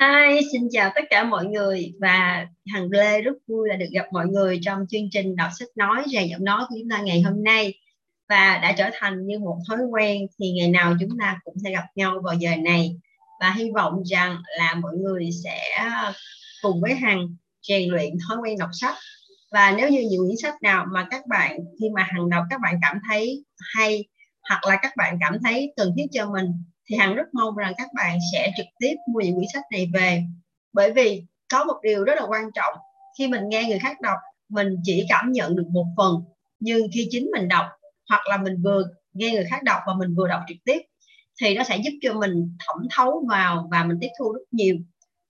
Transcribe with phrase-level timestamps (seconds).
[0.00, 4.06] Hi, xin chào tất cả mọi người và Hằng Lê rất vui là được gặp
[4.12, 7.22] mọi người trong chương trình đọc sách nói rèn giọng nói của chúng ta ngày
[7.22, 7.74] hôm nay.
[8.28, 11.70] Và đã trở thành như một thói quen thì ngày nào chúng ta cũng sẽ
[11.70, 12.96] gặp nhau vào giờ này.
[13.40, 15.60] Và hy vọng rằng là mọi người sẽ
[16.62, 18.94] cùng với Hằng rèn luyện thói quen đọc sách.
[19.52, 22.60] Và nếu như những quyển sách nào mà các bạn khi mà Hằng đọc các
[22.60, 23.44] bạn cảm thấy
[23.74, 24.04] hay
[24.48, 26.46] hoặc là các bạn cảm thấy cần thiết cho mình
[26.90, 29.90] thì hằng rất mong rằng các bạn sẽ trực tiếp mua những quyển sách này
[29.94, 30.22] về.
[30.72, 31.22] Bởi vì
[31.52, 32.74] có một điều rất là quan trọng.
[33.18, 36.14] Khi mình nghe người khác đọc, mình chỉ cảm nhận được một phần.
[36.60, 37.66] Nhưng khi chính mình đọc,
[38.08, 40.78] hoặc là mình vừa nghe người khác đọc và mình vừa đọc trực tiếp,
[41.40, 44.76] thì nó sẽ giúp cho mình thẩm thấu vào và mình tiếp thu rất nhiều.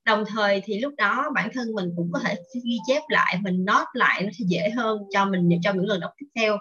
[0.04, 2.34] Đồng thời thì lúc đó bản thân mình cũng có thể
[2.64, 6.00] ghi chép lại, mình note lại nó sẽ dễ hơn cho mình, cho những lần
[6.00, 6.58] đọc tiếp theo.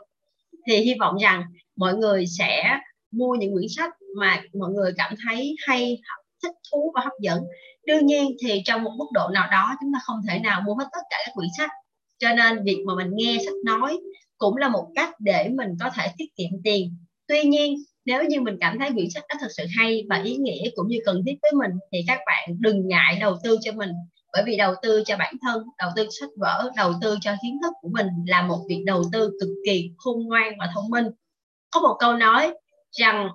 [0.67, 1.43] Thì hy vọng rằng
[1.75, 2.79] mọi người sẽ
[3.11, 6.01] mua những quyển sách mà mọi người cảm thấy hay,
[6.43, 7.43] thích thú và hấp dẫn.
[7.85, 10.75] Đương nhiên thì trong một mức độ nào đó chúng ta không thể nào mua
[10.75, 11.69] hết tất cả các quyển sách.
[12.19, 13.99] Cho nên việc mà mình nghe sách nói
[14.37, 16.95] cũng là một cách để mình có thể tiết kiệm tiền.
[17.27, 20.35] Tuy nhiên, nếu như mình cảm thấy quyển sách đó thật sự hay và ý
[20.37, 23.71] nghĩa cũng như cần thiết với mình, thì các bạn đừng ngại đầu tư cho
[23.71, 23.89] mình.
[24.33, 27.57] Bởi vì đầu tư cho bản thân, đầu tư sách vở, đầu tư cho kiến
[27.63, 31.05] thức của mình là một việc đầu tư cực kỳ khôn ngoan và thông minh.
[31.71, 32.53] Có một câu nói
[32.91, 33.29] rằng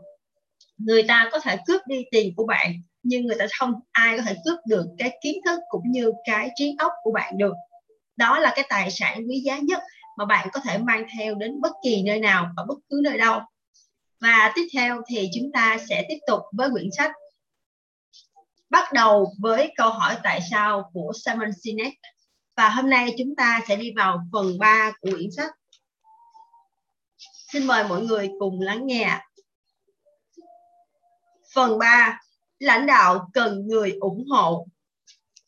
[0.79, 4.23] người ta có thể cướp đi tiền của bạn, nhưng người ta không ai có
[4.23, 7.55] thể cướp được cái kiến thức cũng như cái trí óc của bạn được.
[8.17, 9.83] Đó là cái tài sản quý giá nhất
[10.17, 13.19] mà bạn có thể mang theo đến bất kỳ nơi nào và bất cứ nơi
[13.19, 13.41] đâu.
[14.21, 17.13] Và tiếp theo thì chúng ta sẽ tiếp tục với quyển sách
[18.71, 21.93] bắt đầu với câu hỏi tại sao của Simon Sinek.
[22.57, 25.51] Và hôm nay chúng ta sẽ đi vào phần 3 của quyển sách.
[27.53, 29.19] Xin mời mọi người cùng lắng nghe
[31.55, 32.21] Phần 3.
[32.59, 34.67] Lãnh đạo cần người ủng hộ.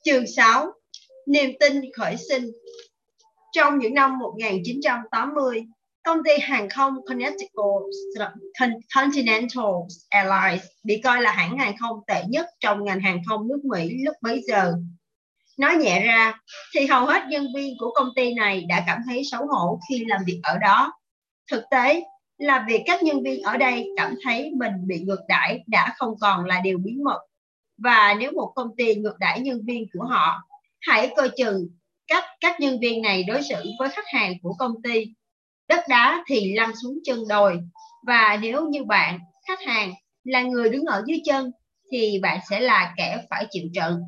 [0.05, 0.73] Chương 6.
[1.27, 2.51] Niềm tin khởi sinh.
[3.53, 5.65] Trong những năm 1980,
[6.05, 6.95] công ty hàng không
[8.95, 9.65] Continental
[10.09, 13.91] Airlines bị coi là hãng hàng không tệ nhất trong ngành hàng không nước Mỹ
[14.05, 14.73] lúc bấy giờ.
[15.59, 16.41] Nói nhẹ ra,
[16.75, 20.05] thì hầu hết nhân viên của công ty này đã cảm thấy xấu hổ khi
[20.09, 20.93] làm việc ở đó.
[21.51, 22.03] Thực tế,
[22.39, 26.15] là việc các nhân viên ở đây cảm thấy mình bị ngược đãi đã không
[26.21, 27.21] còn là điều bí mật.
[27.79, 30.43] Và nếu một công ty ngược đãi nhân viên của họ,
[30.81, 31.69] hãy coi chừng
[32.07, 35.07] cách các nhân viên này đối xử với khách hàng của công ty.
[35.69, 37.61] Đất đá thì lăn xuống chân đồi.
[38.07, 39.93] Và nếu như bạn, khách hàng,
[40.25, 41.51] là người đứng ở dưới chân,
[41.93, 44.01] thì bạn sẽ là kẻ phải chịu trận.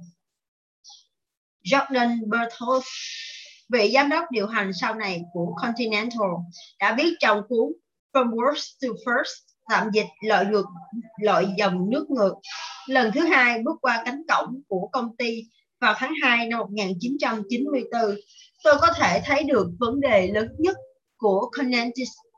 [1.64, 2.84] Jordan Berthold,
[3.68, 6.30] vị giám đốc điều hành sau này của Continental,
[6.80, 7.72] đã viết trong cuốn
[8.18, 9.34] from worst to first,
[9.68, 10.66] tạm dịch lợi ngược
[11.20, 12.34] lợi dòng nước ngược.
[12.86, 15.42] Lần thứ hai bước qua cánh cổng của công ty
[15.80, 18.00] vào tháng 2 năm 1994
[18.64, 20.76] tôi có thể thấy được vấn đề lớn nhất
[21.16, 21.50] của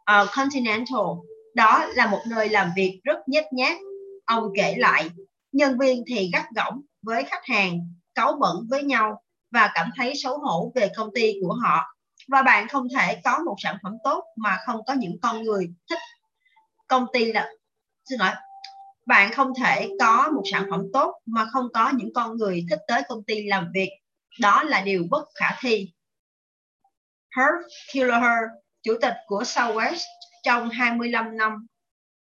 [0.04, 1.06] à, Continental.
[1.54, 3.76] Đó là một nơi làm việc rất nhét nhát
[4.24, 5.10] ông kể lại,
[5.52, 7.78] nhân viên thì gắt gỏng với khách hàng,
[8.14, 11.84] cáu bẩn với nhau và cảm thấy xấu hổ về công ty của họ
[12.28, 15.72] và bạn không thể có một sản phẩm tốt mà không có những con người
[15.90, 15.98] thích.
[16.88, 17.48] Công ty là,
[18.04, 18.30] xin lỗi,
[19.06, 22.80] bạn không thể có một sản phẩm tốt mà không có những con người thích
[22.88, 23.90] tới công ty làm việc.
[24.40, 25.92] Đó là điều bất khả thi.
[27.36, 28.38] Herb Kelleher
[28.82, 30.00] chủ tịch của Southwest,
[30.42, 31.66] trong 25 năm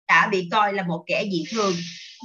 [0.08, 1.74] đã bị coi là một kẻ dị thường.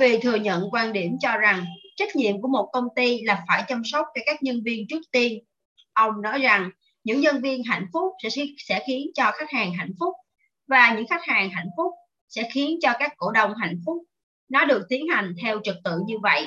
[0.00, 1.64] Vì thừa nhận quan điểm cho rằng
[1.96, 5.00] trách nhiệm của một công ty là phải chăm sóc cho các nhân viên trước
[5.12, 5.44] tiên.
[5.92, 6.70] Ông nói rằng
[7.06, 10.14] những nhân viên hạnh phúc sẽ sẽ khiến cho khách hàng hạnh phúc
[10.68, 11.92] và những khách hàng hạnh phúc
[12.28, 13.96] sẽ khiến cho các cổ đông hạnh phúc.
[14.48, 16.46] Nó được tiến hành theo trật tự như vậy.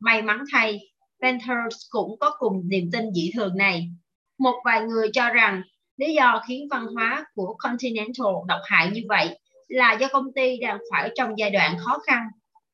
[0.00, 0.80] May mắn thay
[1.22, 3.88] Venters cũng có cùng niềm tin dị thường này.
[4.38, 5.62] Một vài người cho rằng
[5.96, 9.38] lý do khiến văn hóa của Continental độc hại như vậy
[9.68, 12.22] là do công ty đang phải trong giai đoạn khó khăn.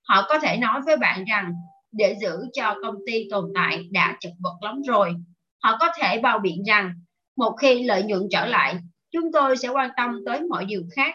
[0.02, 1.52] Họ có thể nói với bạn rằng
[1.92, 5.15] để giữ cho công ty tồn tại đã chật vật lắm rồi.
[5.62, 6.94] Họ có thể bao biện rằng
[7.41, 8.77] một khi lợi nhuận trở lại,
[9.13, 11.15] chúng tôi sẽ quan tâm tới mọi điều khác.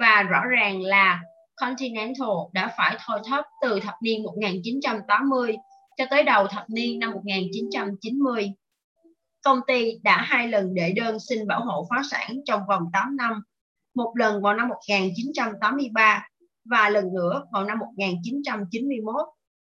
[0.00, 1.20] Và rõ ràng là
[1.56, 5.56] Continental đã phải thôi thóp từ thập niên 1980
[5.96, 8.52] cho tới đầu thập niên năm 1990.
[9.44, 13.16] Công ty đã hai lần đệ đơn xin bảo hộ phá sản trong vòng 8
[13.16, 13.42] năm,
[13.94, 16.28] một lần vào năm 1983
[16.64, 19.14] và lần nữa vào năm 1991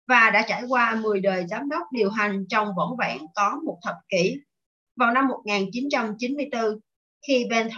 [0.07, 3.79] và đã trải qua 10 đời giám đốc điều hành trong vỏn vẹn có một
[3.83, 4.35] thập kỷ
[4.99, 6.79] vào năm 1994
[7.27, 7.69] khi Ben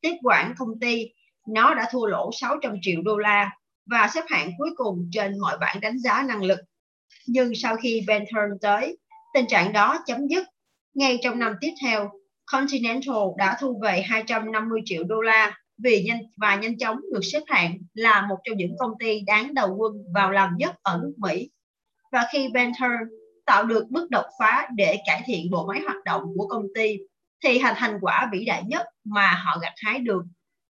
[0.00, 1.08] tiếp quản công ty,
[1.48, 3.50] nó đã thua lỗ 600 triệu đô la
[3.86, 6.58] và xếp hạng cuối cùng trên mọi bảng đánh giá năng lực.
[7.26, 8.98] Nhưng sau khi Bentham tới,
[9.34, 10.46] tình trạng đó chấm dứt.
[10.94, 12.10] Ngay trong năm tiếp theo,
[12.52, 17.42] Continental đã thu về 250 triệu đô la vì nhanh và nhanh chóng được xếp
[17.46, 21.14] hạng là một trong những công ty đáng đầu quân vào làm nhất ở nước
[21.16, 21.50] Mỹ.
[22.12, 22.90] Và khi Bentham
[23.52, 26.98] tạo được bước đột phá để cải thiện bộ máy hoạt động của công ty,
[27.44, 30.22] thì thành thành quả vĩ đại nhất mà họ gặt hái được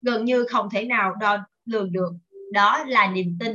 [0.02, 2.12] gần như không thể nào đo lường được,
[2.54, 3.52] đó là niềm tin.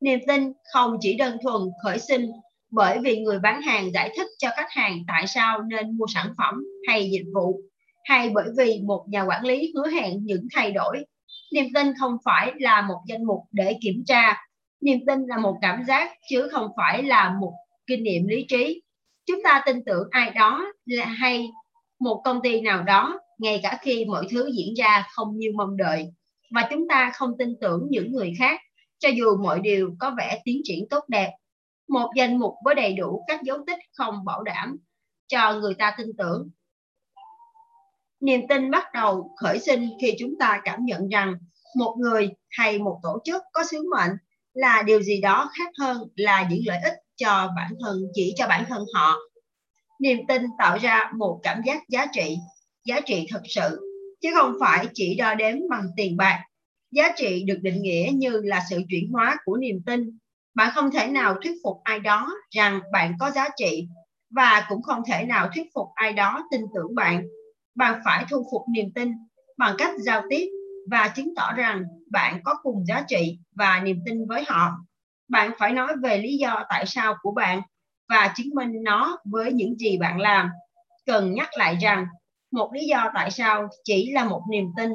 [0.00, 2.30] Niềm tin không chỉ đơn thuần khởi sinh
[2.70, 6.34] bởi vì người bán hàng giải thích cho khách hàng tại sao nên mua sản
[6.38, 7.60] phẩm hay dịch vụ
[8.04, 11.04] hay bởi vì một nhà quản lý hứa hẹn những thay đổi.
[11.52, 14.36] Niềm tin không phải là một danh mục để kiểm tra,
[14.80, 17.52] niềm tin là một cảm giác chứ không phải là một
[17.86, 18.82] kinh nghiệm lý trí.
[19.26, 21.48] Chúng ta tin tưởng ai đó là hay,
[22.00, 25.76] một công ty nào đó, ngay cả khi mọi thứ diễn ra không như mong
[25.76, 26.12] đợi.
[26.54, 28.60] Và chúng ta không tin tưởng những người khác,
[28.98, 31.30] cho dù mọi điều có vẻ tiến triển tốt đẹp.
[31.88, 34.76] Một danh mục với đầy đủ các dấu tích không bảo đảm
[35.26, 36.50] cho người ta tin tưởng.
[38.20, 41.34] Niềm tin bắt đầu khởi sinh khi chúng ta cảm nhận rằng
[41.76, 44.10] một người hay một tổ chức có sứ mệnh
[44.52, 48.46] là điều gì đó khác hơn là những lợi ích cho bản thân, chỉ cho
[48.48, 49.16] bản thân họ.
[50.00, 52.36] Niềm tin tạo ra một cảm giác giá trị
[52.84, 53.80] giá trị thực sự,
[54.20, 56.44] chứ không phải chỉ đo đếm bằng tiền bạc.
[56.90, 60.18] Giá trị được định nghĩa như là sự chuyển hóa của niềm tin
[60.54, 63.88] bạn không thể nào thuyết phục ai đó rằng bạn có giá trị,
[64.30, 67.26] và cũng không thể nào thuyết phục ai đó tin tưởng bạn.
[67.74, 69.12] Bạn phải thu phục niềm tin
[69.58, 70.46] bằng cách giao tiếp
[70.90, 74.72] và chứng tỏ rằng bạn có cùng giá trị và niềm tin với họ
[75.28, 77.60] bạn phải nói về lý do tại sao của bạn
[78.08, 80.50] và chứng minh nó với những gì bạn làm.
[81.06, 82.06] Cần nhắc lại rằng,
[82.50, 84.90] một lý do tại sao chỉ là một niềm tin.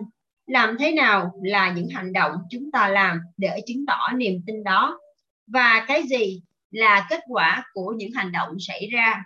[0.48, 4.64] Làm thế nào là những hành động chúng ta làm để chứng tỏ niềm tin
[4.64, 5.00] đó?
[5.48, 6.42] Và cái gì
[6.72, 9.24] là kết quả của những hành động xảy ra,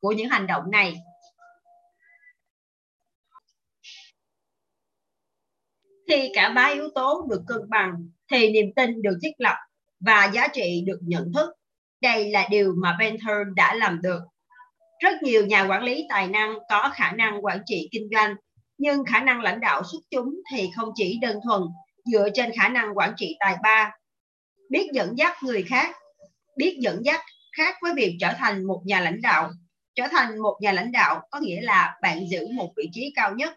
[0.00, 0.96] của những hành động này?
[6.08, 9.56] Khi cả ba yếu tố được cân bằng, thì niềm tin được thiết lập
[10.06, 11.50] và giá trị được nhận thức.
[12.00, 14.20] Đây là điều mà Bentham đã làm được.
[15.02, 18.34] Rất nhiều nhà quản lý tài năng có khả năng quản trị kinh doanh,
[18.78, 21.62] nhưng khả năng lãnh đạo xuất chúng thì không chỉ đơn thuần
[22.04, 23.92] dựa trên khả năng quản trị tài ba.
[24.70, 25.96] Biết dẫn dắt người khác,
[26.56, 27.20] biết dẫn dắt
[27.56, 29.50] khác với việc trở thành một nhà lãnh đạo.
[29.94, 33.34] Trở thành một nhà lãnh đạo có nghĩa là bạn giữ một vị trí cao
[33.34, 33.52] nhất,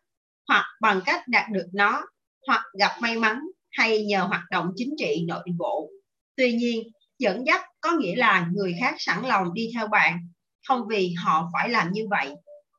[0.47, 2.01] hoặc bằng cách đạt được nó,
[2.47, 3.39] hoặc gặp may mắn
[3.71, 5.89] hay nhờ hoạt động chính trị nội bộ
[6.37, 6.83] tuy nhiên,
[7.19, 10.19] dẫn dắt có nghĩa là người khác sẵn lòng đi theo bạn.
[10.67, 12.35] Không vì họ phải làm như vậy.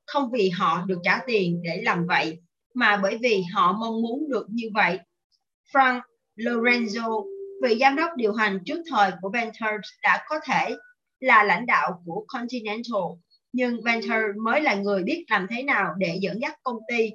[0.07, 2.39] Không vì họ được trả tiền để làm vậy,
[2.75, 4.99] mà bởi vì họ mong muốn được như vậy.
[5.73, 6.01] Frank
[6.37, 7.25] Lorenzo,
[7.63, 10.77] vị giám đốc điều hành trước thời của Venture đã có thể
[11.21, 13.03] là lãnh đạo của Continental.
[13.53, 17.11] Nhưng Venture mới là người biết làm thế nào để dẫn dắt công ty.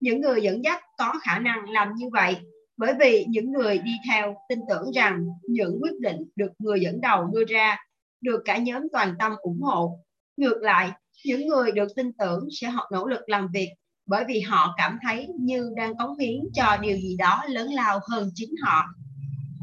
[0.00, 2.36] Những người dẫn dắt có khả năng làm như vậy
[2.78, 7.00] bởi vì những người đi theo tin tưởng rằng những quyết định được người dẫn
[7.00, 7.76] đầu đưa ra
[8.20, 9.98] được cả nhóm toàn tâm ủng hộ.
[10.36, 10.90] Ngược lại,
[11.24, 13.68] những người được tin tưởng sẽ họ nỗ lực làm việc
[14.06, 18.00] bởi vì họ cảm thấy như đang cống hiến cho điều gì đó lớn lao
[18.10, 18.84] hơn chính họ.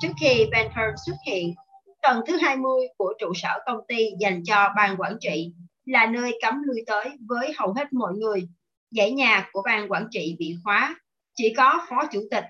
[0.01, 1.53] Trước khi Bentham xuất hiện,
[2.01, 5.53] tầng thứ 20 của trụ sở công ty dành cho ban quản trị
[5.85, 8.47] là nơi cấm lui tới với hầu hết mọi người.
[8.91, 10.95] Dãy nhà của ban quản trị bị khóa,
[11.35, 12.45] chỉ có phó chủ tịch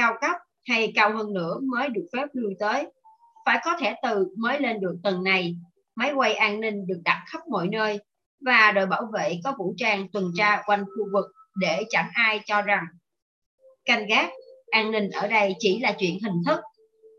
[0.00, 0.36] cao cấp
[0.68, 2.86] hay cao hơn nữa mới được phép lui tới.
[3.46, 5.56] Phải có thẻ từ mới lên được tầng này.
[5.96, 7.98] Máy quay an ninh được đặt khắp mọi nơi.
[8.40, 11.24] Và đội bảo vệ có vũ trang tuần tra quanh khu vực
[11.60, 12.84] để chẳng ai cho rằng.
[13.84, 14.30] Canh gác,
[14.70, 16.60] an ninh ở đây chỉ là chuyện hình thức.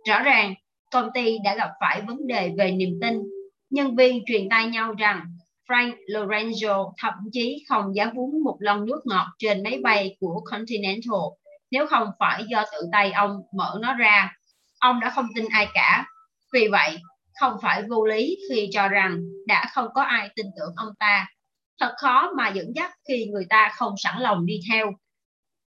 [0.07, 0.53] Rõ ràng,
[0.91, 3.21] công ty đã gặp phải vấn đề về niềm tin.
[3.69, 5.25] Nhân viên truyền tay nhau rằng
[5.69, 10.41] Frank Lorenzo thậm chí không dám uống một lon nước ngọt trên máy bay của
[10.51, 11.40] Continental
[11.71, 14.33] nếu không phải do tự tay ông mở nó ra.
[14.79, 16.05] Ông đã không tin ai cả.
[16.53, 16.97] Vì vậy,
[17.39, 21.27] không phải vô lý khi cho rằng đã không có ai tin tưởng ông ta.
[21.79, 24.91] Thật khó mà dẫn dắt khi người ta không sẵn lòng đi theo.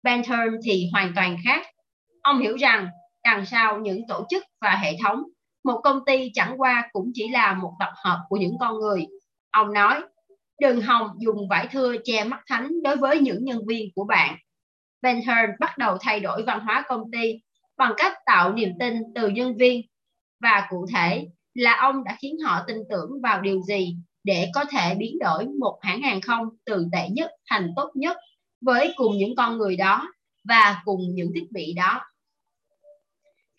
[0.04, 1.68] Bentham thì hoàn toàn khác.
[2.22, 2.88] Ông hiểu rằng
[3.24, 5.24] đằng sau những tổ chức và hệ thống,
[5.64, 9.06] một công ty chẳng qua cũng chỉ là một tập hợp của những con người.
[9.52, 10.02] Ông nói,
[10.60, 14.38] đừng hòng dùng vải thưa che mắt thánh đối với những nhân viên của bạn.
[15.02, 17.34] Bentham bắt đầu thay đổi văn hóa công ty
[17.78, 19.82] bằng cách tạo niềm tin từ nhân viên
[20.40, 24.66] và cụ thể là ông đã khiến họ tin tưởng vào điều gì để có
[24.66, 28.18] thể biến đổi một hãng hàng không từ tệ nhất thành tốt nhất
[28.62, 30.08] với cùng những con người đó
[30.44, 32.02] và cùng những thiết bị đó.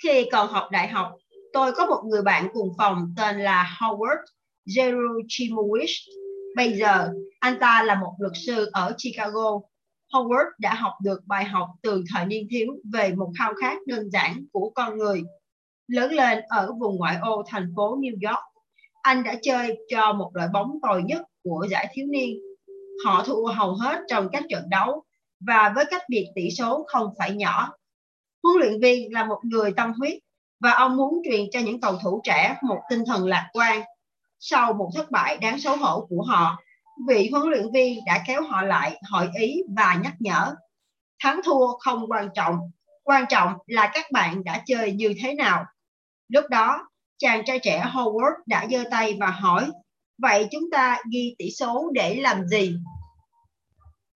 [0.02, 1.12] Khi còn học đại học,
[1.52, 4.24] Tôi có một người bạn cùng phòng tên là Howard
[4.66, 5.92] Jerochimowicz.
[6.56, 7.08] Bây giờ,
[7.40, 9.60] anh ta là một luật sư ở Chicago.
[10.12, 14.10] Howard đã học được bài học từ thời niên thiếu về một khao khát đơn
[14.10, 15.22] giản của con người.
[15.88, 18.44] Lớn lên ở vùng ngoại ô thành phố New York,
[19.02, 22.38] anh đã chơi cho một đội bóng tồi nhất của giải thiếu niên.
[23.04, 25.02] Họ thua hầu hết trong các trận đấu
[25.40, 27.72] và với cách biệt tỷ số không phải nhỏ.
[28.42, 30.18] Huấn luyện viên là một người tâm huyết
[30.60, 33.82] và ông muốn truyền cho những cầu thủ trẻ một tinh thần lạc quan.
[34.40, 36.56] Sau một thất bại đáng xấu hổ của họ,
[37.08, 40.54] vị huấn luyện viên đã kéo họ lại hỏi ý và nhắc nhở.
[41.22, 42.56] Thắng thua không quan trọng,
[43.04, 45.64] quan trọng là các bạn đã chơi như thế nào.
[46.28, 49.70] Lúc đó, chàng trai trẻ Howard đã giơ tay và hỏi,
[50.18, 52.76] vậy chúng ta ghi tỷ số để làm gì?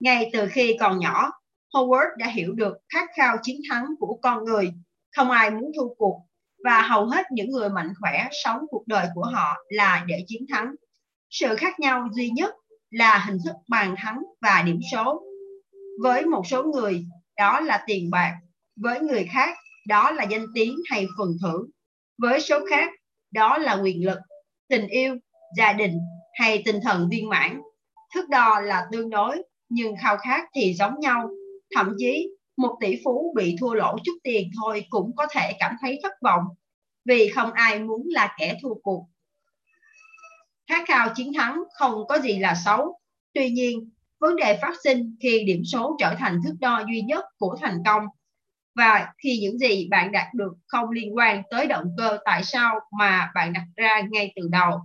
[0.00, 1.30] Ngay từ khi còn nhỏ,
[1.74, 4.72] Howard đã hiểu được khát khao chiến thắng của con người.
[5.16, 6.22] Không ai muốn thua cuộc
[6.64, 10.46] và hầu hết những người mạnh khỏe sống cuộc đời của họ là để chiến
[10.52, 10.74] thắng.
[11.30, 12.54] Sự khác nhau duy nhất
[12.90, 15.22] là hình thức bàn thắng và điểm số.
[16.02, 17.04] Với một số người,
[17.36, 18.36] đó là tiền bạc.
[18.76, 19.56] Với người khác,
[19.88, 21.70] đó là danh tiếng hay phần thưởng.
[22.18, 22.90] Với số khác,
[23.32, 24.18] đó là quyền lực,
[24.68, 25.16] tình yêu,
[25.56, 25.98] gia đình
[26.34, 27.60] hay tinh thần viên mãn.
[28.14, 31.28] Thước đo là tương đối, nhưng khao khát thì giống nhau.
[31.74, 35.74] Thậm chí, một tỷ phú bị thua lỗ chút tiền thôi cũng có thể cảm
[35.80, 36.44] thấy thất vọng
[37.04, 39.06] vì không ai muốn là kẻ thua cuộc.
[40.68, 42.98] Khát khao chiến thắng không có gì là xấu.
[43.34, 47.24] Tuy nhiên, vấn đề phát sinh khi điểm số trở thành thước đo duy nhất
[47.38, 48.06] của thành công
[48.76, 52.80] và khi những gì bạn đạt được không liên quan tới động cơ tại sao
[52.98, 54.80] mà bạn đặt ra ngay từ đầu.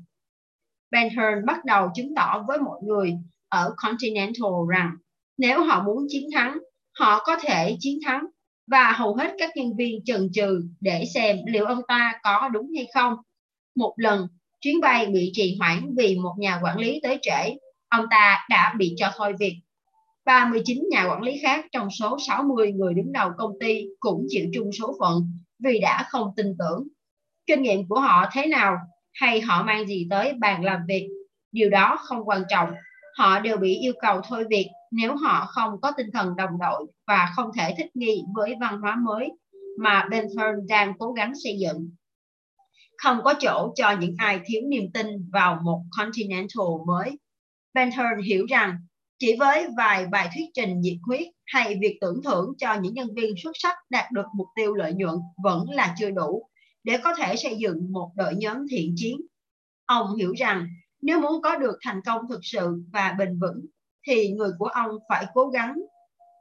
[0.92, 3.14] Ben Hearn bắt đầu chứng tỏ với mọi người
[3.50, 4.92] ở Continental rằng
[5.38, 6.58] nếu họ muốn chiến thắng,
[7.00, 8.26] họ có thể chiến thắng
[8.68, 12.72] và hầu hết các nhân viên chần chừ để xem liệu ông ta có đúng
[12.76, 13.16] hay không.
[13.76, 14.28] Một lần,
[14.62, 17.56] chuyến bay bị trì hoãn vì một nhà quản lý tới trễ,
[17.90, 19.62] ông ta đã bị cho thôi việc.
[20.26, 24.46] 39 nhà quản lý khác trong số 60 người đứng đầu công ty cũng chịu
[24.54, 25.24] chung số phận
[25.64, 26.88] vì đã không tin tưởng.
[27.46, 28.76] Kinh nghiệm của họ thế nào
[29.14, 31.08] hay họ mang gì tới bàn làm việc,
[31.52, 32.70] điều đó không quan trọng.
[33.18, 36.86] Họ đều bị yêu cầu thôi việc nếu họ không có tinh thần đồng đội
[37.08, 39.32] và không thể thích nghi với văn hóa mới
[39.80, 41.90] mà Bentham đang cố gắng xây dựng.
[43.04, 47.20] Không có chỗ cho những ai thiếu niềm tin vào một Continental mới.
[47.74, 48.78] Benton hiểu rằng
[49.20, 53.08] chỉ với vài bài thuyết trình nhiệt huyết hay việc tưởng thưởng cho những nhân
[53.16, 56.50] viên xuất sắc đạt được mục tiêu lợi nhuận vẫn là chưa đủ
[56.84, 59.18] để có thể xây dựng một đội nhóm thiện chiến.
[59.86, 60.68] Ông hiểu rằng
[61.02, 63.66] nếu muốn có được thành công thực sự và bền vững
[64.08, 65.76] thì người của ông phải cố gắng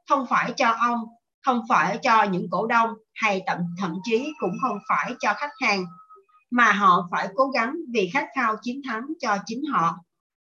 [0.08, 0.98] không phải cho ông,
[1.44, 5.52] không phải cho những cổ đông hay thậm thậm chí cũng không phải cho khách
[5.60, 5.84] hàng
[6.50, 9.98] mà họ phải cố gắng vì khát khao chiến thắng cho chính họ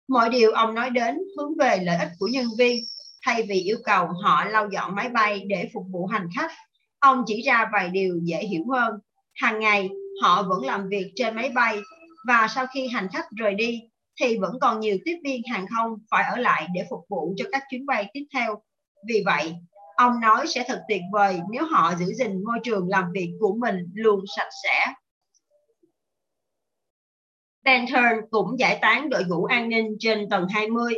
[0.07, 2.83] mọi điều ông nói đến hướng về lợi ích của nhân viên
[3.25, 6.51] thay vì yêu cầu họ lau dọn máy bay để phục vụ hành khách
[6.99, 8.99] ông chỉ ra vài điều dễ hiểu hơn
[9.35, 9.89] hàng ngày
[10.21, 11.79] họ vẫn làm việc trên máy bay
[12.27, 13.81] và sau khi hành khách rời đi
[14.21, 17.45] thì vẫn còn nhiều tiếp viên hàng không phải ở lại để phục vụ cho
[17.51, 18.61] các chuyến bay tiếp theo.
[19.07, 19.55] Vì vậy,
[19.97, 23.55] ông nói sẽ thật tuyệt vời nếu họ giữ gìn môi trường làm việc của
[23.59, 24.93] mình luôn sạch sẽ.
[27.63, 30.93] Bentham cũng giải tán đội ngũ an ninh trên tầng 20.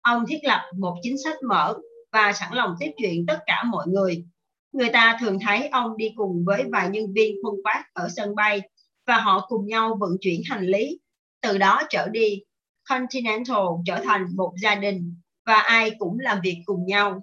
[0.00, 1.76] Ông thiết lập một chính sách mở
[2.12, 4.24] và sẵn lòng tiếp chuyện tất cả mọi người.
[4.72, 8.34] Người ta thường thấy ông đi cùng với vài nhân viên quân phát ở sân
[8.34, 8.60] bay
[9.06, 11.00] và họ cùng nhau vận chuyển hành lý.
[11.42, 12.42] Từ đó trở đi,
[12.88, 15.14] Continental trở thành một gia đình
[15.46, 17.22] và ai cũng làm việc cùng nhau.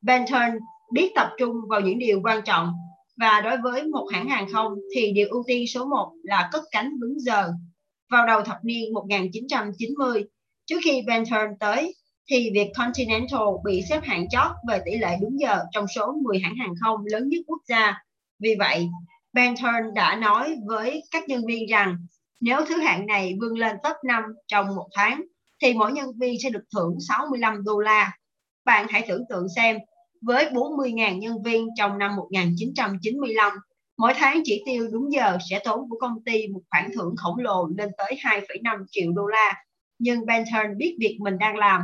[0.00, 0.50] Benton
[0.92, 2.72] biết tập trung vào những điều quan trọng
[3.16, 6.62] và đối với một hãng hàng không thì điều ưu tiên số 1 là cất
[6.70, 7.52] cánh đúng giờ.
[8.10, 10.24] Vào đầu thập niên 1990,
[10.66, 11.94] trước khi Benton tới,
[12.30, 16.38] thì việc Continental bị xếp hạng chót về tỷ lệ đúng giờ trong số 10
[16.38, 18.02] hãng hàng không lớn nhất quốc gia.
[18.38, 18.88] Vì vậy,
[19.32, 21.96] Benton đã nói với các nhân viên rằng
[22.40, 25.22] nếu thứ hạng này vươn lên top 5 trong một tháng,
[25.62, 28.12] thì mỗi nhân viên sẽ được thưởng 65 đô la.
[28.64, 29.78] Bạn hãy tưởng tượng xem,
[30.22, 33.52] với 40.000 nhân viên trong năm 1995,
[33.98, 37.38] mỗi tháng chỉ tiêu đúng giờ sẽ tốn của công ty một khoản thưởng khổng
[37.38, 39.64] lồ lên tới 2,5 triệu đô la.
[39.98, 41.80] Nhưng Benton biết việc mình đang làm.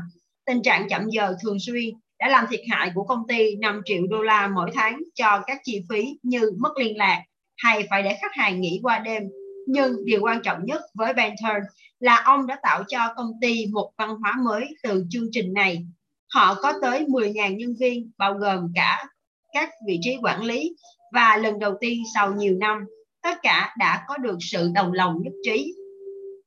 [0.46, 1.84] Tình trạng chậm giờ thường xuyên
[2.18, 5.60] đã làm thiệt hại của công ty 5 triệu đô la mỗi tháng cho các
[5.64, 7.22] chi phí như mất liên lạc
[7.56, 9.22] hay phải để khách hàng nghỉ qua đêm
[9.70, 11.62] nhưng điều quan trọng nhất với Benton
[12.00, 15.86] là ông đã tạo cho công ty một văn hóa mới từ chương trình này.
[16.34, 19.04] Họ có tới 10.000 nhân viên bao gồm cả
[19.52, 20.76] các vị trí quản lý
[21.12, 22.84] và lần đầu tiên sau nhiều năm,
[23.22, 25.74] tất cả đã có được sự đồng lòng nhất trí.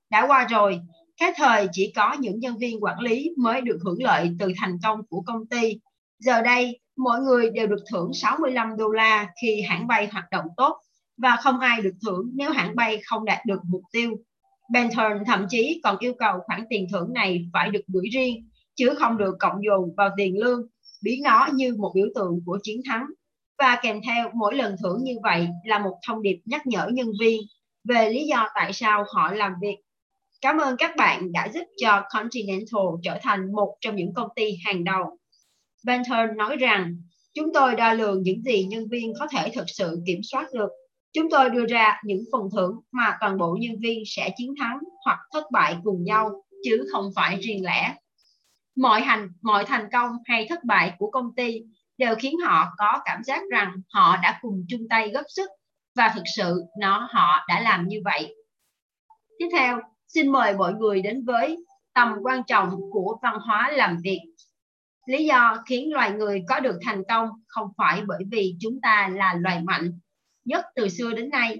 [0.09, 0.79] Đã qua rồi,
[1.17, 4.77] cái thời chỉ có những nhân viên quản lý mới được hưởng lợi từ thành
[4.83, 5.79] công của công ty.
[6.19, 10.45] Giờ đây, mọi người đều được thưởng 65 đô la khi hãng bay hoạt động
[10.57, 10.77] tốt
[11.17, 14.11] và không ai được thưởng nếu hãng bay không đạt được mục tiêu.
[14.71, 18.93] Benton thậm chí còn yêu cầu khoản tiền thưởng này phải được gửi riêng, chứ
[18.99, 20.67] không được cộng dồn vào tiền lương,
[21.01, 23.05] biến nó như một biểu tượng của chiến thắng.
[23.57, 27.07] Và kèm theo mỗi lần thưởng như vậy là một thông điệp nhắc nhở nhân
[27.19, 27.41] viên
[27.83, 29.75] về lý do tại sao họ làm việc.
[30.41, 34.57] Cảm ơn các bạn đã giúp cho Continental trở thành một trong những công ty
[34.65, 35.17] hàng đầu.
[35.85, 36.95] Benton nói rằng,
[37.33, 40.69] chúng tôi đo lường những gì nhân viên có thể thực sự kiểm soát được
[41.13, 44.79] Chúng tôi đưa ra những phần thưởng mà toàn bộ nhân viên sẽ chiến thắng
[45.05, 47.95] hoặc thất bại cùng nhau, chứ không phải riêng lẻ.
[48.75, 51.61] Mọi hành, mọi thành công hay thất bại của công ty
[51.97, 55.49] đều khiến họ có cảm giác rằng họ đã cùng chung tay góp sức
[55.95, 58.35] và thực sự nó họ đã làm như vậy.
[59.39, 61.57] Tiếp theo, xin mời mọi người đến với
[61.93, 64.19] tầm quan trọng của văn hóa làm việc.
[65.05, 69.09] Lý do khiến loài người có được thành công không phải bởi vì chúng ta
[69.13, 69.99] là loài mạnh
[70.45, 71.57] nhất từ xưa đến nay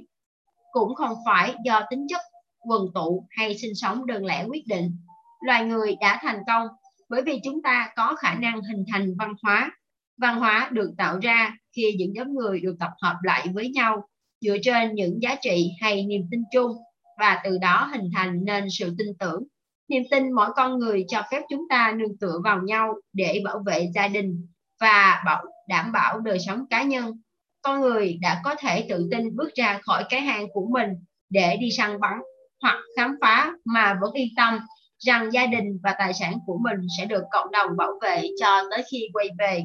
[0.72, 2.22] cũng không phải do tính chất
[2.60, 4.98] quần tụ hay sinh sống đơn lẻ quyết định.
[5.46, 6.68] Loài người đã thành công
[7.12, 9.72] bởi vì chúng ta có khả năng hình thành văn hóa.
[10.18, 14.08] Văn hóa được tạo ra khi những nhóm người được tập hợp lại với nhau,
[14.41, 16.72] dựa trên những giá trị hay niềm tin chung,
[17.20, 19.44] và từ đó hình thành nên sự tin tưởng.
[19.89, 23.63] Niềm tin mỗi con người cho phép chúng ta nương tựa vào nhau để bảo
[23.65, 24.48] vệ gia đình
[24.80, 27.22] và bảo, đảm bảo đời sống cá nhân
[27.62, 30.89] con người đã có thể tự tin bước ra khỏi cái hang của mình
[31.30, 32.20] để đi săn bắn
[32.62, 34.60] hoặc khám phá mà vẫn yên tâm
[35.05, 38.62] rằng gia đình và tài sản của mình sẽ được cộng đồng bảo vệ cho
[38.72, 39.63] tới khi quay về.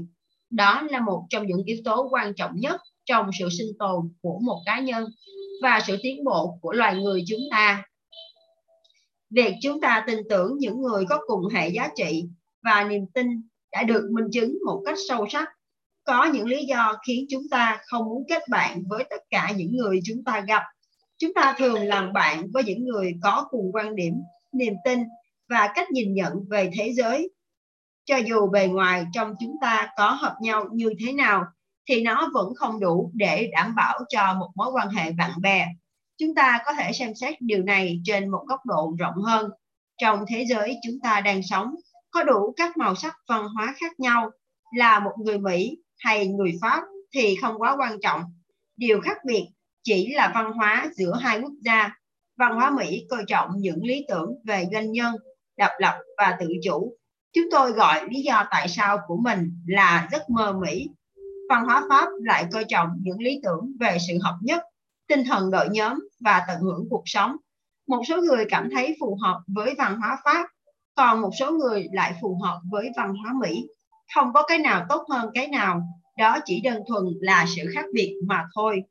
[0.50, 4.38] Đó là một trong những yếu tố quan trọng nhất trong sự sinh tồn của
[4.42, 5.04] một cá nhân
[5.62, 7.84] và sự tiến bộ của loài người chúng ta.
[9.30, 12.24] Việc chúng ta tin tưởng những người có cùng hệ giá trị
[12.62, 13.26] và niềm tin
[13.72, 15.48] đã được minh chứng một cách sâu sắc
[16.04, 19.76] có những lý do khiến chúng ta không muốn kết bạn với tất cả những
[19.76, 20.62] người chúng ta gặp
[21.18, 24.14] chúng ta thường làm bạn với những người có cùng quan điểm,
[24.52, 24.98] niềm tin
[25.48, 27.30] và cách nhìn nhận về thế giới
[28.04, 31.44] cho dù bề ngoài trong chúng ta có hợp nhau như thế nào
[31.88, 35.66] thì nó vẫn không đủ để đảm bảo cho một mối quan hệ bạn bè
[36.18, 39.50] chúng ta có thể xem xét điều này trên một góc độ rộng hơn
[39.98, 41.74] trong thế giới chúng ta đang sống
[42.10, 44.30] có đủ các màu sắc văn hóa khác nhau
[44.76, 46.82] là một người mỹ hay người Pháp
[47.12, 48.22] thì không quá quan trọng.
[48.76, 49.46] Điều khác biệt
[49.82, 51.90] chỉ là văn hóa giữa hai quốc gia.
[52.36, 55.14] Văn hóa Mỹ coi trọng những lý tưởng về doanh nhân,
[55.56, 56.96] độc lập và tự chủ.
[57.32, 60.88] Chúng tôi gọi lý do tại sao của mình là giấc mơ Mỹ.
[61.48, 64.62] Văn hóa Pháp lại coi trọng những lý tưởng về sự hợp nhất,
[65.08, 67.36] tinh thần đội nhóm và tận hưởng cuộc sống.
[67.88, 70.46] Một số người cảm thấy phù hợp với văn hóa Pháp,
[70.96, 73.66] còn một số người lại phù hợp với văn hóa Mỹ
[74.14, 75.82] không có cái nào tốt hơn cái nào
[76.18, 78.82] đó chỉ đơn thuần là sự khác biệt mà thôi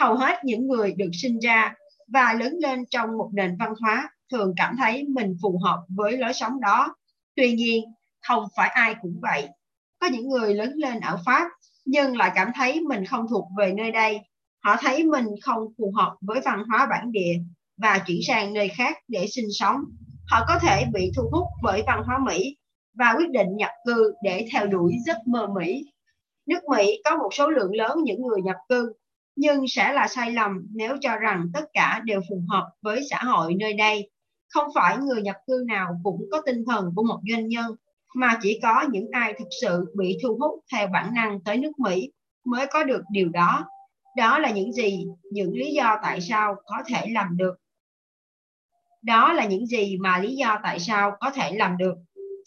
[0.00, 1.74] hầu hết những người được sinh ra
[2.08, 6.16] và lớn lên trong một nền văn hóa thường cảm thấy mình phù hợp với
[6.16, 6.94] lối sống đó
[7.36, 7.84] tuy nhiên
[8.22, 9.48] không phải ai cũng vậy
[10.00, 11.48] có những người lớn lên ở pháp
[11.84, 14.20] nhưng lại cảm thấy mình không thuộc về nơi đây
[14.64, 17.34] họ thấy mình không phù hợp với văn hóa bản địa
[17.76, 19.76] và chuyển sang nơi khác để sinh sống
[20.26, 22.56] họ có thể bị thu hút bởi văn hóa mỹ
[22.94, 25.92] và quyết định nhập cư để theo đuổi giấc mơ Mỹ.
[26.46, 28.92] Nước Mỹ có một số lượng lớn những người nhập cư,
[29.36, 33.18] nhưng sẽ là sai lầm nếu cho rằng tất cả đều phù hợp với xã
[33.22, 34.10] hội nơi đây.
[34.54, 37.74] Không phải người nhập cư nào cũng có tinh thần của một doanh nhân,
[38.14, 41.78] mà chỉ có những ai thực sự bị thu hút theo bản năng tới nước
[41.78, 42.12] Mỹ
[42.44, 43.64] mới có được điều đó.
[44.16, 47.54] Đó là những gì, những lý do tại sao có thể làm được.
[49.02, 51.94] Đó là những gì mà lý do tại sao có thể làm được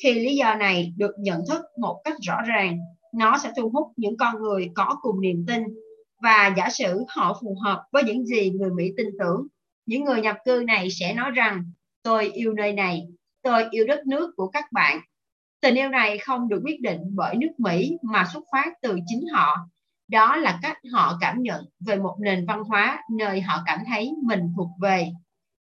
[0.04, 2.78] khi lý do này được nhận thức một cách rõ ràng,
[3.14, 5.64] nó sẽ thu hút những con người có cùng niềm tin
[6.22, 9.48] và giả sử họ phù hợp với những gì người Mỹ tin tưởng.
[9.86, 11.64] Những người nhập cư này sẽ nói rằng
[12.08, 13.08] tôi yêu nơi này,
[13.42, 15.00] tôi yêu đất nước của các bạn.
[15.62, 19.28] Tình yêu này không được quyết định bởi nước Mỹ mà xuất phát từ chính
[19.34, 19.58] họ.
[20.08, 24.12] Đó là cách họ cảm nhận về một nền văn hóa nơi họ cảm thấy
[24.24, 25.10] mình thuộc về,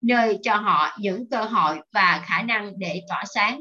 [0.03, 3.61] nơi cho họ những cơ hội và khả năng để tỏa sáng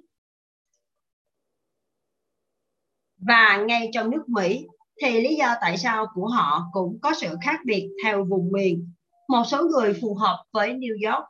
[3.18, 4.68] và ngay trong nước Mỹ
[5.02, 8.92] thì lý do tại sao của họ cũng có sự khác biệt theo vùng miền.
[9.28, 11.26] Một số người phù hợp với New York,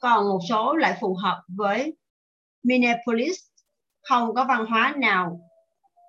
[0.00, 1.96] còn một số lại phù hợp với
[2.62, 3.38] Minneapolis.
[4.08, 5.40] Không có văn hóa nào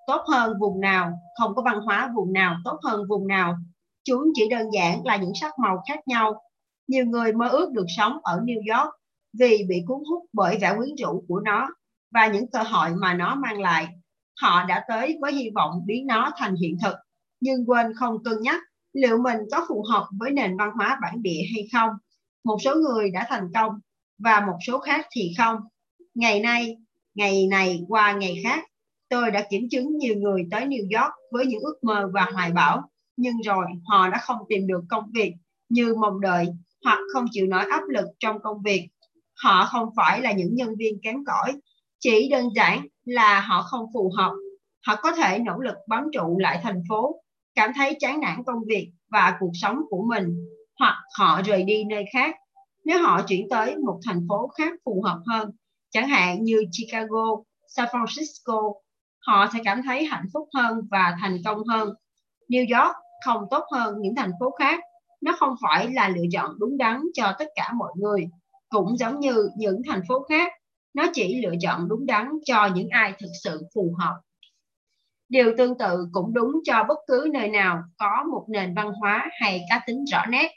[0.07, 3.57] tốt hơn vùng nào, không có văn hóa vùng nào tốt hơn vùng nào.
[4.03, 6.41] Chúng chỉ đơn giản là những sắc màu khác nhau.
[6.87, 8.93] Nhiều người mơ ước được sống ở New York
[9.39, 11.69] vì bị cuốn hút bởi vẻ quyến rũ của nó
[12.11, 13.87] và những cơ hội mà nó mang lại.
[14.41, 16.95] Họ đã tới với hy vọng biến nó thành hiện thực,
[17.39, 18.61] nhưng quên không cân nhắc
[18.93, 21.89] liệu mình có phù hợp với nền văn hóa bản địa hay không.
[22.43, 23.71] Một số người đã thành công
[24.23, 25.57] và một số khác thì không.
[26.15, 26.77] Ngày nay,
[27.15, 28.63] ngày này qua ngày khác,
[29.09, 32.51] tôi đã kiểm chứng nhiều người tới New York với những ước mơ và hoài
[32.51, 35.33] bão, nhưng rồi họ đã không tìm được công việc
[35.69, 36.47] như mong đợi
[36.85, 38.87] hoặc không chịu nổi áp lực trong công việc.
[39.43, 41.53] Họ không phải là những nhân viên kém cỏi,
[41.99, 44.31] chỉ đơn giản là họ không phù hợp.
[44.87, 47.21] Họ có thể nỗ lực bám trụ lại thành phố,
[47.55, 50.35] cảm thấy chán nản công việc và cuộc sống của mình,
[50.81, 52.35] hoặc họ rời đi nơi khác
[52.85, 55.49] nếu họ chuyển tới một thành phố khác phù hợp hơn,
[55.89, 57.25] chẳng hạn như Chicago,
[57.67, 58.73] San Francisco,
[59.27, 61.89] họ sẽ cảm thấy hạnh phúc hơn và thành công hơn.
[62.49, 64.79] New York không tốt hơn những thành phố khác,
[65.21, 68.25] nó không phải là lựa chọn đúng đắn cho tất cả mọi người,
[68.69, 70.51] cũng giống như những thành phố khác,
[70.93, 74.15] nó chỉ lựa chọn đúng đắn cho những ai thực sự phù hợp.
[75.29, 79.29] Điều tương tự cũng đúng cho bất cứ nơi nào có một nền văn hóa
[79.41, 80.51] hay cá tính rõ nét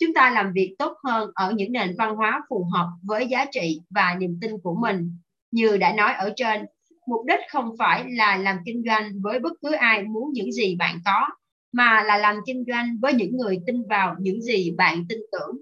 [0.00, 3.46] chúng ta làm việc tốt hơn ở những nền văn hóa phù hợp với giá
[3.52, 5.18] trị và niềm tin của mình.
[5.50, 6.66] Như đã nói ở trên,
[7.06, 10.76] mục đích không phải là làm kinh doanh với bất cứ ai muốn những gì
[10.76, 11.26] bạn có,
[11.72, 15.56] mà là làm kinh doanh với những người tin vào những gì bạn tin tưởng.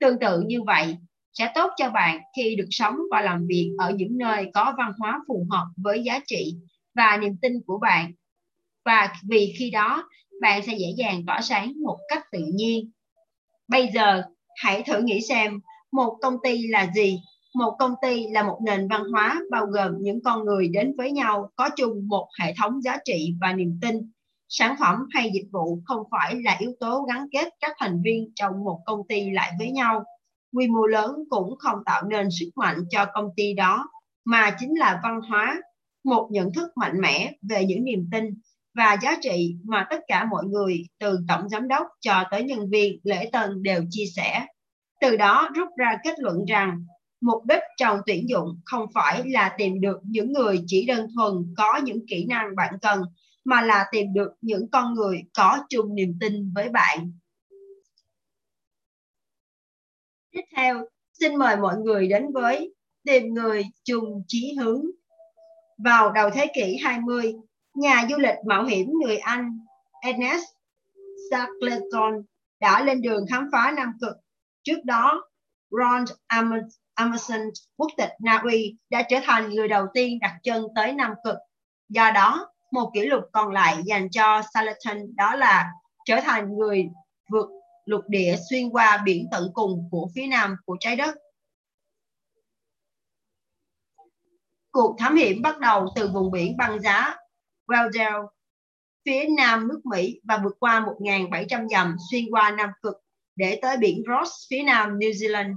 [0.00, 0.96] Tương tự như vậy,
[1.32, 4.92] sẽ tốt cho bạn khi được sống và làm việc ở những nơi có văn
[4.98, 6.54] hóa phù hợp với giá trị
[6.94, 8.12] và niềm tin của bạn.
[8.84, 10.08] Và vì khi đó,
[10.40, 12.90] bạn sẽ dễ dàng tỏa sáng một cách tự nhiên.
[13.68, 14.22] Bây giờ,
[14.56, 15.60] hãy thử nghĩ xem
[15.92, 17.20] một công ty là gì?
[17.54, 21.12] Một công ty là một nền văn hóa bao gồm những con người đến với
[21.12, 24.10] nhau có chung một hệ thống giá trị và niềm tin.
[24.48, 28.32] Sản phẩm hay dịch vụ không phải là yếu tố gắn kết các thành viên
[28.34, 30.04] trong một công ty lại với nhau.
[30.52, 33.88] Quy mô lớn cũng không tạo nên sức mạnh cho công ty đó,
[34.24, 35.60] mà chính là văn hóa,
[36.04, 38.24] một nhận thức mạnh mẽ về những niềm tin
[38.76, 42.70] và giá trị mà tất cả mọi người từ tổng giám đốc cho tới nhân
[42.70, 44.46] viên lễ tân đều chia sẻ.
[45.00, 46.86] Từ đó rút ra kết luận rằng
[47.20, 51.54] mục đích trong tuyển dụng không phải là tìm được những người chỉ đơn thuần
[51.56, 53.02] có những kỹ năng bạn cần
[53.44, 57.12] mà là tìm được những con người có chung niềm tin với bạn.
[60.30, 64.82] Tiếp theo, xin mời mọi người đến với tìm người chung chí hướng.
[65.78, 67.34] Vào đầu thế kỷ 20,
[67.76, 69.58] nhà du lịch mạo hiểm người Anh
[70.00, 70.44] Ernest
[71.30, 72.22] Shackleton
[72.60, 74.16] đã lên đường khám phá Nam Cực.
[74.62, 75.28] Trước đó,
[75.70, 76.04] Ron
[76.94, 77.40] Amundsen
[77.76, 81.36] quốc tịch Na Uy, đã trở thành người đầu tiên đặt chân tới Nam Cực.
[81.88, 85.72] Do đó, một kỷ lục còn lại dành cho Shackleton đó là
[86.04, 86.88] trở thành người
[87.30, 87.46] vượt
[87.84, 91.14] lục địa xuyên qua biển tận cùng của phía nam của trái đất.
[94.70, 97.16] Cuộc thám hiểm bắt đầu từ vùng biển băng giá
[97.66, 98.26] Weldale
[99.06, 102.94] phía nam nước Mỹ và vượt qua 1.700 dặm xuyên qua Nam Cực
[103.36, 105.54] để tới biển Ross phía nam New Zealand.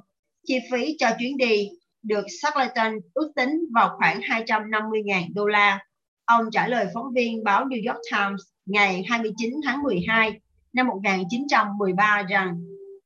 [0.47, 1.69] Chi phí cho chuyến đi
[2.03, 5.85] được Shackleton ước tính vào khoảng 250.000 đô la.
[6.25, 10.39] Ông trả lời phóng viên báo New York Times ngày 29 tháng 12
[10.73, 12.61] năm 1913 rằng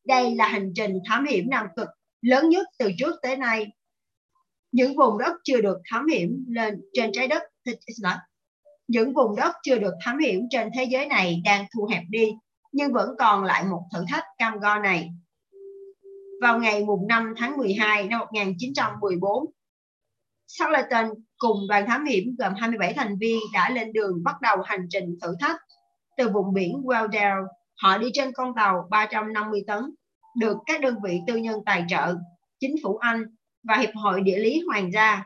[0.05, 1.87] đây là hành trình thám hiểm Nam Cực
[2.21, 3.67] lớn nhất từ trước tới nay.
[4.71, 7.43] Những vùng đất chưa được thám hiểm lên trên trái đất
[8.93, 12.33] những vùng đất chưa được thám hiểm trên thế giới này đang thu hẹp đi,
[12.71, 15.09] nhưng vẫn còn lại một thử thách cam go này.
[16.41, 19.45] Vào ngày mùng 5 tháng 12 năm 1914,
[20.47, 24.87] Shackleton cùng đoàn thám hiểm gồm 27 thành viên đã lên đường bắt đầu hành
[24.89, 25.61] trình thử thách.
[26.17, 27.45] Từ vùng biển Weddell,
[27.81, 29.83] họ đi trên con tàu 350 tấn,
[30.37, 32.15] được các đơn vị tư nhân tài trợ,
[32.59, 33.23] chính phủ Anh
[33.63, 35.23] và Hiệp hội Địa lý Hoàng gia.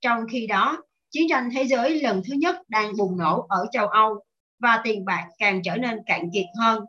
[0.00, 3.88] Trong khi đó, chiến tranh thế giới lần thứ nhất đang bùng nổ ở châu
[3.88, 4.24] Âu
[4.58, 6.84] và tiền bạc càng trở nên cạn kiệt hơn.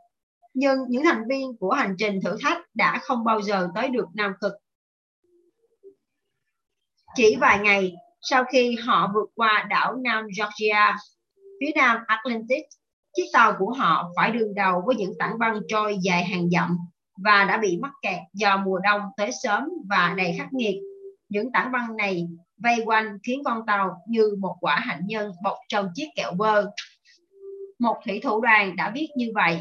[0.54, 4.06] Nhưng những thành viên của hành trình thử thách đã không bao giờ tới được
[4.14, 4.54] Nam Cực.
[7.16, 10.98] Chỉ vài ngày sau khi họ vượt qua đảo Nam Georgia,
[11.60, 12.64] phía nam Atlantic,
[13.16, 16.78] chiếc tàu của họ phải đương đầu với những tảng băng trôi dài hàng dặm
[17.24, 20.76] và đã bị mắc kẹt do mùa đông tới sớm và đầy khắc nghiệt.
[21.30, 22.28] Những tảng băng này
[22.58, 26.72] vây quanh khiến con tàu như một quả hạnh nhân bọc trong chiếc kẹo bơ.
[27.80, 29.60] Một thủy thủ đoàn đã viết như vậy.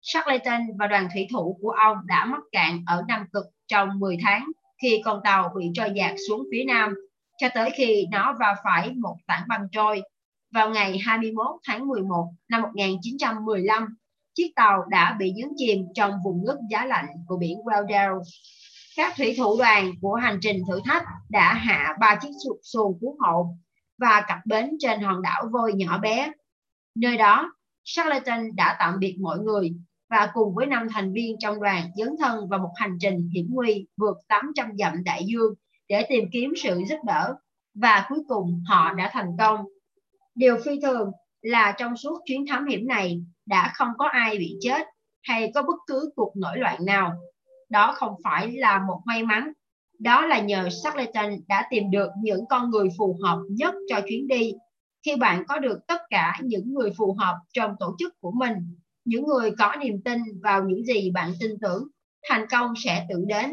[0.00, 4.16] Shackleton và đoàn thủy thủ của ông đã mắc cạn ở Nam Cực trong 10
[4.22, 4.46] tháng
[4.82, 6.94] khi con tàu bị trôi dạt xuống phía Nam
[7.38, 10.02] cho tới khi nó va phải một tảng băng trôi.
[10.54, 13.96] Vào ngày 21 tháng 11 năm 1915,
[14.34, 18.20] chiếc tàu đã bị nhấn chìm trong vùng nước giá lạnh của biển Weddell.
[18.96, 22.30] Các thủy thủ đoàn của hành trình thử thách đã hạ ba chiếc
[22.62, 23.56] xuồng cứu hộ
[23.98, 26.32] và cập bến trên hòn đảo vôi nhỏ bé.
[26.94, 27.52] Nơi đó,
[27.84, 29.72] Charlton đã tạm biệt mọi người
[30.10, 33.46] và cùng với năm thành viên trong đoàn dấn thân vào một hành trình hiểm
[33.50, 35.54] nguy vượt 800 dặm đại dương
[35.88, 37.34] để tìm kiếm sự giúp đỡ
[37.74, 39.60] và cuối cùng họ đã thành công.
[40.34, 41.10] Điều phi thường
[41.42, 44.86] là trong suốt chuyến thám hiểm này đã không có ai bị chết
[45.22, 47.12] hay có bất cứ cuộc nổi loạn nào.
[47.72, 49.52] Đó không phải là một may mắn,
[49.98, 54.28] đó là nhờ Shackleton đã tìm được những con người phù hợp nhất cho chuyến
[54.28, 54.52] đi.
[55.06, 58.54] Khi bạn có được tất cả những người phù hợp trong tổ chức của mình,
[59.04, 61.88] những người có niềm tin vào những gì bạn tin tưởng,
[62.28, 63.52] thành công sẽ tự đến.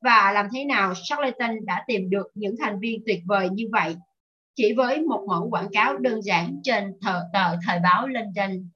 [0.00, 3.96] Và làm thế nào Shackleton đã tìm được những thành viên tuyệt vời như vậy
[4.56, 8.68] chỉ với một mẫu quảng cáo đơn giản trên tờ, tờ thời báo London.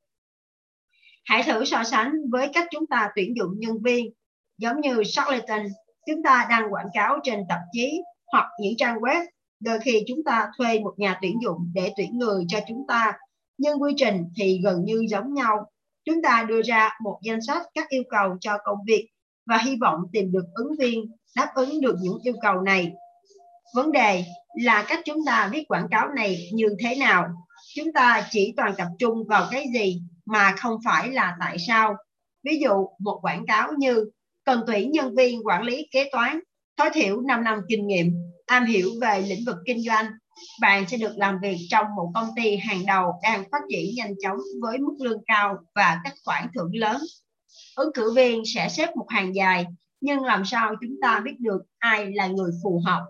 [1.25, 4.13] Hãy thử so sánh với cách chúng ta tuyển dụng nhân viên.
[4.59, 5.67] Giống như charlatan
[6.07, 9.25] chúng ta đang quảng cáo trên tạp chí hoặc những trang web.
[9.61, 13.13] Đôi khi chúng ta thuê một nhà tuyển dụng để tuyển người cho chúng ta,
[13.59, 15.71] nhưng quy trình thì gần như giống nhau.
[16.05, 19.09] Chúng ta đưa ra một danh sách các yêu cầu cho công việc
[19.47, 21.05] và hy vọng tìm được ứng viên
[21.37, 22.93] đáp ứng được những yêu cầu này.
[23.75, 24.25] Vấn đề
[24.63, 27.29] là cách chúng ta viết quảng cáo này như thế nào.
[27.77, 31.95] Chúng ta chỉ toàn tập trung vào cái gì mà không phải là tại sao.
[32.43, 34.11] Ví dụ một quảng cáo như
[34.45, 36.41] cần tuyển nhân viên quản lý kế toán,
[36.77, 38.13] tối thiểu 5 năm kinh nghiệm,
[38.47, 40.07] am hiểu về lĩnh vực kinh doanh.
[40.61, 44.15] Bạn sẽ được làm việc trong một công ty hàng đầu đang phát triển nhanh
[44.23, 47.01] chóng với mức lương cao và các khoản thưởng lớn.
[47.77, 49.67] Ứng cử viên sẽ xếp một hàng dài,
[50.01, 53.05] nhưng làm sao chúng ta biết được ai là người phù hợp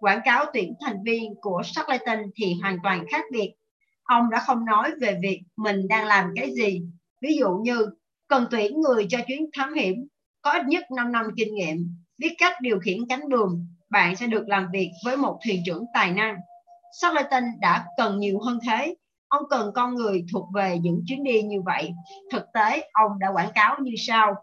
[0.00, 3.54] quảng cáo tuyển thành viên của Charlatan thì hoàn toàn khác biệt.
[4.02, 6.82] Ông đã không nói về việc mình đang làm cái gì.
[7.22, 7.90] Ví dụ như
[8.28, 10.06] cần tuyển người cho chuyến thám hiểm,
[10.42, 11.76] có ít nhất 5 năm kinh nghiệm,
[12.18, 15.84] biết cách điều khiển cánh buồm, bạn sẽ được làm việc với một thuyền trưởng
[15.94, 16.36] tài năng.
[17.00, 18.94] Shackleton đã cần nhiều hơn thế.
[19.28, 21.90] Ông cần con người thuộc về những chuyến đi như vậy.
[22.32, 24.34] Thực tế, ông đã quảng cáo như sau.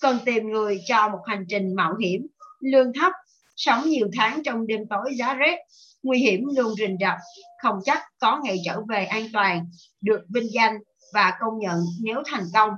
[0.00, 2.26] Cần tìm người cho một hành trình mạo hiểm,
[2.60, 3.12] lương thấp
[3.56, 5.58] sống nhiều tháng trong đêm tối giá rét,
[6.02, 7.18] nguy hiểm luôn rình rập,
[7.62, 9.66] không chắc có ngày trở về an toàn,
[10.00, 10.78] được vinh danh
[11.14, 12.70] và công nhận nếu thành công.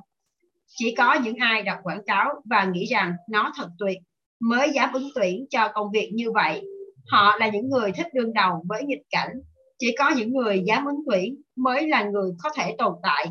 [0.74, 3.98] Chỉ có những ai đọc quảng cáo và nghĩ rằng nó thật tuyệt
[4.40, 6.62] mới dám ứng tuyển cho công việc như vậy.
[7.10, 9.32] Họ là những người thích đương đầu với nghịch cảnh.
[9.78, 13.26] Chỉ có những người dám ứng tuyển mới là người có thể tồn tại.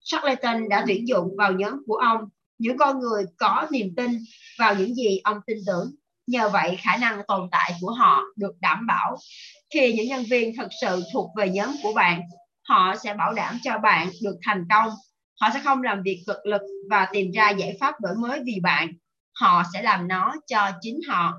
[0.00, 2.20] Shackleton đã tuyển dụng vào nhóm của ông
[2.58, 4.10] những con người có niềm tin
[4.58, 5.90] vào những gì ông tin tưởng
[6.26, 9.16] Nhờ vậy khả năng tồn tại của họ được đảm bảo.
[9.74, 12.20] Khi những nhân viên thực sự thuộc về nhóm của bạn,
[12.68, 14.90] họ sẽ bảo đảm cho bạn được thành công.
[15.42, 18.60] Họ sẽ không làm việc cực lực và tìm ra giải pháp đổi mới vì
[18.62, 18.88] bạn.
[19.40, 21.34] Họ sẽ làm nó cho chính họ.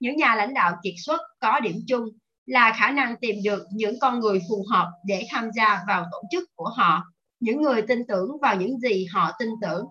[0.00, 2.04] Những nhà lãnh đạo kiệt xuất có điểm chung
[2.46, 6.22] là khả năng tìm được những con người phù hợp để tham gia vào tổ
[6.30, 7.02] chức của họ,
[7.40, 9.86] những người tin tưởng vào những gì họ tin tưởng.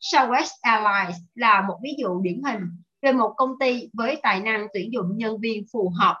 [0.00, 2.60] Southwest Airlines là một ví dụ điển hình
[3.02, 6.16] về một công ty với tài năng tuyển dụng nhân viên phù hợp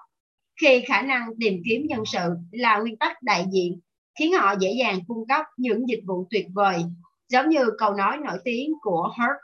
[0.60, 3.80] khi khả năng tìm kiếm nhân sự là nguyên tắc đại diện
[4.18, 6.84] khiến họ dễ dàng cung cấp những dịch vụ tuyệt vời,
[7.28, 9.36] giống như câu nói nổi tiếng của Hurt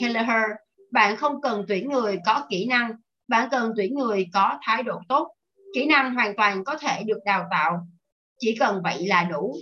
[0.00, 0.50] Kelleher,
[0.92, 2.92] bạn không cần tuyển người có kỹ năng,
[3.28, 5.28] bạn cần tuyển người có thái độ tốt.
[5.74, 7.86] Kỹ năng hoàn toàn có thể được đào tạo,
[8.38, 9.56] chỉ cần vậy là đủ.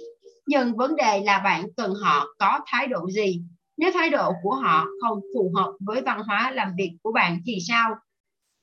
[0.46, 3.42] Nhưng vấn đề là bạn cần họ có thái độ gì?
[3.76, 7.40] Nếu thái độ của họ không phù hợp với văn hóa làm việc của bạn
[7.46, 7.94] thì sao?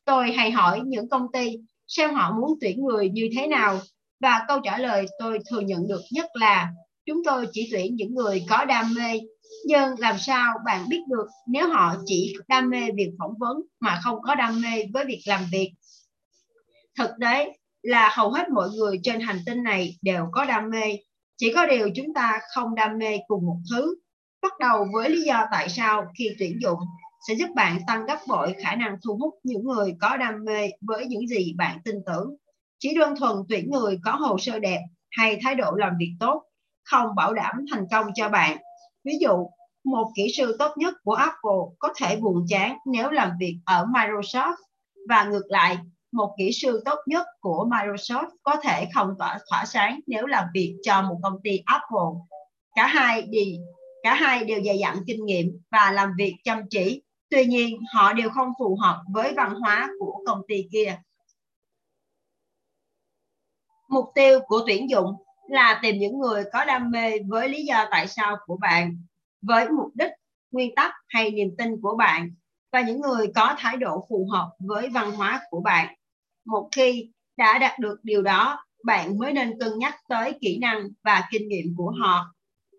[0.05, 3.79] Tôi hay hỏi những công ty xem họ muốn tuyển người như thế nào
[4.21, 6.69] và câu trả lời tôi thừa nhận được nhất là,
[7.05, 9.19] chúng tôi chỉ tuyển những người có đam mê.
[9.65, 13.99] Nhưng làm sao bạn biết được nếu họ chỉ đam mê việc phỏng vấn mà
[14.03, 15.71] không có đam mê với việc làm việc?
[16.97, 20.97] Thực tế là hầu hết mọi người trên hành tinh này đều có đam mê.
[21.37, 23.95] Chỉ có điều chúng ta không đam mê cùng một thứ
[24.41, 26.79] Bắt đầu với lý do tại sao khi tuyển dụng
[27.27, 30.69] sẽ giúp bạn tăng gấp bội khả năng thu hút những người có đam mê
[30.81, 32.35] với những gì bạn tin tưởng.
[32.81, 36.43] Chỉ đơn thuần tuyển người có hồ sơ đẹp hay thái độ làm việc tốt
[36.83, 38.57] không bảo đảm thành công cho bạn.
[39.03, 39.47] Ví dụ,
[39.83, 43.85] một kỹ sư tốt nhất của Apple có thể buồn chán nếu làm việc ở
[43.85, 44.55] Microsoft
[45.09, 45.77] và ngược lại,
[46.11, 50.45] một kỹ sư tốt nhất của Microsoft có thể không tỏa thỏa sáng nếu làm
[50.53, 52.19] việc cho một công ty Apple.
[52.75, 53.57] Cả hai đi
[54.03, 57.01] Cả hai đều dày dặn kinh nghiệm và làm việc chăm chỉ.
[57.29, 60.97] Tuy nhiên, họ đều không phù hợp với văn hóa của công ty kia.
[63.91, 65.15] Mục tiêu của tuyển dụng
[65.49, 68.97] là tìm những người có đam mê với lý do tại sao của bạn,
[69.41, 70.11] với mục đích,
[70.51, 72.29] nguyên tắc hay niềm tin của bạn
[72.71, 75.95] và những người có thái độ phù hợp với văn hóa của bạn.
[76.45, 80.87] Một khi đã đạt được điều đó, bạn mới nên cân nhắc tới kỹ năng
[81.03, 82.33] và kinh nghiệm của họ.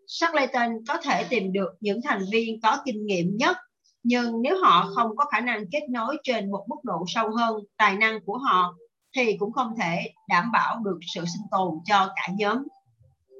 [0.06, 3.56] Shackleton có thể tìm được những thành viên có kinh nghiệm nhất,
[4.02, 7.56] nhưng nếu họ không có khả năng kết nối trên một mức độ sâu hơn
[7.76, 8.74] tài năng của họ,
[9.16, 12.58] thì cũng không thể đảm bảo được sự sinh tồn cho cả nhóm.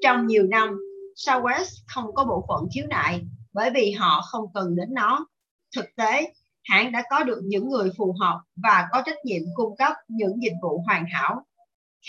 [0.01, 0.79] Trong nhiều năm,
[1.15, 3.21] Southwest không có bộ phận khiếu nại
[3.53, 5.25] bởi vì họ không cần đến nó.
[5.75, 6.33] Thực tế,
[6.63, 10.43] hãng đã có được những người phù hợp và có trách nhiệm cung cấp những
[10.43, 11.45] dịch vụ hoàn hảo.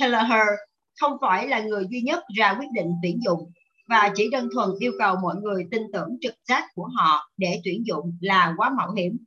[0.00, 0.46] Kelleher
[1.00, 3.53] không phải là người duy nhất ra quyết định tuyển dụng
[3.88, 7.61] và chỉ đơn thuần yêu cầu mọi người tin tưởng trực giác của họ để
[7.64, 9.18] tuyển dụng là quá mạo hiểm.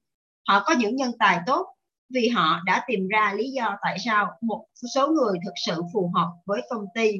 [0.47, 1.67] Họ có những nhân tài tốt
[2.09, 4.65] vì họ đã tìm ra lý do tại sao một
[4.95, 7.11] số người thực sự phù hợp với công ty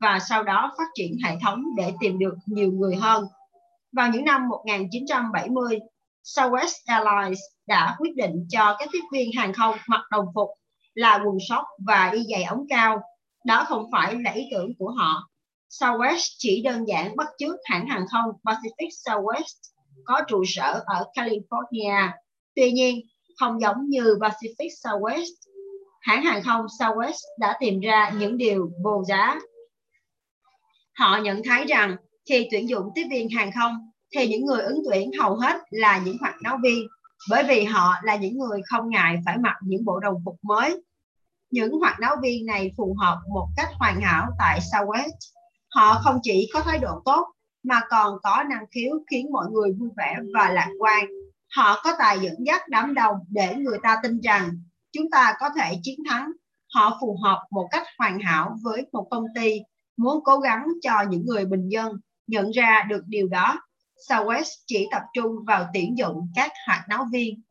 [0.00, 3.24] và sau đó phát triển hệ thống để tìm được nhiều người hơn.
[3.92, 5.78] Vào những năm 1970,
[6.24, 10.48] Southwest Airlines đã quyết định cho các tiếp viên hàng không mặc đồng phục
[10.94, 13.00] là quần sóc và đi giày ống cao.
[13.46, 15.28] Đó không phải là ý tưởng của họ.
[15.70, 19.54] Southwest chỉ đơn giản bắt chước hãng hàng không Pacific Southwest
[20.04, 22.10] có trụ sở ở California.
[22.54, 23.00] Tuy nhiên,
[23.38, 25.32] không giống như Pacific Southwest,
[26.00, 29.40] hãng hàng không Southwest đã tìm ra những điều vô giá.
[30.98, 31.96] Họ nhận thấy rằng
[32.28, 36.02] khi tuyển dụng tiếp viên hàng không thì những người ứng tuyển hầu hết là
[36.04, 36.86] những hoạt náo viên
[37.30, 40.82] bởi vì họ là những người không ngại phải mặc những bộ đồng phục mới.
[41.50, 45.16] Những hoạt náo viên này phù hợp một cách hoàn hảo tại Southwest.
[45.74, 47.26] Họ không chỉ có thái độ tốt
[47.62, 51.04] mà còn có năng khiếu khiến mọi người vui vẻ và lạc quan.
[51.58, 54.50] Họ có tài dẫn dắt đám đông để người ta tin rằng
[54.92, 56.32] chúng ta có thể chiến thắng.
[56.74, 59.60] Họ phù hợp một cách hoàn hảo với một công ty
[59.96, 61.92] muốn cố gắng cho những người bình dân
[62.26, 63.60] nhận ra được điều đó
[64.08, 67.42] Southwest chỉ tập trung vào tuyển dụng các hoạt náo viên.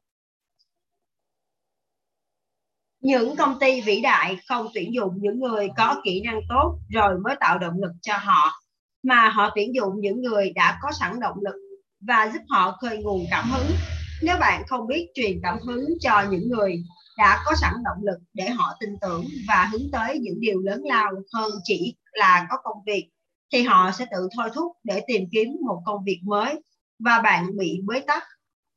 [3.00, 7.20] Những công ty vĩ đại không tuyển dụng những người có kỹ năng tốt rồi
[7.24, 8.62] mới tạo động lực cho họ,
[9.04, 11.56] mà họ tuyển dụng những người đã có sẵn động lực
[12.00, 13.97] và giúp họ khơi nguồn cảm hứng.
[14.21, 16.84] Nếu bạn không biết truyền cảm hứng cho những người
[17.17, 20.82] đã có sẵn động lực để họ tin tưởng và hướng tới những điều lớn
[20.84, 23.10] lao hơn chỉ là có công việc
[23.53, 26.62] thì họ sẽ tự thôi thúc để tìm kiếm một công việc mới
[26.99, 28.23] và bạn bị bế tắc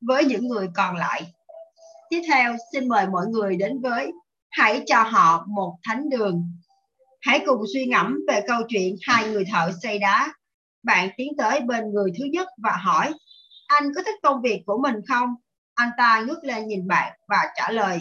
[0.01, 1.23] với những người còn lại.
[2.11, 4.13] Tiếp theo, xin mời mọi người đến với
[4.51, 6.53] Hãy cho họ một thánh đường.
[7.21, 10.35] Hãy cùng suy ngẫm về câu chuyện hai người thợ xây đá.
[10.83, 13.13] Bạn tiến tới bên người thứ nhất và hỏi,
[13.71, 15.35] anh có thích công việc của mình không?
[15.75, 18.01] Anh ta ngước lên nhìn bạn và trả lời,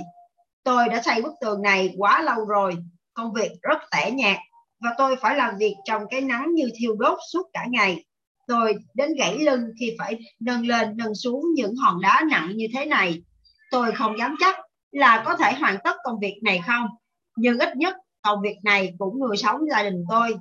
[0.63, 2.77] tôi đã xây bức tường này quá lâu rồi,
[3.13, 4.37] công việc rất tẻ nhạt
[4.79, 8.05] và tôi phải làm việc trong cái nắng như thiêu đốt suốt cả ngày.
[8.47, 12.67] Tôi đến gãy lưng khi phải nâng lên nâng xuống những hòn đá nặng như
[12.73, 13.23] thế này.
[13.71, 14.55] Tôi không dám chắc
[14.91, 16.87] là có thể hoàn tất công việc này không,
[17.35, 20.37] nhưng ít nhất công việc này cũng nuôi sống gia đình tôi.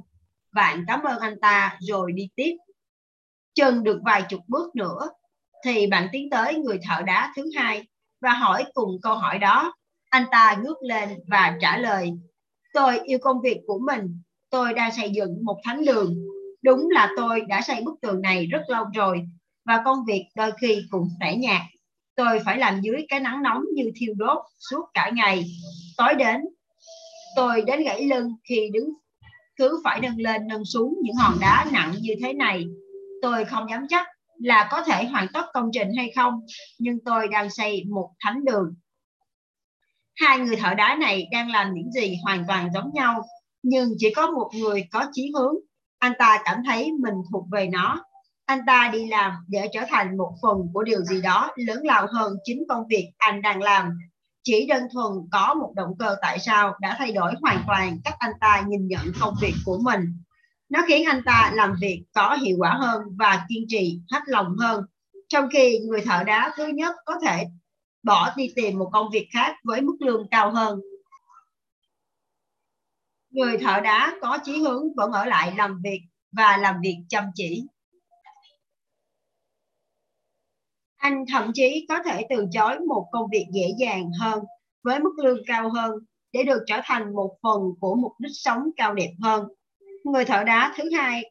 [0.53, 2.57] Bạn cảm ơn anh ta rồi đi tiếp.
[3.55, 5.09] Chân được vài chục bước nữa
[5.65, 7.83] thì bạn tiến tới người thợ đá thứ hai
[8.21, 9.73] và hỏi cùng câu hỏi đó.
[10.11, 12.11] Anh ta ngước lên và trả lời,
[12.75, 16.15] tôi yêu công việc của mình tôi đang xây dựng một thánh đường.
[16.63, 19.29] Đúng là tôi đã xây bức tường này rất lâu rồi
[19.65, 21.63] và công việc đôi khi cũng tẻ nhạt.
[22.17, 24.39] Tôi phải làm dưới cái nắng nóng như thiêu đốt
[24.71, 25.45] suốt cả ngày.
[25.97, 26.41] Tối đến,
[27.37, 28.89] tôi đến gãy lưng khi đứng
[29.57, 32.65] cứ phải nâng lên nâng xuống những hòn đá nặng như thế này.
[33.23, 34.07] Tôi không dám chắc
[34.39, 36.35] là có thể hoàn tất công trình hay không,
[36.79, 38.75] nhưng tôi đang xây một thánh đường.
[40.17, 43.25] Hai người thợ đá này đang làm những gì hoàn toàn giống nhau
[43.63, 45.55] nhưng chỉ có một người có chí hướng.
[45.99, 48.05] Anh ta cảm thấy mình thuộc về nó.
[48.47, 52.07] Anh ta đi làm để trở thành một phần của điều gì đó lớn lao
[52.13, 53.99] hơn chính công việc anh đang làm.
[54.43, 58.15] Chỉ đơn thuần có một động cơ tại sao đã thay đổi hoàn toàn cách
[58.19, 60.01] anh ta nhìn nhận công việc của mình
[60.69, 64.57] nó khiến anh ta làm việc có hiệu quả hơn và kiên trì hết lòng
[64.59, 64.85] hơn
[65.29, 67.45] trong khi người thợ đá thứ nhất có thể
[68.03, 70.81] bỏ đi tìm một công việc khác với mức lương cao hơn
[73.31, 76.01] người thợ đá có chí hướng vẫn ở lại làm việc
[76.33, 77.63] và làm việc chăm chỉ.
[80.97, 84.45] Anh thậm chí có thể từ chối một công việc dễ dàng hơn
[84.83, 85.93] với mức lương cao hơn
[86.33, 89.45] để được trở thành một phần của mục đích sống cao đẹp hơn.
[90.13, 91.31] Người thợ đá thứ hai,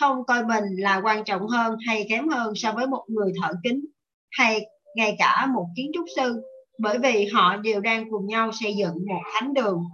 [0.00, 3.54] không coi mình là quan trọng hơn hay kém hơn so với một người thợ
[3.64, 3.84] kính
[4.30, 4.66] hay
[4.96, 6.42] ngay cả một kiến trúc sư,
[6.78, 9.84] bởi vì họ đều đang cùng nhau xây dựng một thánh đường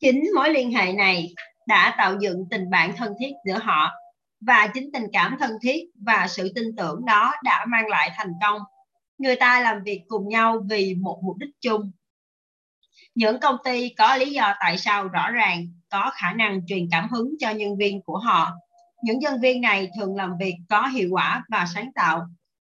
[0.00, 1.28] Chính mối liên hệ này
[1.68, 3.90] đã tạo dựng tình bạn thân thiết giữa họ,
[4.40, 8.32] và chính tình cảm thân thiết và sự tin tưởng đó đã mang lại thành
[8.42, 8.60] công.
[9.18, 11.90] Người ta làm việc cùng nhau vì một mục đích chung.
[13.14, 17.08] Những công ty có lý do tại sao rõ ràng có khả năng truyền cảm
[17.10, 18.52] hứng cho nhân viên của họ.
[19.02, 22.26] Những nhân viên này thường làm việc có hiệu quả và sáng tạo.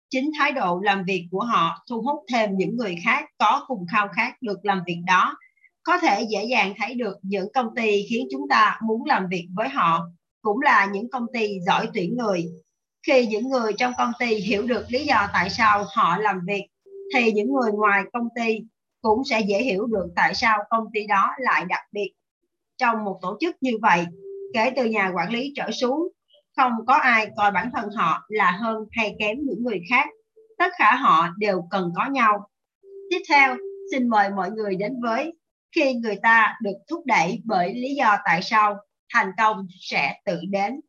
[0.10, 3.86] Chính thái độ làm việc của họ thu hút thêm những người khác có cùng
[3.92, 5.36] khao khát được làm việc đó
[5.84, 9.48] có thể dễ dàng thấy được những công ty khiến chúng ta muốn làm việc
[9.56, 10.08] với họ,
[10.42, 12.46] cũng là những công ty giỏi tuyển người
[13.08, 16.68] khi những người trong công ty hiểu được lý do tại sao họ làm việc,
[17.16, 18.60] thì những người ngoài công ty
[19.02, 22.14] cũng sẽ dễ hiểu được tại sao công ty đó lại đặc biệt
[22.78, 24.06] trong một tổ chức như vậy
[24.54, 26.08] kể từ nhà quản lý trở xuống
[26.56, 30.10] không có ai coi bản thân họ là hơn hay kém những người khác
[30.58, 32.49] tất cả họ đều cần có nhau
[33.10, 33.58] tiếp theo
[33.91, 35.34] xin mời mọi người đến với
[35.76, 38.78] khi người ta được thúc đẩy bởi lý do tại sao
[39.14, 40.80] thành công sẽ tự đến.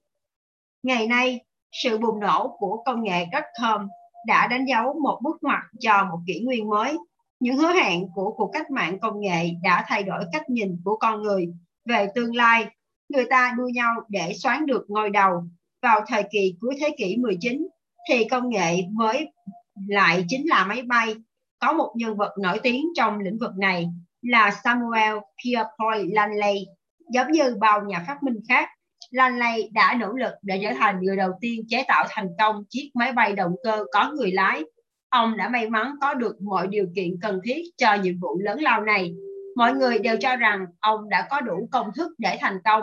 [0.83, 1.41] Ngày nay,
[1.73, 3.27] sự bùng nổ của công nghệ
[3.61, 3.89] .com
[4.27, 6.99] đã đánh dấu một bước ngoặt cho một kỷ nguyên mới.
[7.43, 10.97] Những hứa hẹn của cuộc cách mạng công nghệ đã thay đổi cách nhìn của
[10.97, 11.49] con người
[11.89, 12.67] về tương lai.
[13.09, 15.45] Người ta đua nhau để xoán được ngôi đầu.
[15.83, 17.69] Vào thời kỳ cuối thế kỷ 19
[18.11, 19.33] thì công nghệ mới
[19.89, 21.15] lại chính là máy bay.
[21.59, 23.89] Có một nhân vật nổi tiếng trong lĩnh vực này
[24.23, 25.15] là Samuel
[25.45, 26.67] Pierpont Langley.
[27.13, 28.69] Giống như bao nhà phát minh khác,
[29.11, 32.91] Langley đã nỗ lực để trở thành người đầu tiên chế tạo thành công chiếc
[32.95, 34.63] máy bay động cơ có người lái.
[35.13, 38.61] Ông đã may mắn có được mọi điều kiện cần thiết cho nhiệm vụ lớn
[38.61, 39.15] lao này.
[39.57, 42.83] Mọi người đều cho rằng ông đã có đủ công thức để thành công.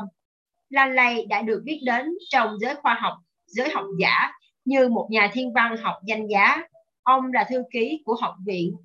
[0.69, 3.13] Lanley đã được biết đến trong giới khoa học,
[3.45, 4.31] giới học giả
[4.65, 6.63] như một nhà thiên văn học danh giá.
[7.03, 8.75] Ông là thư ký của học viện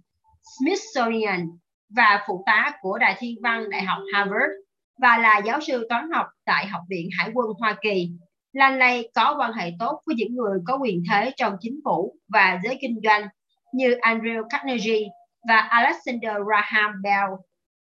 [0.59, 1.47] Smithsonian
[1.89, 4.53] và phụ tá của đài Thiên văn Đại học Harvard
[4.99, 8.11] và là giáo sư toán học tại Học viện Hải quân Hoa Kỳ.
[8.55, 12.61] Langley có quan hệ tốt với những người có quyền thế trong chính phủ và
[12.65, 13.29] giới kinh doanh
[13.73, 15.09] như Andrew Carnegie
[15.49, 17.33] và Alexander Graham Bell.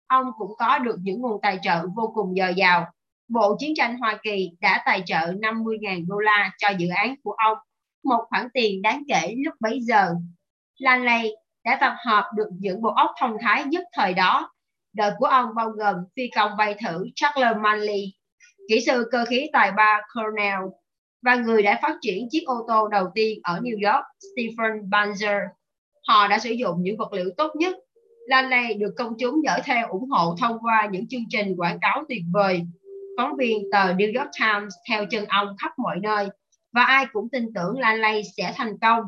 [0.07, 2.87] Ông cũng có được những nguồn tài trợ vô cùng dồi dào.
[3.29, 7.33] Bộ Chiến tranh Hoa Kỳ đã tài trợ 50.000 đô la cho dự án của
[7.33, 7.59] ông,
[8.05, 10.15] một khoản tiền đáng kể lúc bấy giờ.
[10.79, 11.31] Langley
[11.65, 14.53] đã tập hợp được những bộ óc thông thái nhất thời đó.
[14.93, 18.13] Đời của ông bao gồm phi công bay thử Charles Manley,
[18.69, 20.63] kỹ sư cơ khí tài ba Cornell
[21.23, 25.41] và người đã phát triển chiếc ô tô đầu tiên ở New York, Stephen Banzer.
[26.09, 27.77] Họ đã sử dụng những vật liệu tốt nhất.
[28.27, 32.05] Lanley được công chúng dõi theo ủng hộ thông qua những chương trình quảng cáo
[32.09, 32.63] tuyệt vời.
[33.17, 36.29] Phóng viên tờ New York Times theo chân ông khắp mọi nơi
[36.73, 39.03] và ai cũng tin tưởng Lanley sẽ thành công.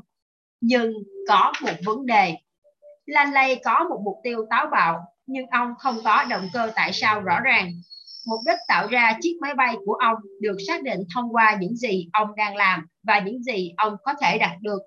[0.60, 0.92] Nhưng
[1.28, 2.34] có một vấn đề
[3.06, 7.20] Lanley có một mục tiêu táo bạo, nhưng ông không có động cơ tại sao
[7.20, 7.72] rõ ràng.
[8.26, 11.76] Mục đích tạo ra chiếc máy bay của ông được xác định thông qua những
[11.76, 14.82] gì ông đang làm và những gì ông có thể đạt được.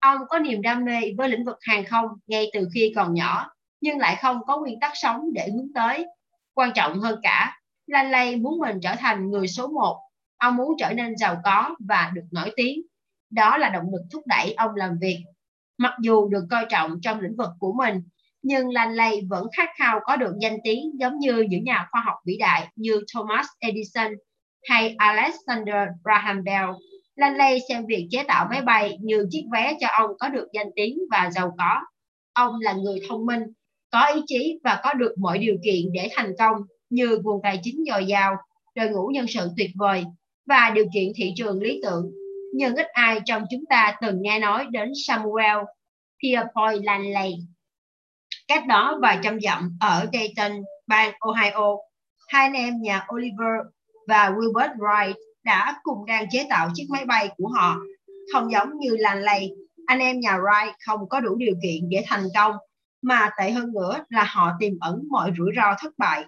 [0.00, 3.50] Ông có niềm đam mê với lĩnh vực hàng không ngay từ khi còn nhỏ,
[3.80, 6.06] nhưng lại không có nguyên tắc sống để hướng tới.
[6.54, 10.00] Quan trọng hơn cả, Lanley muốn mình trở thành người số một.
[10.36, 12.82] Ông muốn trở nên giàu có và được nổi tiếng.
[13.30, 15.24] Đó là động lực thúc đẩy ông làm việc
[15.78, 18.02] Mặc dù được coi trọng trong lĩnh vực của mình,
[18.42, 22.14] nhưng Langley vẫn khát khao có được danh tiếng giống như những nhà khoa học
[22.26, 24.12] vĩ đại như Thomas Edison
[24.68, 26.70] hay Alexander Graham Bell.
[27.16, 30.70] Langley xem việc chế tạo máy bay như chiếc vé cho ông có được danh
[30.76, 31.80] tiếng và giàu có.
[32.32, 33.42] Ông là người thông minh,
[33.90, 36.56] có ý chí và có được mọi điều kiện để thành công
[36.90, 38.36] như nguồn tài chính dồi dào,
[38.74, 40.04] đội ngũ nhân sự tuyệt vời
[40.46, 42.12] và điều kiện thị trường lý tưởng
[42.52, 45.58] nhưng ít ai trong chúng ta từng nghe nói đến Samuel
[46.22, 47.34] Pierpoint Langley.
[48.54, 51.76] Cách đó vài trăm dặm ở Dayton, bang Ohio,
[52.28, 53.66] hai anh em nhà Oliver
[54.08, 57.76] và Wilbert Wright đã cùng đang chế tạo chiếc máy bay của họ.
[58.32, 59.50] Không giống như Langley,
[59.86, 62.56] anh em nhà Wright không có đủ điều kiện để thành công,
[63.02, 66.24] mà tệ hơn nữa là họ tiềm ẩn mọi rủi ro thất bại,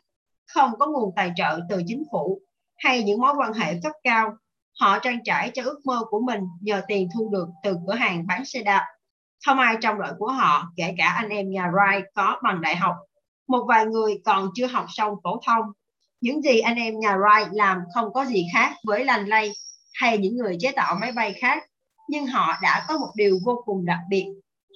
[0.47, 2.41] không có nguồn tài trợ từ chính phủ
[2.77, 4.37] hay những mối quan hệ cấp cao
[4.81, 8.27] Họ trang trải cho ước mơ của mình nhờ tiền thu được từ cửa hàng
[8.27, 8.87] bán xe đạp.
[9.47, 12.77] Không ai trong đội của họ, kể cả anh em nhà Wright có bằng đại
[12.77, 12.95] học.
[13.49, 15.65] Một vài người còn chưa học xong phổ thông.
[16.21, 19.53] Những gì anh em nhà Wright làm không có gì khác với lành lây
[19.95, 21.63] hay những người chế tạo máy bay khác.
[22.09, 24.27] Nhưng họ đã có một điều vô cùng đặc biệt.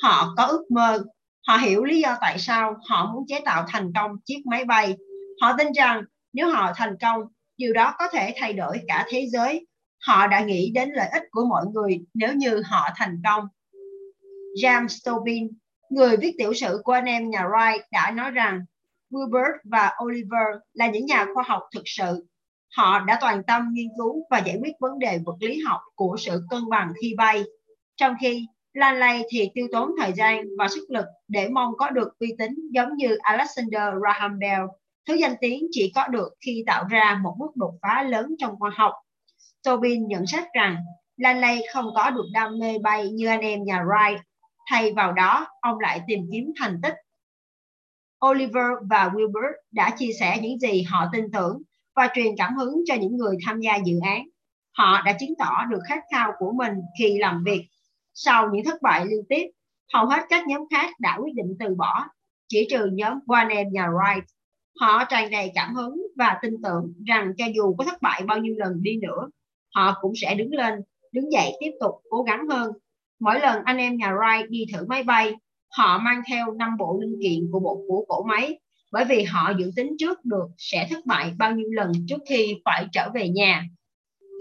[0.03, 1.05] Họ có ước mơ.
[1.47, 4.97] Họ hiểu lý do tại sao họ muốn chế tạo thành công chiếc máy bay.
[5.43, 6.03] Họ tin rằng
[6.33, 7.23] nếu họ thành công,
[7.57, 9.67] điều đó có thể thay đổi cả thế giới
[10.07, 13.45] Họ đã nghĩ đến lợi ích của mọi người nếu như họ thành công.
[14.63, 15.49] James Tobin,
[15.91, 18.65] người viết tiểu sử của anh em nhà Wright đã nói rằng
[19.11, 22.27] Wilbert và Oliver là những nhà khoa học thực sự.
[22.77, 26.17] Họ đã toàn tâm nghiên cứu và giải quyết vấn đề vật lý học của
[26.19, 27.45] sự cân bằng khi bay.
[27.97, 32.19] Trong khi Lanley thì tiêu tốn thời gian và sức lực để mong có được
[32.19, 34.63] uy tín giống như Alexander Graham Bell,
[35.09, 38.59] thứ danh tiếng chỉ có được khi tạo ra một bước đột phá lớn trong
[38.59, 38.93] khoa học.
[39.65, 40.77] Tobin nhận xét rằng
[41.17, 44.19] Lanley không có được đam mê bay như anh em nhà Wright.
[44.71, 46.95] Thay vào đó, ông lại tìm kiếm thành tích.
[48.27, 51.63] Oliver và Wilbur đã chia sẻ những gì họ tin tưởng
[51.97, 54.29] và truyền cảm hứng cho những người tham gia dự án.
[54.79, 57.69] Họ đã chứng tỏ được khát khao của mình khi làm việc.
[58.15, 59.47] Sau những thất bại liên tiếp,
[59.95, 62.05] hầu hết các nhóm khác đã quyết định từ bỏ,
[62.49, 64.23] chỉ trừ nhóm Warner nhà Wright.
[64.81, 68.39] Họ tràn đầy cảm hứng và tin tưởng rằng cho dù có thất bại bao
[68.39, 69.31] nhiêu lần đi nữa,
[69.75, 70.75] họ cũng sẽ đứng lên,
[71.13, 72.73] đứng dậy tiếp tục cố gắng hơn.
[73.21, 75.35] Mỗi lần anh em nhà Wright đi thử máy bay,
[75.77, 78.59] họ mang theo năm bộ linh kiện của bộ của cổ máy
[78.93, 82.55] bởi vì họ dự tính trước được sẽ thất bại bao nhiêu lần trước khi
[82.65, 83.65] phải trở về nhà.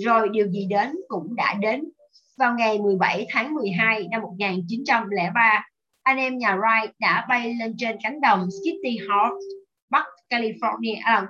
[0.06, 1.84] Rồi điều gì đến cũng đã đến.
[2.38, 5.64] Vào ngày 17 tháng 12 năm 1903,
[6.04, 9.40] anh em nhà Wright đã bay lên trên cánh đồng Kitty Hawk,
[9.90, 11.28] Bắc California, à,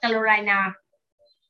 [0.00, 0.72] Carolina.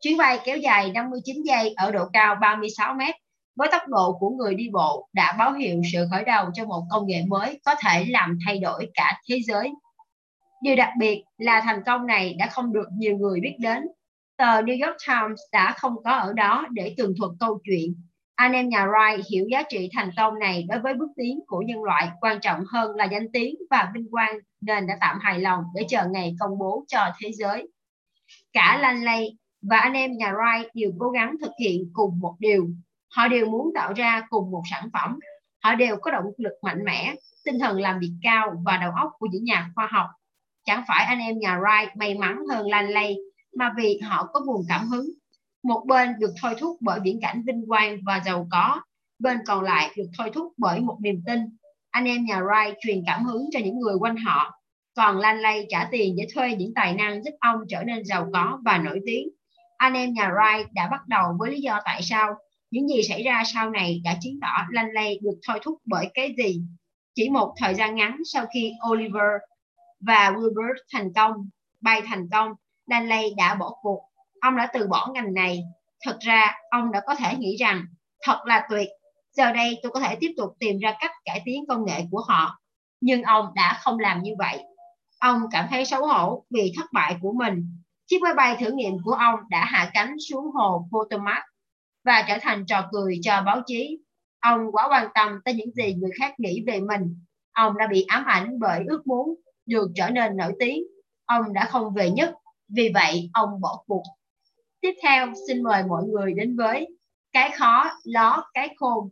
[0.00, 3.14] Chuyến bay kéo dài 59 giây ở độ cao 36 mét
[3.56, 6.82] với tốc độ của người đi bộ đã báo hiệu sự khởi đầu cho một
[6.90, 9.70] công nghệ mới có thể làm thay đổi cả thế giới.
[10.62, 13.82] Điều đặc biệt là thành công này đã không được nhiều người biết đến.
[14.36, 17.94] Tờ New York Times đã không có ở đó để tường thuật câu chuyện.
[18.34, 21.62] Anh em nhà Wright hiểu giá trị thành công này đối với bước tiến của
[21.62, 25.38] nhân loại, quan trọng hơn là danh tiếng và vinh quang nên đã tạm hài
[25.38, 27.68] lòng để chờ ngày công bố cho thế giới.
[28.52, 32.66] Cả Lanley và anh em nhà Wright đều cố gắng thực hiện cùng một điều.
[33.16, 35.18] Họ đều muốn tạo ra cùng một sản phẩm.
[35.64, 39.12] Họ đều có động lực mạnh mẽ, tinh thần làm việc cao và đầu óc
[39.18, 40.06] của những nhà khoa học.
[40.64, 43.16] Chẳng phải anh em nhà Wright may mắn hơn lan lay
[43.56, 45.06] mà vì họ có nguồn cảm hứng.
[45.62, 48.80] Một bên được thôi thúc bởi viễn cảnh vinh quang và giàu có
[49.18, 51.40] bên còn lại được thôi thúc bởi một niềm tin.
[51.90, 54.58] Anh em nhà Wright truyền cảm hứng cho những người quanh họ.
[54.96, 58.28] Còn lan lay trả tiền để thuê những tài năng giúp ông trở nên giàu
[58.32, 59.28] có và nổi tiếng.
[59.76, 62.34] Anh em nhà Wright đã bắt đầu với lý do tại sao
[62.72, 66.34] những gì xảy ra sau này đã chứng tỏ Lanley được thôi thúc bởi cái
[66.38, 66.60] gì
[67.14, 69.40] chỉ một thời gian ngắn sau khi Oliver
[70.00, 71.32] và Wilbur thành công,
[71.80, 72.52] bay thành công,
[72.86, 74.00] Danley đã bỏ cuộc.
[74.40, 75.62] Ông đã từ bỏ ngành này.
[76.04, 77.84] Thật ra, ông đã có thể nghĩ rằng,
[78.22, 78.88] thật là tuyệt,
[79.32, 82.22] giờ đây tôi có thể tiếp tục tìm ra cách cải tiến công nghệ của
[82.28, 82.58] họ.
[83.00, 84.62] Nhưng ông đã không làm như vậy.
[85.18, 87.78] Ông cảm thấy xấu hổ vì thất bại của mình.
[88.06, 91.42] Chiếc máy bay thử nghiệm của ông đã hạ cánh xuống hồ Potomac
[92.04, 93.98] và trở thành trò cười cho báo chí.
[94.40, 97.24] Ông quá quan tâm tới những gì người khác nghĩ về mình.
[97.52, 99.34] Ông đã bị ám ảnh bởi ước muốn
[99.66, 100.82] được trở nên nổi tiếng.
[101.24, 102.34] Ông đã không về nhất,
[102.68, 104.02] vì vậy ông bỏ cuộc.
[104.80, 106.86] Tiếp theo, xin mời mọi người đến với
[107.32, 109.10] cái khó, ló, cái khôn.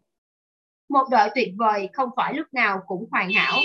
[0.89, 3.59] Một đội tuyệt vời không phải lúc nào cũng hoàn hảo.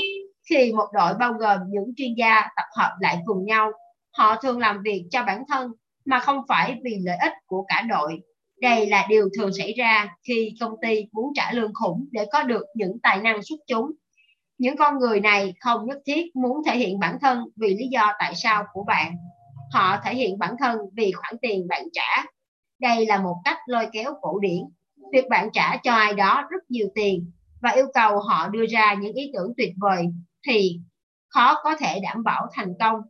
[0.49, 3.71] Khi một đội bao gồm những chuyên gia tập hợp lại cùng nhau,
[4.17, 5.71] họ thường làm việc cho bản thân
[6.05, 8.21] mà không phải vì lợi ích của cả đội.
[8.61, 12.43] Đây là điều thường xảy ra khi công ty muốn trả lương khủng để có
[12.43, 13.91] được những tài năng xuất chúng.
[14.57, 18.11] Những con người này không nhất thiết muốn thể hiện bản thân vì lý do
[18.19, 19.15] tại sao của bạn.
[19.73, 22.25] Họ thể hiện bản thân vì khoản tiền bạn trả.
[22.79, 24.61] Đây là một cách lôi kéo cổ điển.
[25.13, 27.31] Việc bạn trả cho ai đó rất nhiều tiền
[27.61, 30.05] và yêu cầu họ đưa ra những ý tưởng tuyệt vời
[30.47, 30.79] thì
[31.27, 33.01] khó có thể đảm bảo thành công.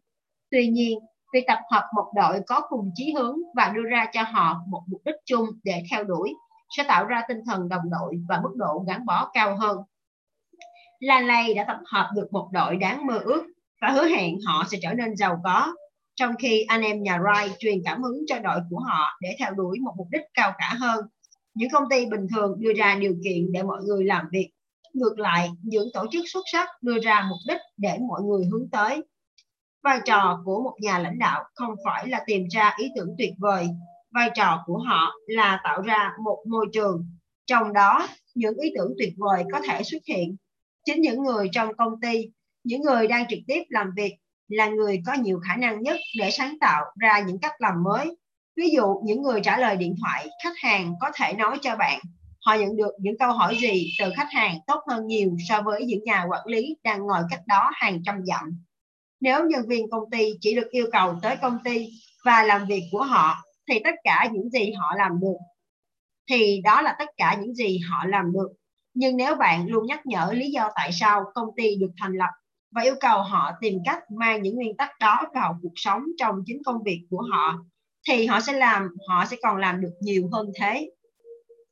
[0.51, 0.99] Tuy nhiên
[1.35, 4.81] vì tập hợp một đội có cùng chí hướng và đưa ra cho họ một
[4.87, 6.33] mục đích chung để theo đuổi
[6.77, 9.77] sẽ tạo ra tinh thần đồng đội và mức độ gắn bó cao hơn
[10.99, 13.43] Lan Lay đã tập hợp được một đội đáng mơ ước
[13.81, 15.73] và hứa hẹn họ sẽ trở nên giàu có.
[16.15, 19.51] Trong khi anh em nhà Wright truyền cảm hứng cho đội của họ để theo
[19.53, 21.05] đuổi một mục đích cao cả hơn.
[21.53, 24.51] Những công ty bình thường đưa ra điều kiện để mọi người làm việc.
[24.93, 28.69] Ngược lại, những tổ chức xuất sắc đưa ra mục đích để mọi người hướng
[28.71, 29.01] tới.
[29.85, 33.31] Vai trò của một nhà lãnh đạo không phải là tìm ra ý tưởng tuyệt
[33.37, 33.67] vời.
[34.11, 37.05] Vai trò của họ là tạo ra một môi trường.
[37.45, 40.35] Trong đó, những ý tưởng tuyệt vời có thể xuất hiện
[40.85, 42.29] chính những người trong công ty
[42.63, 44.15] những người đang trực tiếp làm việc
[44.47, 48.17] là người có nhiều khả năng nhất để sáng tạo ra những cách làm mới
[48.57, 51.99] ví dụ những người trả lời điện thoại khách hàng có thể nói cho bạn
[52.45, 55.85] họ nhận được những câu hỏi gì từ khách hàng tốt hơn nhiều so với
[55.85, 58.64] những nhà quản lý đang ngồi cách đó hàng trăm dặm
[59.25, 61.87] nếu nhân viên công ty chỉ được yêu cầu tới công ty
[62.25, 63.35] và làm việc của họ
[63.69, 65.37] thì tất cả những gì họ làm được
[66.29, 68.47] thì đó là tất cả những gì họ làm được.
[68.93, 72.29] Nhưng nếu bạn luôn nhắc nhở lý do tại sao công ty được thành lập
[72.71, 76.35] và yêu cầu họ tìm cách mang những nguyên tắc đó vào cuộc sống trong
[76.45, 77.59] chính công việc của họ
[78.07, 80.91] thì họ sẽ làm họ sẽ còn làm được nhiều hơn thế.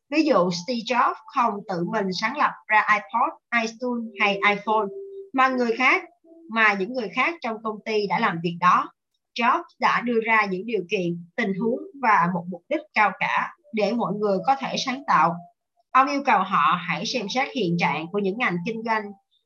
[0.10, 4.88] Ví dụ Steve Jobs không tự mình sáng lập ra iPod, iTunes hay iPhone
[5.34, 6.04] mà người khác
[6.50, 8.92] mà những người khác trong công ty đã làm việc đó.
[9.40, 13.54] Jobs đã đưa ra những điều kiện, tình huống và một mục đích cao cả
[13.74, 15.36] để mọi người có thể sáng tạo.
[15.92, 19.04] Ông yêu cầu họ hãy xem xét hiện trạng của những ngành kinh doanh,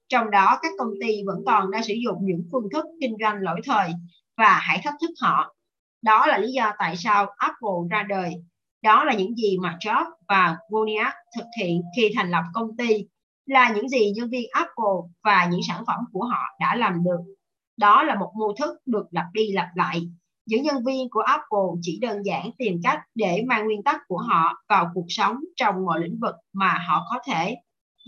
[0.10, 3.36] trong đó các công ty vẫn còn đang sử dụng những phương thức kinh doanh
[3.42, 3.92] lỗi thời
[4.38, 5.56] và hãy thách thức họ.
[6.02, 8.34] Đó là lý do tại sao Apple ra đời.
[8.82, 13.06] Đó là những gì mà Jobs và Wozniak thực hiện khi thành lập công ty
[13.48, 17.36] là những gì nhân viên Apple và những sản phẩm của họ đã làm được
[17.78, 20.10] đó là một mô thức được lặp đi lặp lại
[20.48, 24.18] những nhân viên của Apple chỉ đơn giản tìm cách để mang nguyên tắc của
[24.18, 27.56] họ vào cuộc sống trong mọi lĩnh vực mà họ có thể,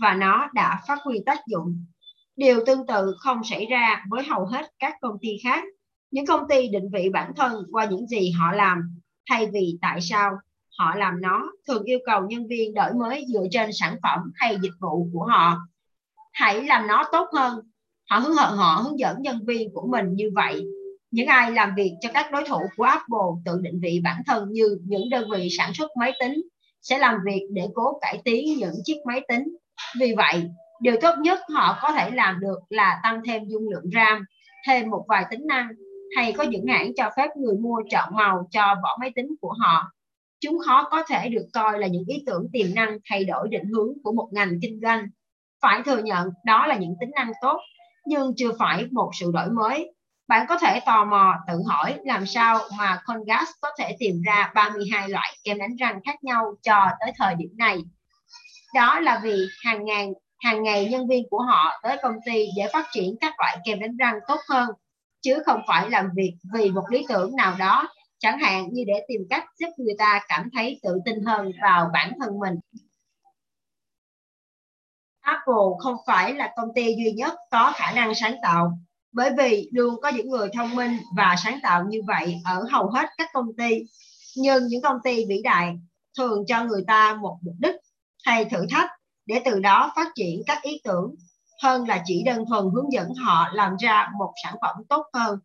[0.02, 1.84] và nó đã phát huy tác dụng.
[2.36, 5.64] Điều tương tự không xảy ra với hầu hết các công ty khác.
[6.10, 8.78] Những công ty định vị bản thân qua những gì họ làm,
[9.30, 10.32] thay vì tại sao
[10.80, 14.56] họ làm nó thường yêu cầu nhân viên đổi mới dựa trên sản phẩm hay
[14.62, 15.58] dịch vụ của họ.
[16.32, 17.60] Hãy làm nó tốt hơn.
[18.10, 20.62] Họ hướng hận họ hướng dẫn nhân viên của mình như vậy
[21.10, 24.48] những ai làm việc cho các đối thủ của Apple tự định vị bản thân
[24.52, 26.42] như những đơn vị sản xuất máy tính
[26.82, 29.56] sẽ làm việc để cố cải tiến những chiếc máy tính.
[30.00, 30.42] Vì vậy,
[30.80, 34.24] điều tốt nhất họ có thể làm được là tăng thêm dung lượng RAM,
[34.66, 35.68] thêm một vài tính năng
[36.16, 39.54] hay có những hãng cho phép người mua chọn màu cho vỏ máy tính của
[39.58, 39.92] họ.
[40.40, 43.64] Chúng khó có thể được coi là những ý tưởng tiềm năng thay đổi định
[43.64, 45.06] hướng của một ngành kinh doanh.
[45.62, 47.60] Phải thừa nhận đó là những tính năng tốt,
[48.06, 49.92] nhưng chưa phải một sự đổi mới
[50.30, 54.52] bạn có thể tò mò tự hỏi làm sao mà congas có thể tìm ra
[54.54, 57.78] 32 loại kem đánh răng khác nhau cho tới thời điểm này.
[58.74, 60.12] Đó là vì hàng ngàn
[60.44, 63.80] hàng ngày nhân viên của họ tới công ty để phát triển các loại kem
[63.80, 64.70] đánh răng tốt hơn,
[65.20, 67.88] chứ không phải làm việc vì một lý tưởng nào đó,
[68.20, 71.90] chẳng hạn như để tìm cách giúp người ta cảm thấy tự tin hơn vào
[71.92, 72.54] bản thân mình.
[75.20, 78.78] Apple không phải là công ty duy nhất có khả năng sáng tạo
[79.12, 82.90] bởi vì luôn có những người thông minh và sáng tạo như vậy ở hầu
[82.90, 83.84] hết các công ty,
[84.36, 85.78] nhưng những công ty vĩ đại
[86.18, 87.74] thường cho người ta một mục đích
[88.24, 88.90] hay thử thách
[89.26, 91.14] để từ đó phát triển các ý tưởng
[91.62, 95.38] hơn là chỉ đơn thuần hướng dẫn họ làm ra một sản phẩm tốt hơn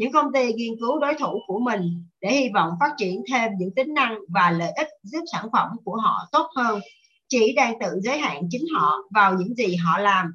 [0.00, 3.50] những công ty nghiên cứu đối thủ của mình để hy vọng phát triển thêm
[3.58, 6.80] những tính năng và lợi ích giúp sản phẩm của họ tốt hơn.
[7.28, 10.26] Chỉ đang tự giới hạn chính họ vào những gì họ làm.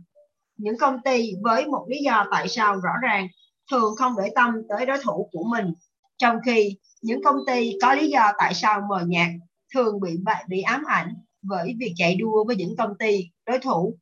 [0.58, 3.28] Những công ty với một lý do tại sao rõ ràng
[3.72, 5.74] thường không để tâm tới đối thủ của mình,
[6.18, 9.30] trong khi những công ty có lý do tại sao mờ nhạt
[9.74, 10.12] thường bị
[10.48, 13.98] bị ám ảnh với việc chạy đua với những công ty đối thủ.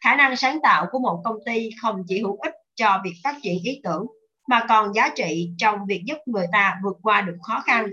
[0.00, 3.36] Khả năng sáng tạo của một công ty không chỉ hữu ích cho việc phát
[3.42, 4.06] triển ý tưởng
[4.48, 7.86] mà còn giá trị trong việc giúp người ta vượt qua được khó khăn.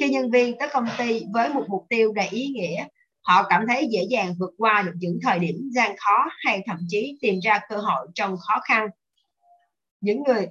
[0.00, 2.86] Khi nhân viên tới công ty với một mục tiêu đầy ý nghĩa,
[3.22, 6.78] họ cảm thấy dễ dàng vượt qua được những thời điểm gian khó hay thậm
[6.88, 8.88] chí tìm ra cơ hội trong khó khăn.
[10.00, 10.46] Những người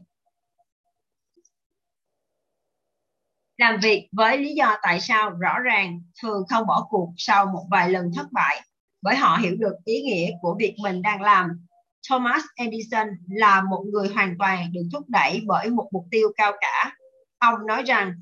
[3.58, 7.66] làm việc với lý do tại sao rõ ràng thường không bỏ cuộc sau một
[7.72, 8.62] vài lần thất bại,
[9.02, 11.66] bởi họ hiểu được ý nghĩa của việc mình đang làm.
[12.10, 16.52] Thomas Edison là một người hoàn toàn được thúc đẩy bởi một mục tiêu cao
[16.62, 16.96] cả
[17.40, 18.14] ông nói rằng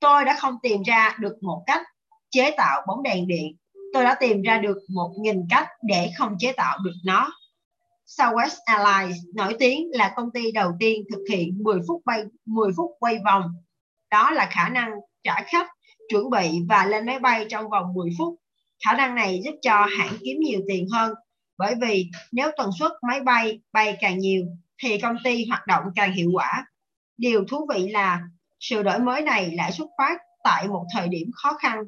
[0.00, 1.82] tôi đã không tìm ra được một cách
[2.30, 3.56] chế tạo bóng đèn điện
[3.92, 7.32] tôi đã tìm ra được một nghìn cách để không chế tạo được nó.
[8.06, 12.70] Southwest Airlines nổi tiếng là công ty đầu tiên thực hiện 10 phút bay 10
[12.76, 13.42] phút quay vòng.
[14.10, 14.90] Đó là khả năng
[15.22, 15.66] trả khách,
[16.08, 18.34] chuẩn bị và lên máy bay trong vòng 10 phút.
[18.84, 21.14] Khả năng này giúp cho hãng kiếm nhiều tiền hơn
[21.58, 24.46] bởi vì nếu tần suất máy bay bay càng nhiều
[24.82, 26.66] thì công ty hoạt động càng hiệu quả.
[27.16, 28.20] Điều thú vị là
[28.60, 31.78] sự đổi mới này lại xuất phát tại một thời điểm khó khăn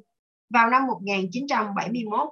[0.55, 2.29] vào năm 1971,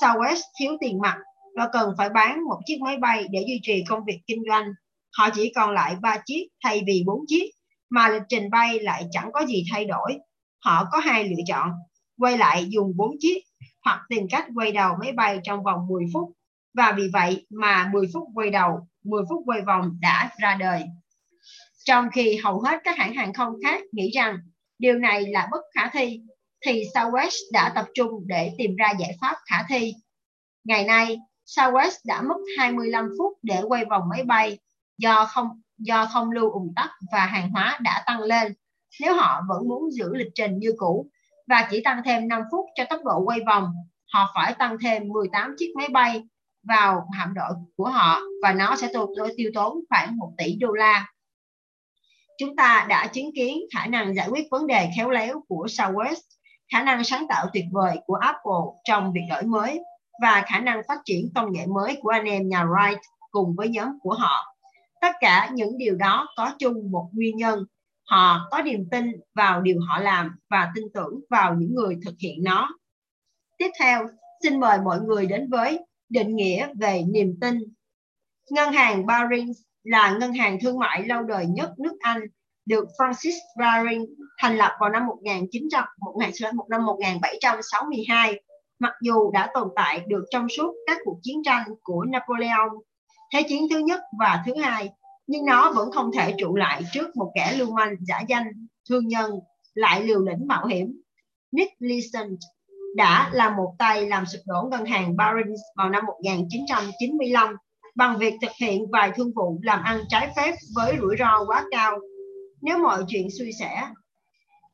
[0.00, 1.18] Southwest thiếu tiền mặt
[1.56, 4.66] và cần phải bán một chiếc máy bay để duy trì công việc kinh doanh.
[5.18, 7.50] Họ chỉ còn lại 3 chiếc thay vì 4 chiếc,
[7.90, 10.18] mà lịch trình bay lại chẳng có gì thay đổi.
[10.64, 11.70] Họ có hai lựa chọn,
[12.18, 13.38] quay lại dùng 4 chiếc
[13.84, 16.32] hoặc tìm cách quay đầu máy bay trong vòng 10 phút.
[16.74, 20.84] Và vì vậy mà 10 phút quay đầu, 10 phút quay vòng đã ra đời.
[21.84, 24.38] Trong khi hầu hết các hãng hàng không khác nghĩ rằng
[24.78, 26.20] điều này là bất khả thi
[26.66, 29.94] thì Southwest đã tập trung để tìm ra giải pháp khả thi.
[30.64, 34.58] Ngày nay, Southwest đã mất 25 phút để quay vòng máy bay
[34.98, 35.48] do không
[35.78, 38.54] do không lưu ủng tắc và hàng hóa đã tăng lên.
[39.00, 41.10] Nếu họ vẫn muốn giữ lịch trình như cũ
[41.48, 43.72] và chỉ tăng thêm 5 phút cho tốc độ quay vòng,
[44.12, 46.22] họ phải tăng thêm 18 chiếc máy bay
[46.68, 49.06] vào hạm đội của họ và nó sẽ tiêu,
[49.36, 51.06] tiêu tốn khoảng 1 tỷ đô la.
[52.38, 56.20] Chúng ta đã chứng kiến khả năng giải quyết vấn đề khéo léo của Southwest,
[56.72, 59.80] khả năng sáng tạo tuyệt vời của Apple trong việc đổi mới
[60.22, 62.98] và khả năng phát triển công nghệ mới của anh em nhà Wright
[63.30, 64.56] cùng với nhóm của họ.
[65.00, 67.64] Tất cả những điều đó có chung một nguyên nhân.
[68.10, 72.14] Họ có niềm tin vào điều họ làm và tin tưởng vào những người thực
[72.18, 72.68] hiện nó.
[73.58, 74.06] Tiếp theo,
[74.42, 77.58] xin mời mọi người đến với định nghĩa về niềm tin.
[78.50, 82.20] Ngân hàng Barings là ngân hàng thương mại lâu đời nhất nước Anh,
[82.66, 84.06] được Francis Baring
[84.38, 85.84] thành lập vào năm 1900,
[86.68, 88.40] năm 1762,
[88.78, 92.68] mặc dù đã tồn tại được trong suốt các cuộc chiến tranh của Napoleon,
[93.34, 94.90] Thế chiến thứ nhất và thứ hai,
[95.26, 99.08] nhưng nó vẫn không thể trụ lại trước một kẻ lưu manh giả danh, thương
[99.08, 99.30] nhân,
[99.74, 101.00] lại liều lĩnh mạo hiểm.
[101.52, 102.36] Nick Leeson
[102.94, 107.56] đã là một tay làm sụp đổ ngân hàng Barings vào năm 1995
[107.94, 111.64] bằng việc thực hiện vài thương vụ làm ăn trái phép với rủi ro quá
[111.70, 111.98] cao.
[112.62, 113.86] Nếu mọi chuyện suy sẻ,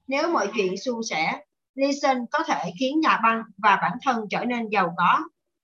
[0.06, 1.40] nếu mọi chuyện suôn sẻ,
[1.74, 5.18] Leeson có thể khiến nhà băng và bản thân trở nên giàu có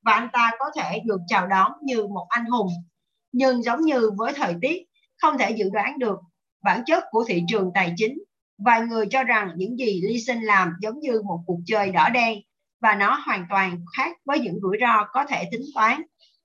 [0.04, 2.68] và anh ta có thể được chào đón như một anh hùng.
[3.32, 4.82] Nhưng giống như với thời tiết,
[5.16, 6.18] không thể dự đoán được
[6.62, 8.18] bản chất của thị trường tài chính.
[8.58, 12.38] Vài người cho rằng những gì Leeson làm giống như một cuộc chơi đỏ đen
[12.80, 16.02] và nó hoàn toàn khác với những rủi ro có thể tính toán.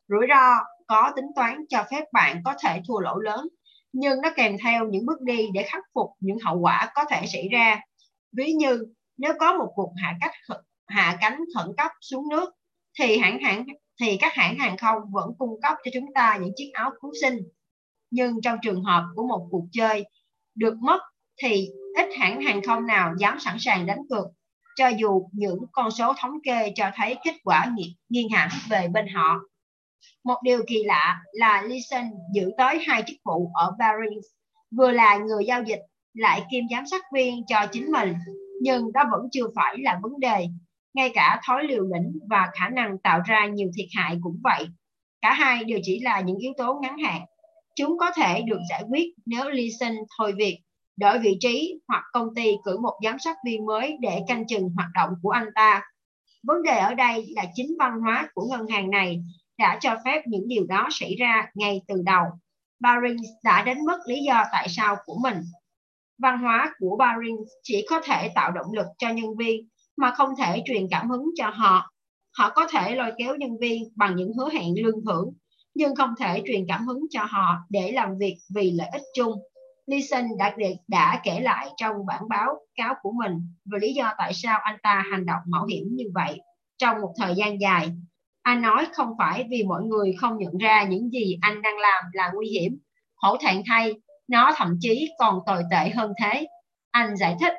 [0.07, 0.57] Rủi ro
[0.88, 3.47] có tính toán cho phép bạn có thể thua lỗ lớn,
[3.93, 7.25] nhưng nó kèm theo những bước đi để khắc phục những hậu quả có thể
[7.27, 7.79] xảy ra.
[8.38, 8.86] Ví như
[9.17, 10.32] nếu có một cuộc hạ cách
[10.88, 12.53] hạ cánh khẩn cấp xuống nước
[12.99, 13.65] thì hãng hãng
[14.01, 17.11] thì các hãng hàng không vẫn cung cấp cho chúng ta những chiếc áo cứu
[17.21, 17.38] sinh.
[18.11, 20.05] Nhưng trong trường hợp của một cuộc chơi
[20.55, 20.99] được mất
[21.43, 24.25] thì ít hãng hàng không nào dám sẵn sàng đánh cược
[24.76, 27.72] cho dù những con số thống kê cho thấy kết quả
[28.09, 29.39] nghiêng hẳn về bên họ.
[30.24, 34.28] Một điều kỳ lạ là Leeson giữ tới hai chức vụ ở Barings,
[34.78, 35.80] vừa là người giao dịch
[36.13, 38.13] lại kiêm giám sát viên cho chính mình,
[38.61, 40.47] nhưng đó vẫn chưa phải là vấn đề.
[40.93, 44.67] Ngay cả thói liều lĩnh và khả năng tạo ra nhiều thiệt hại cũng vậy.
[45.22, 47.22] Cả hai đều chỉ là những yếu tố ngắn hạn.
[47.76, 50.59] Chúng có thể được giải quyết nếu Leeson thôi việc
[51.02, 54.70] đổi vị trí hoặc công ty cử một giám sát viên mới để canh chừng
[54.76, 55.82] hoạt động của anh ta.
[56.43, 59.24] Vấn đề ở đây là chính văn hóa của ngân hàng này
[59.58, 62.24] đã cho phép những điều đó xảy ra ngay từ đầu.
[62.80, 65.38] Barings đã đánh mất lý do tại sao của mình.
[66.18, 70.30] Văn hóa của Barings chỉ có thể tạo động lực cho nhân viên mà không
[70.39, 71.91] thể truyền cảm hứng cho họ.
[72.38, 75.34] Họ có thể lôi kéo nhân viên bằng những hứa hẹn lương thưởng,
[75.74, 79.32] nhưng không thể truyền cảm hứng cho họ để làm việc vì lợi ích chung.
[79.86, 80.55] Leeson đã,
[80.88, 83.34] đã kể lại trong bản báo cáo của mình
[83.65, 86.41] về lý do tại sao anh ta hành động mạo hiểm như vậy
[86.77, 87.89] trong một thời gian dài.
[88.41, 92.03] Anh nói không phải vì mọi người không nhận ra những gì anh đang làm
[92.13, 92.79] là nguy hiểm.
[93.15, 93.93] Hổ thẹn thay,
[94.27, 96.47] nó thậm chí còn tồi tệ hơn thế.
[96.91, 97.53] Anh giải thích,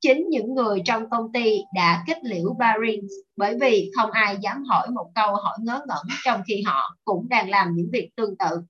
[0.00, 4.64] chính những người trong công ty đã kết liễu Barings bởi vì không ai dám
[4.64, 8.38] hỏi một câu hỏi ngớ ngẩn trong khi họ cũng đang làm những việc tương
[8.38, 8.62] tự.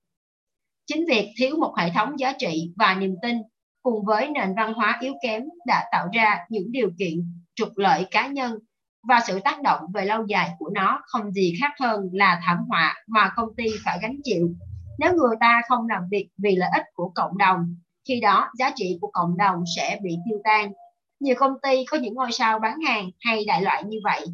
[0.89, 3.37] Chính việc thiếu một hệ thống giá trị và niềm tin
[3.83, 8.05] cùng với nền văn hóa yếu kém đã tạo ra những điều kiện trục lợi
[8.11, 8.59] cá nhân
[9.07, 12.57] và sự tác động về lâu dài của nó không gì khác hơn là thảm
[12.67, 14.49] họa mà công ty phải gánh chịu.
[14.99, 17.75] Nếu người ta không làm việc vì lợi ích của cộng đồng,
[18.07, 20.71] khi đó giá trị của cộng đồng sẽ bị tiêu tan.
[21.19, 24.25] Nhiều công ty có những ngôi sao bán hàng hay đại loại như vậy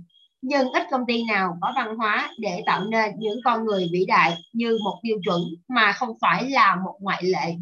[0.48, 4.06] nhưng ít công ty nào có văn hóa để tạo nên những con người vĩ
[4.08, 7.56] đại như một tiêu chuẩn mà không phải là một ngoại lệ.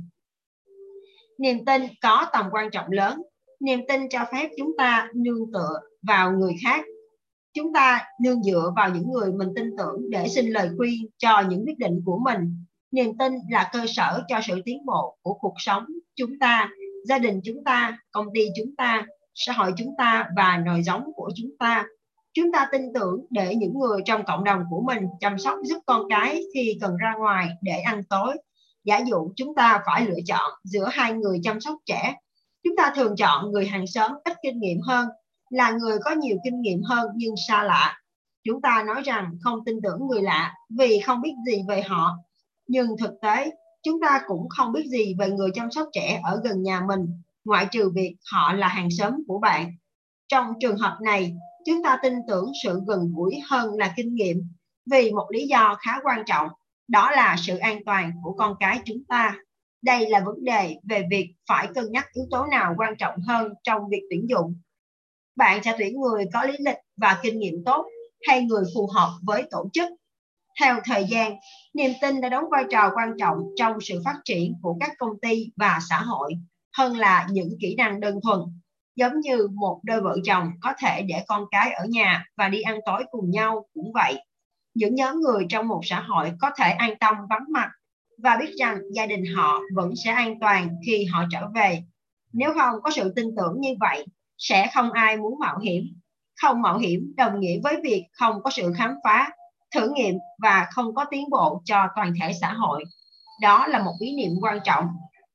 [1.37, 3.21] Niềm tin có tầm quan trọng lớn.
[3.59, 6.85] Niềm tin cho phép chúng ta nương tựa vào người khác.
[7.53, 11.43] Chúng ta nương dựa vào những người mình tin tưởng để xin lời khuyên cho
[11.49, 12.65] những quyết định của mình.
[12.91, 16.69] Niềm tin là cơ sở cho sự tiến bộ của cuộc sống chúng ta,
[17.07, 19.05] gia đình chúng ta, công ty chúng ta,
[19.35, 21.85] xã hội chúng ta và nòi giống của chúng ta
[22.33, 25.79] chúng ta tin tưởng để những người trong cộng đồng của mình chăm sóc giúp
[25.85, 28.37] con cái khi cần ra ngoài để ăn tối.
[28.83, 32.15] Giả dụ chúng ta phải lựa chọn giữa hai người chăm sóc trẻ.
[32.63, 35.07] Chúng ta thường chọn người hàng xóm ít kinh nghiệm hơn,
[35.49, 37.99] là người có nhiều kinh nghiệm hơn nhưng xa lạ.
[38.43, 42.17] Chúng ta nói rằng không tin tưởng người lạ vì không biết gì về họ.
[42.67, 43.51] Nhưng thực tế,
[43.83, 47.21] chúng ta cũng không biết gì về người chăm sóc trẻ ở gần nhà mình,
[47.45, 49.71] ngoại trừ việc họ là hàng xóm của bạn.
[50.27, 51.35] Trong trường hợp này
[51.65, 54.47] chúng ta tin tưởng sự gần gũi hơn là kinh nghiệm.
[54.91, 56.49] Vì một lý do khá quan trọng
[56.87, 59.35] đó là sự an toàn của con cái chúng ta.
[59.81, 63.53] Đây là vấn đề về việc phải cân nhắc yếu tố nào quan trọng hơn
[63.63, 64.55] trong việc tuyển dụng.
[65.35, 67.85] Bạn sẽ tuyển người có lý lịch và kinh nghiệm tốt
[68.27, 69.89] hay người phù hợp với tổ chức.
[70.59, 71.35] Theo thời gian,
[71.73, 75.19] niềm tin đã đóng vai trò quan trọng trong sự phát triển của các công
[75.21, 76.33] ty và xã hội
[76.77, 78.39] hơn là những kỹ năng đơn thuần.
[78.95, 82.61] Giống như một đôi vợ chồng có thể để con cái ở nhà và đi
[82.61, 84.15] ăn tối cùng nhau cũng vậy.
[84.73, 87.69] Những nhóm người trong một xã hội có thể an tâm vắng mặt
[88.23, 91.83] và biết rằng gia đình họ vẫn sẽ an toàn khi họ trở về.
[92.33, 94.05] Nếu không có sự tin tưởng như vậy,
[94.37, 95.83] sẽ không ai muốn mạo hiểm.
[96.41, 99.29] Không mạo hiểm đồng nghĩa với việc không có sự khám phá,
[99.75, 102.83] thử nghiệm và không có tiến bộ cho toàn thể xã hội.
[103.41, 104.85] Đó là một ý niệm quan trọng.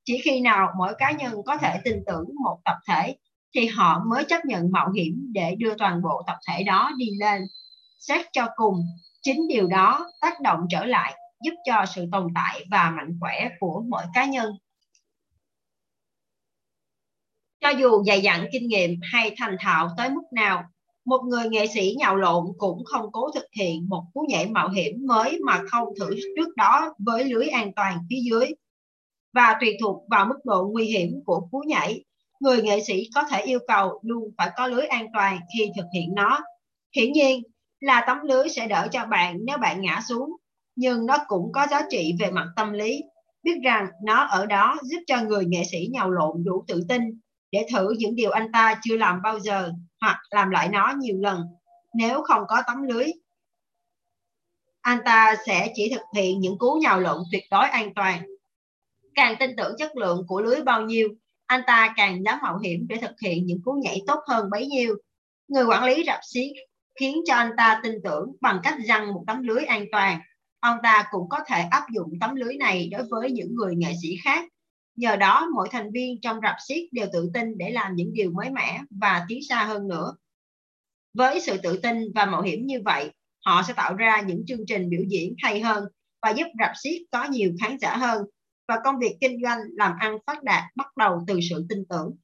[0.05, 3.17] Chỉ khi nào mỗi cá nhân có thể tin tưởng một tập thể
[3.55, 7.07] thì họ mới chấp nhận mạo hiểm để đưa toàn bộ tập thể đó đi
[7.21, 7.43] lên.
[7.99, 8.87] Xét cho cùng,
[9.23, 13.49] chính điều đó tác động trở lại giúp cho sự tồn tại và mạnh khỏe
[13.61, 14.53] của mỗi cá nhân.
[17.61, 20.65] Cho dù dày dặn kinh nghiệm hay thành thạo tới mức nào,
[21.05, 24.69] một người nghệ sĩ nhào lộn cũng không cố thực hiện một cú nhảy mạo
[24.69, 28.47] hiểm mới mà không thử trước đó với lưới an toàn phía dưới.
[29.33, 32.05] Và tùy thuộc vào mức độ nguy hiểm của cú nhảy,
[32.41, 35.87] người nghệ sĩ có thể yêu cầu luôn phải có lưới an toàn khi thực
[35.95, 36.41] hiện nó.
[36.97, 37.43] Hiển nhiên
[37.81, 40.31] là tấm lưới sẽ đỡ cho bạn nếu bạn ngã xuống,
[40.77, 43.01] nhưng nó cũng có giá trị về mặt tâm lý.
[43.43, 47.03] Biết rằng nó ở đó giúp cho người nghệ sĩ nhào lộn đủ tự tin
[47.53, 51.17] để thử những điều anh ta chưa làm bao giờ hoặc làm lại nó nhiều
[51.21, 51.43] lần.
[51.95, 53.07] Nếu không có tấm lưới,
[54.81, 58.23] anh ta sẽ chỉ thực hiện những cú nhào lộn tuyệt đối an toàn.
[59.15, 61.09] Càng tin tưởng chất lượng của lưới bao nhiêu,
[61.49, 64.67] anh ta càng dám mạo hiểm để thực hiện những cú nhảy tốt hơn bấy
[64.67, 64.97] nhiêu.
[65.49, 66.53] Người quản lý rạp xiếc
[67.01, 70.21] khiến cho anh ta tin tưởng bằng cách răng một tấm lưới an toàn.
[70.61, 73.93] Ông ta cũng có thể áp dụng tấm lưới này đối với những người nghệ
[74.03, 74.45] sĩ khác
[74.99, 78.31] Nhờ đó, mỗi thành viên trong rạp xiếc đều tự tin để làm những điều
[78.31, 80.15] mới mẻ và tiến xa hơn nữa.
[81.15, 83.11] Với sự tự tin và mạo hiểm như vậy,
[83.45, 85.85] họ sẽ tạo ra những chương trình biểu diễn hay hơn
[86.23, 88.23] và giúp rạp xiếc có nhiều khán giả hơn
[88.69, 92.15] và công việc kinh doanh làm ăn phát đạt bắt đầu từ sự tin tưởng.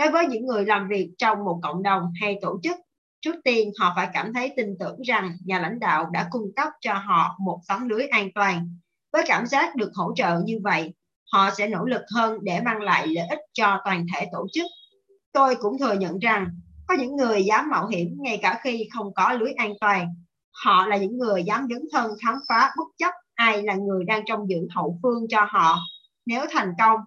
[0.00, 2.76] Đối với những người làm việc trong một cộng đồng hay tổ chức,
[3.20, 6.68] trước tiên họ phải cảm thấy tin tưởng rằng nhà lãnh đạo đã cung cấp
[6.80, 8.78] cho họ một tấm lưới an toàn.
[9.12, 10.94] Với cảm giác được hỗ trợ như vậy,
[11.32, 14.66] họ sẽ nỗ lực hơn để mang lại lợi ích cho toàn thể tổ chức.
[15.32, 16.46] Tôi cũng thừa nhận rằng
[16.86, 20.14] có những người dám mạo hiểm ngay cả khi không có lưới an toàn.
[20.64, 24.22] Họ là những người dám dấn thân khám phá bất chấp ai là người đang
[24.26, 25.78] trong dưỡng hậu phương cho họ.
[26.26, 27.00] Nếu thành công,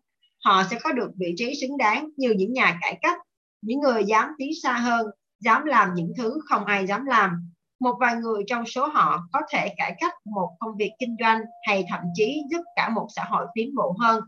[0.45, 3.17] họ sẽ có được vị trí xứng đáng như những nhà cải cách,
[3.61, 5.07] những người dám tiến xa hơn,
[5.39, 7.32] dám làm những thứ không ai dám làm
[7.80, 11.41] một vài người trong số họ có thể cải cách một công việc kinh doanh
[11.67, 14.23] hay thậm chí giúp cả một xã hội tiến bộ hơn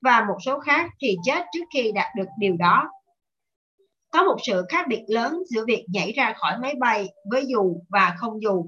[0.00, 2.90] và một số khác thì chết trước khi đạt được điều đó.
[4.10, 7.80] Có một sự khác biệt lớn giữa việc nhảy ra khỏi máy bay với dù
[7.88, 8.66] và không dù.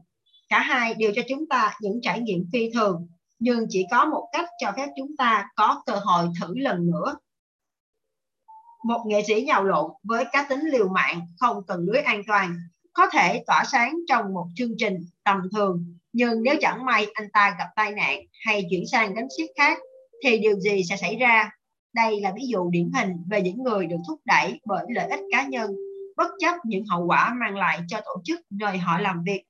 [0.54, 4.28] Cả hai đều cho chúng ta những trải nghiệm phi thường, nhưng chỉ có một
[4.32, 7.16] cách cho phép chúng ta có cơ hội thử lần nữa.
[8.84, 12.56] Một nghệ sĩ nhào lộn với cá tính liều mạng không cần lưới an toàn
[12.92, 17.30] có thể tỏa sáng trong một chương trình tầm thường nhưng nếu chẳng may anh
[17.32, 19.78] ta gặp tai nạn hay chuyển sang gánh xiếc khác
[20.24, 21.50] thì điều gì sẽ xảy ra
[21.94, 25.20] đây là ví dụ điển hình về những người được thúc đẩy bởi lợi ích
[25.32, 25.70] cá nhân
[26.16, 29.42] bất chấp những hậu quả mang lại cho tổ chức nơi họ làm việc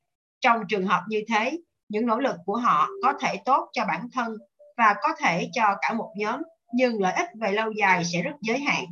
[0.45, 4.09] trong trường hợp như thế những nỗ lực của họ có thể tốt cho bản
[4.13, 4.33] thân
[4.77, 6.43] và có thể cho cả một nhóm
[6.75, 8.85] nhưng lợi ích về lâu dài sẽ rất giới hạn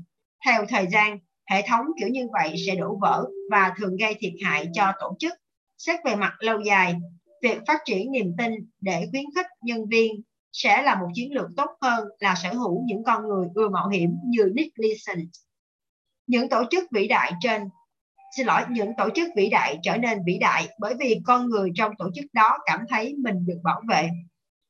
[0.44, 1.18] theo thời gian
[1.50, 5.16] Hệ thống kiểu như vậy sẽ đổ vỡ và thường gây thiệt hại cho tổ
[5.18, 5.32] chức.
[5.78, 6.94] Xét về mặt lâu dài,
[7.42, 10.22] việc phát triển niềm tin để khuyến khích nhân viên
[10.52, 13.88] sẽ là một chiến lược tốt hơn là sở hữu những con người ưa mạo
[13.88, 15.16] hiểm như Nick Leeson.
[16.26, 17.62] Những tổ chức vĩ đại trên
[18.36, 21.70] xin lỗi những tổ chức vĩ đại trở nên vĩ đại bởi vì con người
[21.74, 24.10] trong tổ chức đó cảm thấy mình được bảo vệ.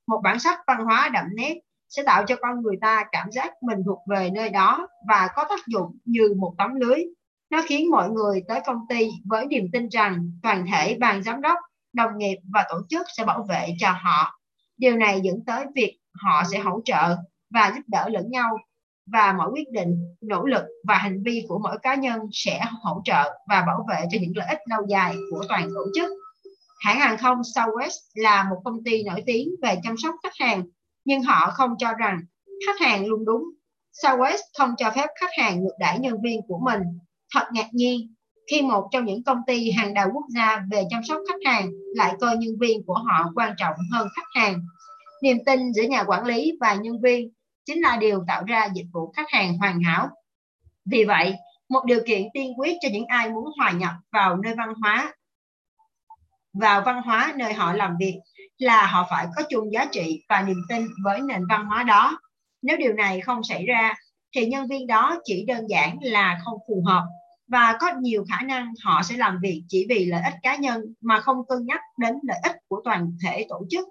[0.07, 1.59] Một bản sắc văn hóa đậm nét
[1.89, 5.45] sẽ tạo cho con người ta cảm giác mình thuộc về nơi đó và có
[5.49, 7.05] tác dụng như một tấm lưới.
[7.51, 11.41] Nó khiến mọi người tới công ty với niềm tin rằng toàn thể ban giám
[11.41, 11.59] đốc,
[11.93, 14.39] đồng nghiệp và tổ chức sẽ bảo vệ cho họ.
[14.77, 17.17] Điều này dẫn tới việc họ sẽ hỗ trợ
[17.51, 18.59] và giúp đỡ lẫn nhau
[19.07, 23.03] và mọi quyết định, nỗ lực và hành vi của mỗi cá nhân sẽ hỗ
[23.05, 26.11] trợ và bảo vệ cho những lợi ích lâu dài của toàn tổ chức.
[26.85, 30.63] Hãng hàng không Southwest là một công ty nổi tiếng về chăm sóc khách hàng
[31.05, 32.21] nhưng họ không cho rằng
[32.67, 33.45] khách hàng luôn đúng.
[34.03, 36.83] Southwest không cho phép khách hàng ngược đãi nhân viên của mình.
[37.35, 38.15] Thật ngạc nhiên
[38.51, 41.71] khi một trong những công ty hàng đầu quốc gia về chăm sóc khách hàng
[41.95, 44.61] lại coi nhân viên của họ quan trọng hơn khách hàng.
[45.23, 47.33] Niềm tin giữa nhà quản lý và nhân viên
[47.65, 50.09] chính là điều tạo ra dịch vụ khách hàng hoàn hảo.
[50.85, 51.35] Vì vậy,
[51.69, 55.15] một điều kiện tiên quyết cho những ai muốn hòa nhập vào nơi văn hóa
[56.53, 58.21] vào văn hóa nơi họ làm việc
[58.59, 62.19] là họ phải có chung giá trị và niềm tin với nền văn hóa đó.
[62.63, 63.95] Nếu điều này không xảy ra,
[64.35, 67.05] thì nhân viên đó chỉ đơn giản là không phù hợp
[67.47, 70.95] và có nhiều khả năng họ sẽ làm việc chỉ vì lợi ích cá nhân
[71.01, 73.89] mà không cân nhắc đến lợi ích của toàn thể tổ chức.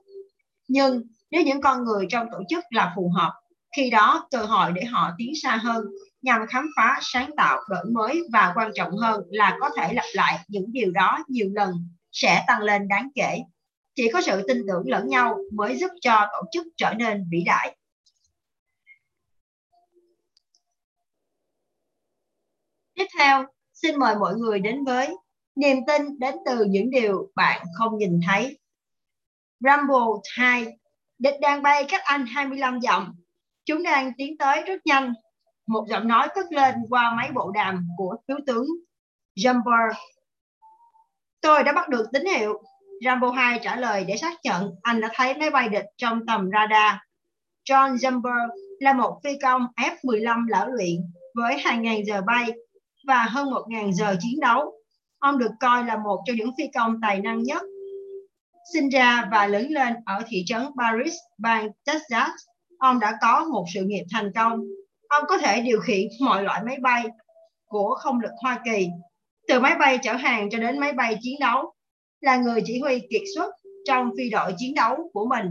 [0.67, 3.33] Nhưng nếu những con người trong tổ chức là phù hợp,
[3.75, 5.85] khi đó cơ hội để họ tiến xa hơn
[6.21, 10.05] nhằm khám phá, sáng tạo, đổi mới và quan trọng hơn là có thể lặp
[10.13, 11.73] lại những điều đó nhiều lần
[12.11, 13.37] sẽ tăng lên đáng kể.
[13.95, 17.43] Chỉ có sự tin tưởng lẫn nhau mới giúp cho tổ chức trở nên vĩ
[17.45, 17.77] đại.
[22.95, 25.15] Tiếp theo, xin mời mọi người đến với
[25.55, 28.59] niềm tin đến từ những điều bạn không nhìn thấy.
[29.59, 30.67] Rumble 2
[31.21, 33.20] Địch đang bay cách anh 25 dặm.
[33.65, 35.13] Chúng đang tiến tới rất nhanh.
[35.67, 38.67] Một giọng nói cất lên qua máy bộ đàm của thiếu tướng
[39.35, 39.91] Jumper.
[41.41, 42.61] Tôi đã bắt được tín hiệu.
[43.05, 46.49] Rambo 2 trả lời để xác nhận anh đã thấy máy bay địch trong tầm
[46.53, 46.95] radar.
[47.69, 48.47] John Jumper
[48.79, 50.95] là một phi công F-15 lão luyện
[51.35, 52.51] với 2.000 giờ bay
[53.07, 54.73] và hơn 1.000 giờ chiến đấu.
[55.19, 57.61] Ông được coi là một trong những phi công tài năng nhất.
[58.73, 62.29] Sinh ra và lớn lên ở thị trấn Paris, bang Texas,
[62.81, 64.61] ông đã có một sự nghiệp thành công.
[65.09, 67.05] Ông có thể điều khiển mọi loại máy bay
[67.65, 68.87] của không lực Hoa Kỳ,
[69.47, 71.73] từ máy bay chở hàng cho đến máy bay chiến đấu,
[72.21, 73.55] là người chỉ huy kiệt xuất
[73.87, 75.45] trong phi đội chiến đấu của mình.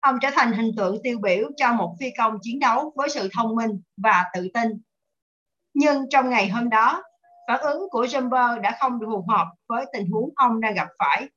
[0.00, 3.28] Ông trở thành hình tượng tiêu biểu cho một phi công chiến đấu với sự
[3.36, 4.82] thông minh và tự tin.
[5.74, 7.02] Nhưng trong ngày hôm đó,
[7.48, 11.28] phản ứng của Jumper đã không phù hợp với tình huống ông đang gặp phải.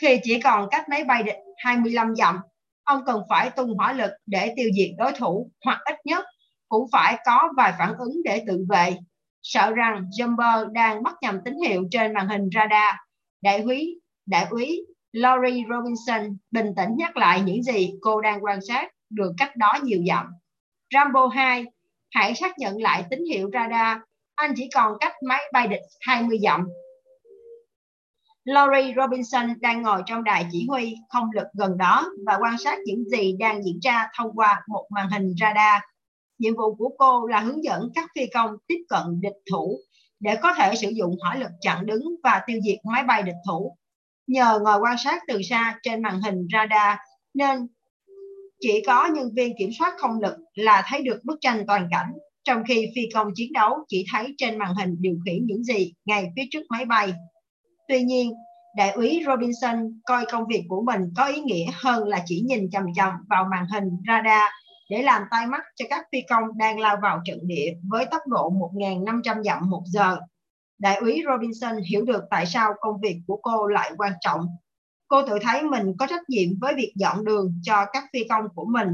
[0.00, 2.40] Khi chỉ còn cách máy bay địch 25 dặm,
[2.88, 6.24] ông cần phải tung hỏa lực để tiêu diệt đối thủ hoặc ít nhất
[6.68, 8.96] cũng phải có vài phản ứng để tự vệ.
[9.42, 12.94] Sợ rằng Jumper đang bắt nhầm tín hiệu trên màn hình radar.
[13.42, 18.58] Đại úy, đại úy Laurie Robinson bình tĩnh nhắc lại những gì cô đang quan
[18.68, 20.26] sát được cách đó nhiều dặm.
[20.94, 21.64] Rambo 2
[22.10, 23.98] hãy xác nhận lại tín hiệu radar.
[24.34, 26.68] Anh chỉ còn cách máy bay địch 20 dặm.
[28.48, 32.78] Laurie Robinson đang ngồi trong đài chỉ huy không lực gần đó và quan sát
[32.84, 35.82] những gì đang diễn ra thông qua một màn hình radar.
[36.38, 39.78] Nhiệm vụ của cô là hướng dẫn các phi công tiếp cận địch thủ
[40.20, 43.34] để có thể sử dụng hỏa lực chặn đứng và tiêu diệt máy bay địch
[43.48, 43.76] thủ.
[44.26, 46.98] Nhờ ngồi quan sát từ xa trên màn hình radar
[47.34, 47.68] nên
[48.60, 52.12] chỉ có nhân viên kiểm soát không lực là thấy được bức tranh toàn cảnh,
[52.44, 55.92] trong khi phi công chiến đấu chỉ thấy trên màn hình điều khiển những gì
[56.04, 57.12] ngay phía trước máy bay.
[57.88, 58.32] Tuy nhiên,
[58.76, 62.70] đại úy Robinson coi công việc của mình có ý nghĩa hơn là chỉ nhìn
[62.70, 64.50] chầm chầm vào màn hình radar
[64.90, 68.22] để làm tai mắt cho các phi công đang lao vào trận địa với tốc
[68.26, 70.18] độ 1.500 dặm một giờ.
[70.78, 74.46] Đại úy Robinson hiểu được tại sao công việc của cô lại quan trọng
[75.08, 78.44] cô tự thấy mình có trách nhiệm với việc dọn đường cho các phi công
[78.54, 78.88] của mình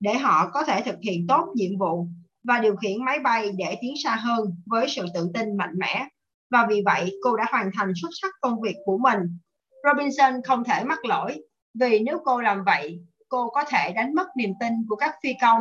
[0.00, 2.06] để họ có thể thực hiện tốt nhiệm vụ
[2.44, 6.08] và điều khiển máy bay để tiến xa hơn với sự tự tin mạnh mẽ.
[6.50, 9.38] Và vì vậy, cô đã hoàn thành xuất sắc công việc của mình.
[9.84, 11.42] Robinson không thể mắc lỗi,
[11.80, 15.34] vì nếu cô làm vậy, cô có thể đánh mất niềm tin của các phi
[15.40, 15.60] công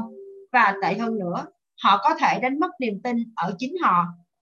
[0.51, 1.45] và tệ hơn nữa,
[1.83, 4.05] họ có thể đánh mất niềm tin ở chính họ.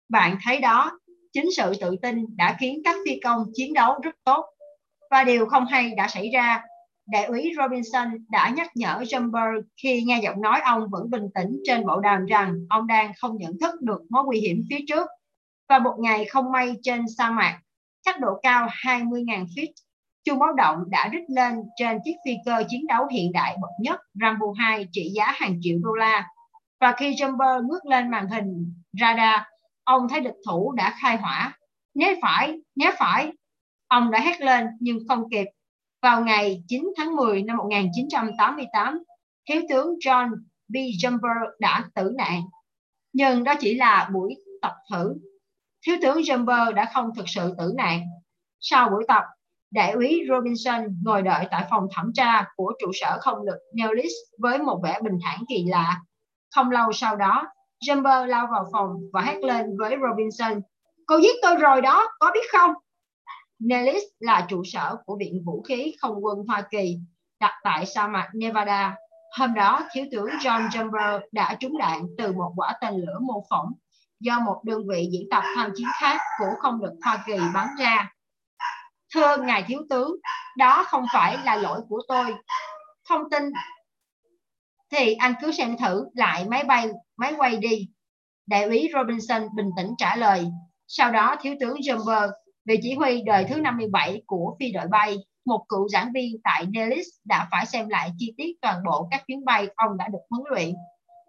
[0.10, 1.00] Bạn thấy đó,
[1.34, 4.46] chính sự tự tin đã khiến các phi công chiến đấu rất tốt
[5.12, 6.64] và điều không hay đã xảy ra.
[7.12, 11.60] Đại úy Robinson đã nhắc nhở Jumper khi nghe giọng nói ông vẫn bình tĩnh
[11.64, 15.08] trên bộ đàm rằng ông đang không nhận thức được mối nguy hiểm phía trước.
[15.70, 17.60] Và một ngày không may trên sa mạc,
[18.02, 19.72] chắc độ cao 20.000 feet,
[20.24, 23.72] chuông báo động đã rít lên trên chiếc phi cơ chiến đấu hiện đại bậc
[23.82, 26.28] nhất Rambo 2 trị giá hàng triệu đô la.
[26.80, 29.42] Và khi Jumper ngước lên màn hình radar,
[29.84, 31.58] ông thấy địch thủ đã khai hỏa.
[31.94, 33.32] Né phải, né phải,
[33.90, 35.46] Ông đã hét lên nhưng không kịp.
[36.02, 39.04] Vào ngày 9 tháng 10 năm 1988,
[39.50, 40.30] Thiếu tướng John
[40.68, 40.76] B.
[40.76, 42.42] Jumper đã tử nạn.
[43.14, 45.16] Nhưng đó chỉ là buổi tập thử.
[45.90, 48.02] Thiếu tướng Jumper đã không thực sự tử nạn.
[48.60, 49.24] Sau buổi tập,
[49.72, 54.12] đại úy Robinson ngồi đợi tại phòng thẩm tra của trụ sở không lực Nellis
[54.40, 56.02] với một vẻ bình thản kỳ lạ.
[56.56, 57.48] Không lâu sau đó,
[57.86, 60.62] Jumper lao vào phòng và hét lên với Robinson.
[61.08, 62.72] Cô giết tôi rồi đó, có biết không?
[63.60, 66.98] Nellis là trụ sở của Viện Vũ khí Không quân Hoa Kỳ
[67.40, 68.96] đặt tại sa mạc Nevada.
[69.40, 73.44] Hôm đó, Thiếu tướng John Jumper đã trúng đạn từ một quả tên lửa mô
[73.50, 73.74] phỏng
[74.20, 77.68] do một đơn vị diễn tập tham chiến khác của không lực Hoa Kỳ bắn
[77.80, 78.14] ra.
[79.14, 80.16] Thưa Ngài Thiếu tướng,
[80.58, 82.36] đó không phải là lỗi của tôi.
[83.10, 83.44] Không tin
[84.92, 87.90] thì anh cứ xem thử lại máy bay, máy quay đi.
[88.48, 90.48] Đại úy Robinson bình tĩnh trả lời.
[90.88, 92.30] Sau đó Thiếu tướng Jumper
[92.66, 96.66] vị chỉ huy đời thứ 57 của phi đội bay, một cựu giảng viên tại
[96.66, 100.20] Nellis đã phải xem lại chi tiết toàn bộ các chuyến bay ông đã được
[100.30, 100.76] huấn luyện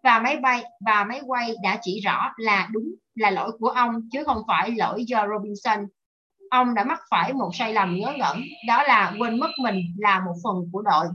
[0.03, 4.09] và máy bay và máy quay đã chỉ rõ là đúng là lỗi của ông
[4.13, 5.87] chứ không phải lỗi do Robinson.
[6.51, 10.21] Ông đã mắc phải một sai lầm ngớ ngẩn, đó là quên mất mình là
[10.21, 11.07] một phần của đội.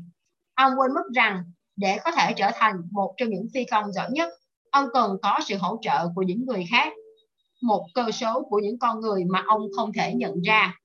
[0.56, 1.44] Ông quên mất rằng
[1.76, 4.34] để có thể trở thành một trong những phi công giỏi nhất,
[4.72, 6.94] ông cần có sự hỗ trợ của những người khác,
[7.62, 10.76] một cơ số của những con người mà ông không thể nhận ra.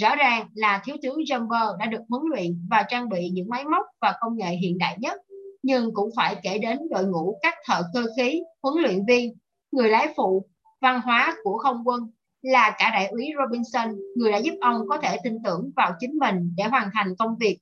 [0.00, 3.64] Rõ ràng là thiếu tướng Jumper đã được huấn luyện và trang bị những máy
[3.64, 5.20] móc và công nghệ hiện đại nhất,
[5.66, 9.34] nhưng cũng phải kể đến đội ngũ các thợ cơ khí, huấn luyện viên,
[9.72, 10.46] người lái phụ,
[10.80, 12.10] văn hóa của không quân
[12.42, 16.18] là cả đại úy Robinson, người đã giúp ông có thể tin tưởng vào chính
[16.18, 17.58] mình để hoàn thành công việc.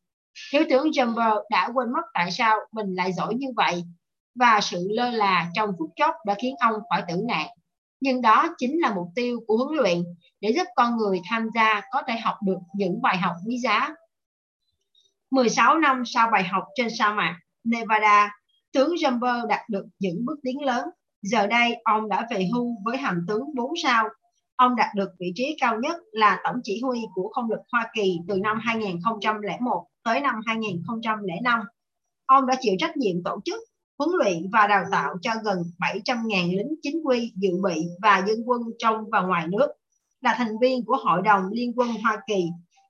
[0.53, 3.85] Thiếu tướng Jumper đã quên mất tại sao mình lại giỏi như vậy
[4.35, 7.49] và sự lơ là trong phút chốc đã khiến ông phải tử nạn.
[8.01, 10.05] Nhưng đó chính là mục tiêu của huấn luyện
[10.41, 13.95] để giúp con người tham gia có thể học được những bài học quý giá.
[15.31, 18.31] 16 năm sau bài học trên sa mạc Nevada,
[18.73, 20.85] tướng Jumper đạt được những bước tiến lớn.
[21.23, 24.09] Giờ đây, ông đã về hưu với hàm tướng 4 sao.
[24.57, 27.89] Ông đạt được vị trí cao nhất là tổng chỉ huy của không lực Hoa
[27.95, 31.61] Kỳ từ năm 2001 tới năm 2005.
[32.27, 33.61] Ông đã chịu trách nhiệm tổ chức,
[33.99, 38.39] huấn luyện và đào tạo cho gần 700.000 lính chính quy, dự bị và dân
[38.47, 39.69] quân trong và ngoài nước
[40.21, 42.45] là thành viên của Hội đồng Liên quân Hoa Kỳ.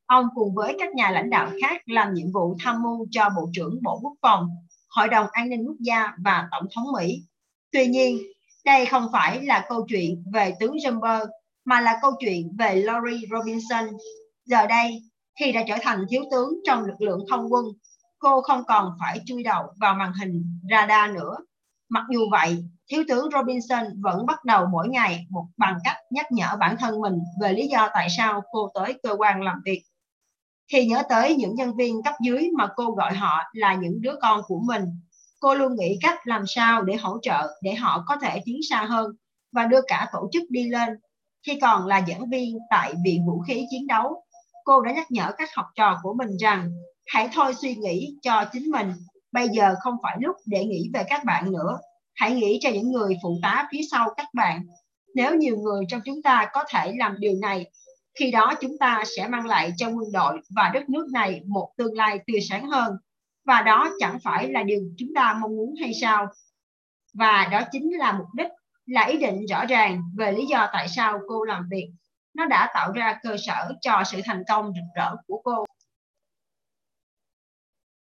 [0.07, 3.51] Ông cùng với các nhà lãnh đạo khác làm nhiệm vụ tham mưu cho Bộ
[3.53, 4.49] trưởng Bộ Quốc phòng,
[4.97, 7.23] Hội đồng An ninh Quốc gia và Tổng thống Mỹ.
[7.73, 8.19] Tuy nhiên,
[8.65, 11.27] đây không phải là câu chuyện về tướng Jumper,
[11.65, 13.85] mà là câu chuyện về Lori Robinson.
[14.47, 15.03] Giờ đây,
[15.41, 17.65] khi đã trở thành thiếu tướng trong lực lượng không quân,
[18.19, 21.37] cô không còn phải chui đầu vào màn hình radar nữa.
[21.89, 26.27] Mặc dù vậy, thiếu tướng Robinson vẫn bắt đầu mỗi ngày một bằng cách nhắc
[26.33, 29.83] nhở bản thân mình về lý do tại sao cô tới cơ quan làm việc.
[30.73, 34.15] Khi nhớ tới những nhân viên cấp dưới mà cô gọi họ là những đứa
[34.23, 34.85] con của mình,
[35.41, 38.85] cô luôn nghĩ cách làm sao để hỗ trợ để họ có thể tiến xa
[38.85, 39.13] hơn
[39.53, 40.89] và đưa cả tổ chức đi lên.
[41.47, 44.25] Khi còn là giảng viên tại Viện Vũ khí Chiến đấu,
[44.65, 46.71] cô đã nhắc nhở các học trò của mình rằng
[47.07, 48.93] hãy thôi suy nghĩ cho chính mình,
[49.33, 51.79] bây giờ không phải lúc để nghĩ về các bạn nữa
[52.15, 54.67] Hãy nghĩ cho những người phụ tá phía sau các bạn.
[55.15, 57.67] Nếu nhiều người trong chúng ta có thể làm điều này,
[58.15, 61.73] khi đó chúng ta sẽ mang lại cho quân đội và đất nước này một
[61.77, 62.97] tương lai tươi sáng hơn.
[63.45, 66.27] Và đó chẳng phải là điều chúng ta mong muốn hay sao?
[67.15, 68.49] Và đó chính là mục đích,
[68.87, 71.91] là ý định rõ ràng về lý do tại sao cô làm việc.
[72.35, 75.65] Nó đã tạo ra cơ sở cho sự thành công rực rỡ của cô.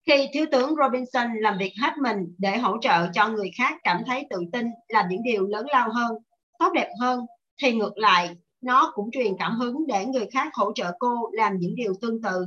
[0.07, 4.03] Khi Thiếu tướng Robinson làm việc hết mình để hỗ trợ cho người khác cảm
[4.07, 6.13] thấy tự tin làm những điều lớn lao hơn,
[6.59, 7.27] tốt đẹp hơn,
[7.63, 11.59] thì ngược lại, nó cũng truyền cảm hứng để người khác hỗ trợ cô làm
[11.59, 12.47] những điều tương tự.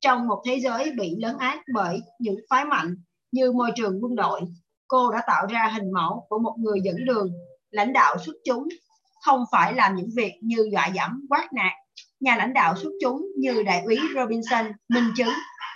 [0.00, 2.96] Trong một thế giới bị lớn ác bởi những phái mạnh
[3.32, 4.40] như môi trường quân đội,
[4.88, 7.32] cô đã tạo ra hình mẫu của một người dẫn đường,
[7.70, 8.68] lãnh đạo xuất chúng,
[9.24, 11.72] không phải làm những việc như dọa dẫm, quát nạt.
[12.20, 15.32] Nhà lãnh đạo xuất chúng như đại úy Robinson minh chứng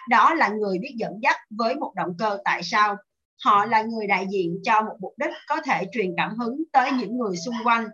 [0.08, 2.96] đó là người biết dẫn dắt với một động cơ tại sao
[3.44, 6.90] họ là người đại diện cho một mục đích có thể truyền cảm hứng tới
[6.92, 7.88] những người xung quanh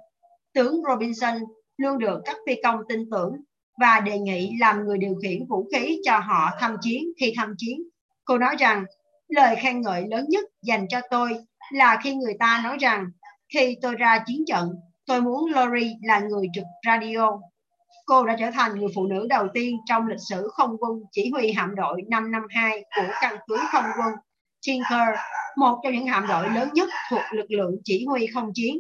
[0.55, 1.35] tướng robinson
[1.77, 3.33] luôn được các phi công tin tưởng
[3.81, 7.55] và đề nghị làm người điều khiển vũ khí cho họ tham chiến khi tham
[7.59, 7.83] chiến
[8.25, 8.85] cô nói rằng
[9.29, 11.39] lời khen ngợi lớn nhất dành cho tôi
[11.73, 13.07] là khi người ta nói rằng
[13.55, 14.75] khi tôi ra chiến trận
[15.07, 17.39] tôi muốn Lori là người trực radio
[18.07, 21.31] Cô đã trở thành người phụ nữ đầu tiên trong lịch sử không quân chỉ
[21.31, 24.15] huy hạm đội 552 của căn cứ không quân
[24.67, 25.19] Tinker,
[25.57, 28.79] một trong những hạm đội lớn nhất thuộc lực lượng chỉ huy không chiến.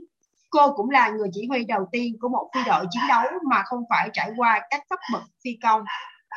[0.52, 3.62] Cô cũng là người chỉ huy đầu tiên của một phi đội chiến đấu mà
[3.66, 5.84] không phải trải qua các cấp bậc phi công.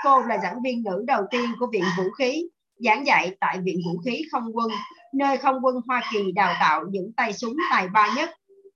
[0.04, 2.48] Cô là giảng viên nữ đầu tiên của Viện Vũ khí,
[2.80, 4.72] giảng dạy tại Viện Vũ khí Không quân,
[5.14, 8.30] nơi không quân Hoa Kỳ đào tạo những tay súng tài ba nhất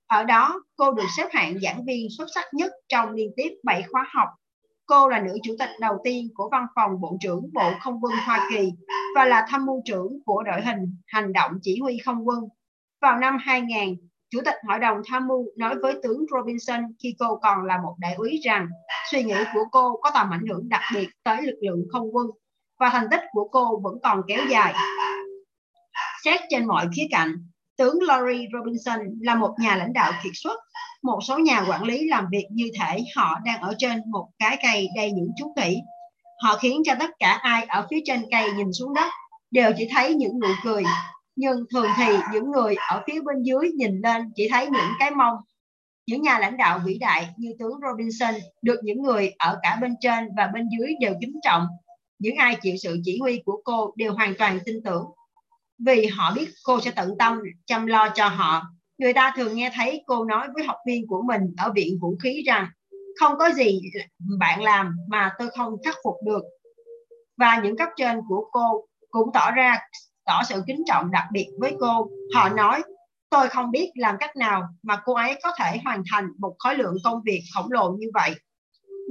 [0.10, 3.84] ở đó, cô được xếp hạng giảng viên xuất sắc nhất trong liên tiếp 7
[3.92, 4.28] khóa học.
[4.86, 8.14] Cô là nữ chủ tịch đầu tiên của văn phòng Bộ trưởng Bộ Không quân
[8.26, 8.72] Hoa Kỳ
[9.16, 12.40] và là tham mưu trưởng của đội hình hành động chỉ huy không quân.
[13.02, 13.96] Vào năm 2000,
[14.32, 17.96] Chủ tịch Hội đồng Tham mưu nói với tướng Robinson khi cô còn là một
[18.00, 18.68] đại úy rằng
[19.12, 22.28] suy nghĩ của cô có tầm ảnh hưởng đặc biệt tới lực lượng không quân
[22.80, 24.74] và thành tích của cô vẫn còn kéo dài.
[26.24, 27.36] Xét trên mọi khía cạnh,
[27.78, 30.60] Tướng Lori Robinson là một nhà lãnh đạo kiệt xuất.
[31.04, 34.58] Một số nhà quản lý làm việc như thể họ đang ở trên một cái
[34.64, 35.78] cây đầy những chú khỉ.
[36.44, 39.10] Họ khiến cho tất cả ai ở phía trên cây nhìn xuống đất
[39.52, 40.84] đều chỉ thấy những nụ cười.
[41.40, 45.12] Nhưng thường thì những người ở phía bên dưới nhìn lên chỉ thấy những cái
[45.12, 45.36] mông.
[46.08, 49.96] Những nhà lãnh đạo vĩ đại như tướng Robinson được những người ở cả bên
[50.02, 51.68] trên và bên dưới đều kính trọng.
[52.20, 55.06] những ai chịu sự chỉ huy của cô đều hoàn toàn tin tưởng
[55.86, 58.64] vì họ biết cô sẽ tận tâm chăm lo cho họ
[58.98, 62.18] người ta thường nghe thấy cô nói với học viên của mình ở viện vũ
[62.24, 62.68] khí rằng,
[63.20, 63.82] không có gì
[64.40, 66.44] bạn làm mà tôi không khắc phục được
[67.38, 69.80] và những cấp trên của cô cũng tỏ ra
[70.30, 72.10] tỏ sự kính trọng đặc biệt với cô.
[72.36, 72.82] Họ nói,
[73.30, 76.76] tôi không biết làm cách nào mà cô ấy có thể hoàn thành một khối
[76.76, 78.36] lượng công việc khổng lồ như vậy.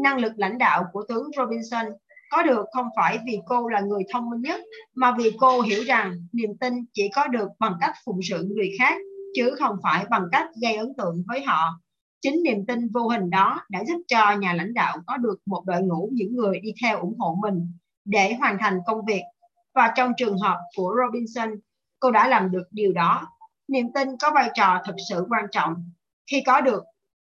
[0.03, 1.87] Năng lực lãnh đạo của tướng Robinson
[2.31, 4.61] có được không phải vì cô là người thông minh nhất,
[4.95, 8.71] mà vì cô hiểu rằng niềm tin chỉ có được bằng cách phụng sự người
[8.79, 8.99] khác,
[9.35, 11.81] chứ không phải bằng cách gây ấn tượng với họ.
[12.21, 15.63] Chính niềm tin vô hình đó đã giúp cho nhà lãnh đạo có được một
[15.67, 17.73] đội ngũ những người đi theo ủng hộ mình
[18.05, 19.23] để hoàn thành công việc
[19.79, 21.61] và trong trường hợp của Robinson,
[22.01, 23.27] cô đã làm được điều đó.
[23.69, 25.75] Niềm tin có vai trò thực sự quan trọng.
[26.31, 26.83] Khi có được,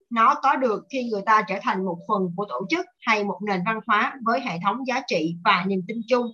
[0.09, 3.39] nó có được khi người ta trở thành một phần của tổ chức hay một
[3.47, 6.26] nền văn hóa với hệ thống giá trị và niềm tin chung.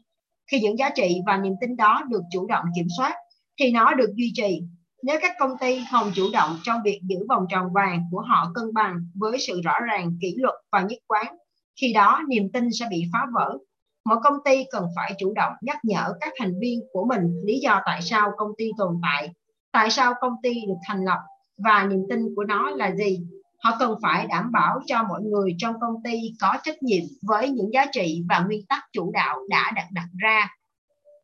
[0.51, 3.15] Khi những giá trị và niềm tin đó được chủ động kiểm soát,
[3.59, 4.61] thì nó được duy trì.
[5.03, 8.51] Nếu các công ty không chủ động trong việc giữ vòng tròn vàng của họ
[8.55, 11.35] cân bằng với sự rõ ràng kỷ luật và nhất quán,
[11.81, 13.57] khi đó niềm tin sẽ bị phá vỡ
[14.05, 17.59] mỗi công ty cần phải chủ động nhắc nhở các thành viên của mình lý
[17.59, 19.29] do tại sao công ty tồn tại
[19.75, 21.19] tại sao công ty được thành lập
[21.57, 23.19] và niềm tin của nó là gì.
[23.63, 27.49] Họ cần phải đảm bảo cho mọi người trong công ty có trách nhiệm với
[27.49, 30.49] những giá trị và nguyên tắc chủ đạo đã đặt đặt ra.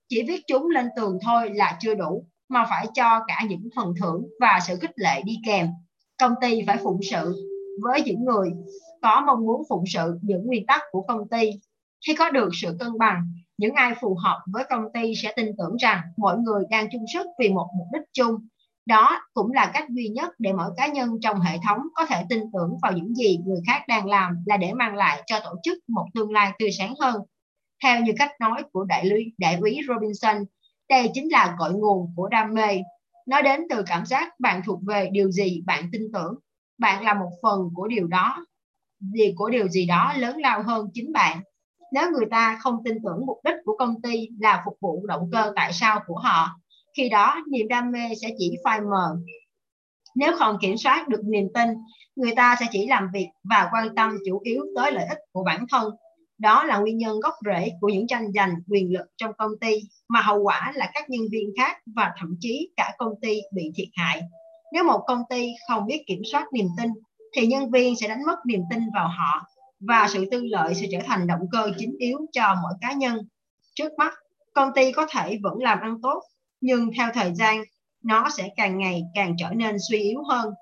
[0.10, 3.94] Chỉ viết chúng lên tường thôi là chưa đủ, mà phải cho cả những phần
[4.02, 5.68] thưởng và sự khích lệ đi kèm.
[6.20, 7.36] Công ty phải phụng sự
[7.82, 8.52] với những người
[9.02, 11.52] có mong muốn phụng sự những nguyên tắc của công ty
[12.08, 15.48] khi có được sự cân bằng những ai phù hợp với công ty sẽ tin
[15.58, 18.36] tưởng rằng mọi người đang chung sức vì một mục đích chung
[18.86, 22.24] đó cũng là cách duy nhất để mỗi cá nhân trong hệ thống có thể
[22.30, 25.50] tin tưởng vào những gì người khác đang làm là để mang lại cho tổ
[25.64, 27.22] chức một tương lai tươi sáng hơn.
[27.84, 30.44] Theo như cách nói của đại lý đại úy Robinson,
[30.90, 32.82] đây chính là cội nguồn của đam mê.
[33.28, 36.36] Nó đến từ cảm giác bạn thuộc về điều gì bạn tin tưởng.
[36.78, 38.46] Bạn là một phần của điều đó,
[39.00, 41.42] gì của điều gì đó lớn lao hơn chính bạn.
[41.92, 45.30] Nếu người ta không tin tưởng mục đích của công ty là phục vụ động
[45.32, 46.50] cơ tại sao của họ,
[46.98, 49.18] khi đó niềm đam mê sẽ chỉ phai mờ.
[50.16, 51.70] Nếu không kiểm soát được niềm tin
[52.16, 55.44] người ta sẽ chỉ làm việc và quan tâm chủ yếu tới lợi ích của
[55.44, 55.90] bản thân.
[56.38, 59.82] Đó là nguyên nhân gốc rễ của những tranh giành quyền lực trong công ty
[60.08, 63.72] mà hậu quả là các nhân viên khác và thậm chí cả công ty bị
[63.76, 64.22] thiệt hại.
[64.74, 66.90] Nếu một công ty không biết kiểm soát niềm tin
[67.36, 69.48] thì nhân viên sẽ đánh mất niềm tin vào họ
[69.82, 73.18] và sự tư lợi sẽ trở thành động cơ chính yếu cho mỗi cá nhân
[73.76, 74.14] trước mắt
[74.54, 76.24] công ty có thể vẫn làm ăn tốt
[76.62, 77.64] nhưng theo thời gian
[78.04, 80.54] nó sẽ càng ngày càng trở nên suy yếu hơn.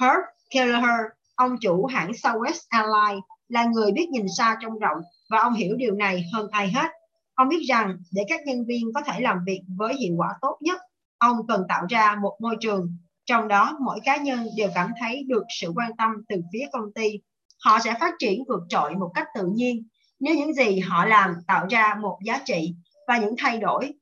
[0.00, 0.20] Herb
[0.50, 1.00] Kelleher,
[1.34, 4.98] ông chủ hãng Southwest Airlines, là người biết nhìn xa trong rộng
[5.30, 6.88] và ông hiểu điều này hơn ai hết.
[7.34, 10.58] Ông biết rằng để các nhân viên có thể làm việc với hiệu quả tốt
[10.60, 10.80] nhất,
[11.18, 15.24] ông cần tạo ra một môi trường trong đó mỗi cá nhân đều cảm thấy
[15.28, 17.20] được sự quan tâm từ phía công ty.
[17.66, 19.88] Họ sẽ phát triển vượt trội một cách tự nhiên
[20.20, 22.74] nếu những gì họ làm tạo ra một giá trị
[23.08, 23.92] và những thay đổi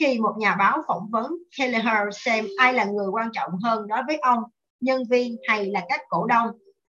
[0.00, 4.02] khi một nhà báo phỏng vấn Kelleher xem ai là người quan trọng hơn đối
[4.06, 4.42] với ông,
[4.80, 6.48] nhân viên hay là các cổ đông.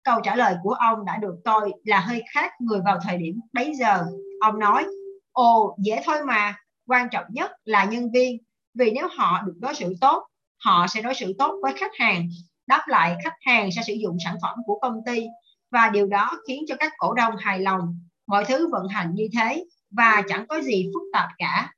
[0.04, 3.40] Câu trả lời của ông đã được coi là hơi khác người vào thời điểm
[3.52, 4.04] bấy giờ.
[4.40, 4.86] Ông nói,
[5.32, 6.56] ồ dễ thôi mà,
[6.86, 8.38] quan trọng nhất là nhân viên,
[8.74, 10.26] vì nếu họ được đối xử tốt,
[10.64, 12.28] họ sẽ đối xử tốt với khách hàng.
[12.66, 15.26] Đáp lại khách hàng sẽ sử dụng sản phẩm của công ty
[15.74, 17.98] và điều đó khiến cho các cổ đông hài lòng.
[18.26, 21.72] Mọi thứ vận hành như thế và chẳng có gì phức tạp cả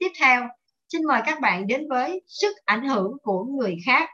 [0.00, 0.48] Tiếp theo,
[0.88, 4.08] xin mời các bạn đến với sức ảnh hưởng của người khác.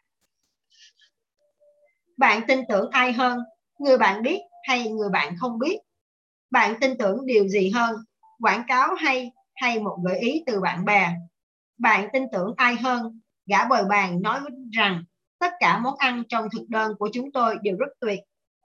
[2.17, 3.39] Bạn tin tưởng ai hơn,
[3.79, 4.39] người bạn biết
[4.69, 5.77] hay người bạn không biết?
[6.51, 7.97] Bạn tin tưởng điều gì hơn,
[8.41, 11.13] quảng cáo hay hay một gợi ý từ bạn bè?
[11.79, 13.21] Bạn tin tưởng ai hơn?
[13.47, 14.41] Gã bồi bàn nói
[14.73, 15.05] rằng
[15.39, 18.21] tất cả món ăn trong thực đơn của chúng tôi đều rất tuyệt.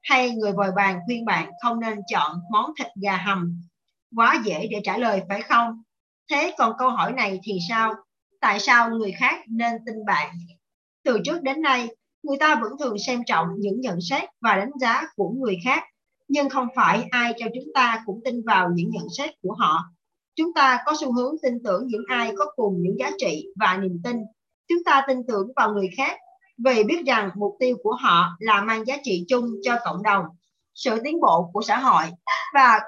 [0.09, 3.61] Hay người bồi bàn khuyên bạn không nên chọn món thịt gà hầm.
[4.15, 5.81] Quá dễ để trả lời phải không?
[6.31, 7.93] Thế còn câu hỏi này thì sao?
[8.41, 10.35] Tại sao người khác nên tin bạn?
[11.03, 11.87] Từ trước đến nay,
[12.23, 15.83] người ta vẫn thường xem trọng những nhận xét và đánh giá của người khác,
[16.27, 19.83] nhưng không phải ai cho chúng ta cũng tin vào những nhận xét của họ.
[20.35, 23.77] Chúng ta có xu hướng tin tưởng những ai có cùng những giá trị và
[23.77, 24.17] niềm tin.
[24.67, 26.17] Chúng ta tin tưởng vào người khác
[26.65, 30.25] vì biết rằng mục tiêu của họ là mang giá trị chung cho cộng đồng,
[30.73, 32.03] sự tiến bộ của xã hội
[32.53, 32.79] và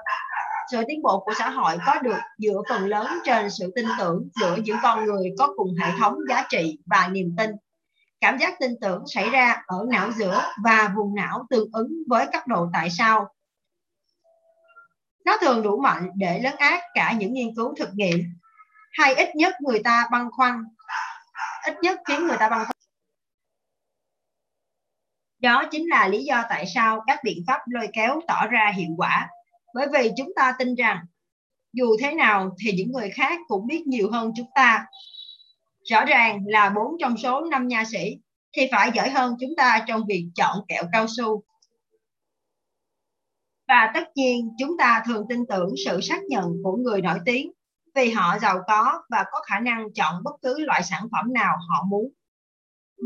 [0.70, 4.28] sự tiến bộ của xã hội có được dựa phần lớn trên sự tin tưởng
[4.40, 7.50] giữa những con người có cùng hệ thống giá trị và niềm tin.
[8.20, 12.26] Cảm giác tin tưởng xảy ra ở não giữa và vùng não tương ứng với
[12.32, 13.28] cấp độ tại sao.
[15.24, 18.18] Nó thường đủ mạnh để lấn át cả những nghiên cứu thực nghiệm,
[18.92, 20.64] hay ít nhất người ta băn khoăn,
[21.66, 22.79] ít nhất khiến người ta băn khoăn.
[25.40, 28.90] Đó chính là lý do tại sao các biện pháp lôi kéo tỏ ra hiệu
[28.96, 29.28] quả,
[29.74, 30.98] bởi vì chúng ta tin rằng
[31.72, 34.86] dù thế nào thì những người khác cũng biết nhiều hơn chúng ta.
[35.90, 38.16] Rõ ràng là bốn trong số năm nha sĩ
[38.56, 41.42] thì phải giỏi hơn chúng ta trong việc chọn kẹo cao su.
[43.68, 47.52] Và tất nhiên chúng ta thường tin tưởng sự xác nhận của người nổi tiếng
[47.94, 51.56] vì họ giàu có và có khả năng chọn bất cứ loại sản phẩm nào
[51.68, 52.12] họ muốn.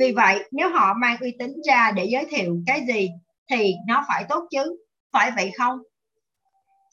[0.01, 3.09] Vì vậy, nếu họ mang uy tín ra để giới thiệu cái gì
[3.51, 4.77] thì nó phải tốt chứ,
[5.12, 5.79] phải vậy không?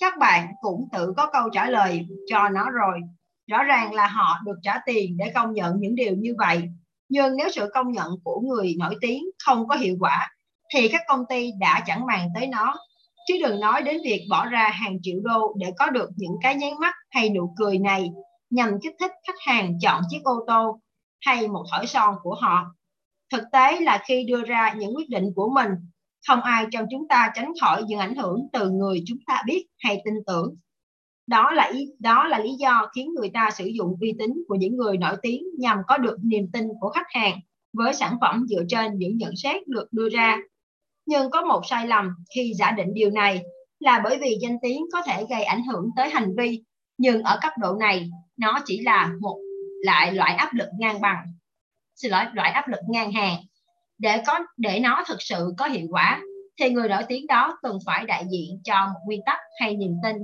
[0.01, 2.99] các bạn cũng tự có câu trả lời cho nó rồi.
[3.47, 6.61] Rõ ràng là họ được trả tiền để công nhận những điều như vậy.
[7.09, 10.29] Nhưng nếu sự công nhận của người nổi tiếng không có hiệu quả
[10.73, 12.75] thì các công ty đã chẳng màng tới nó.
[13.27, 16.55] Chứ đừng nói đến việc bỏ ra hàng triệu đô để có được những cái
[16.55, 18.09] nháy mắt hay nụ cười này
[18.49, 20.79] nhằm kích thích khách hàng chọn chiếc ô tô
[21.25, 22.65] hay một thỏi son của họ.
[23.31, 25.69] Thực tế là khi đưa ra những quyết định của mình,
[26.27, 29.65] không ai trong chúng ta tránh khỏi những ảnh hưởng từ người chúng ta biết
[29.79, 30.55] hay tin tưởng.
[31.27, 34.55] Đó là ý, đó là lý do khiến người ta sử dụng uy tín của
[34.55, 37.39] những người nổi tiếng nhằm có được niềm tin của khách hàng
[37.73, 40.37] với sản phẩm dựa trên những nhận xét được đưa ra.
[41.05, 43.41] Nhưng có một sai lầm khi giả định điều này
[43.79, 46.63] là bởi vì danh tiếng có thể gây ảnh hưởng tới hành vi,
[46.97, 49.39] nhưng ở cấp độ này nó chỉ là một
[49.83, 51.17] lại loại áp lực ngang bằng
[52.01, 53.37] xin lỗi, loại áp lực ngang hàng.
[53.97, 56.21] Để có, để nó thực sự có hiệu quả,
[56.59, 59.95] thì người nổi tiếng đó cần phải đại diện cho một nguyên tắc hay niềm
[60.03, 60.15] tin.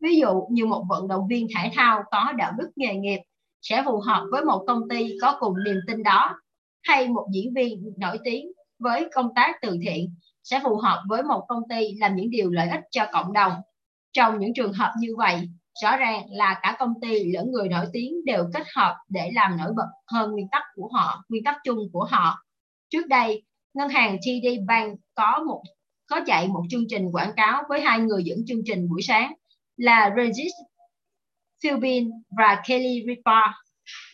[0.00, 3.20] Ví dụ như một vận động viên thể thao có đạo đức nghề nghiệp
[3.62, 6.40] sẽ phù hợp với một công ty có cùng niềm tin đó,
[6.82, 11.22] hay một diễn viên nổi tiếng với công tác từ thiện sẽ phù hợp với
[11.22, 13.52] một công ty làm những điều lợi ích cho cộng đồng.
[14.12, 15.48] Trong những trường hợp như vậy
[15.82, 19.56] rõ ràng là cả công ty lẫn người nổi tiếng đều kết hợp để làm
[19.56, 22.44] nổi bật hơn nguyên tắc của họ, nguyên tắc chung của họ.
[22.90, 23.42] Trước đây,
[23.74, 25.62] ngân hàng TD Bank có một,
[26.06, 29.32] có chạy một chương trình quảng cáo với hai người dẫn chương trình buổi sáng
[29.76, 30.52] là Regis
[31.62, 33.40] Philbin và Kelly Ripa.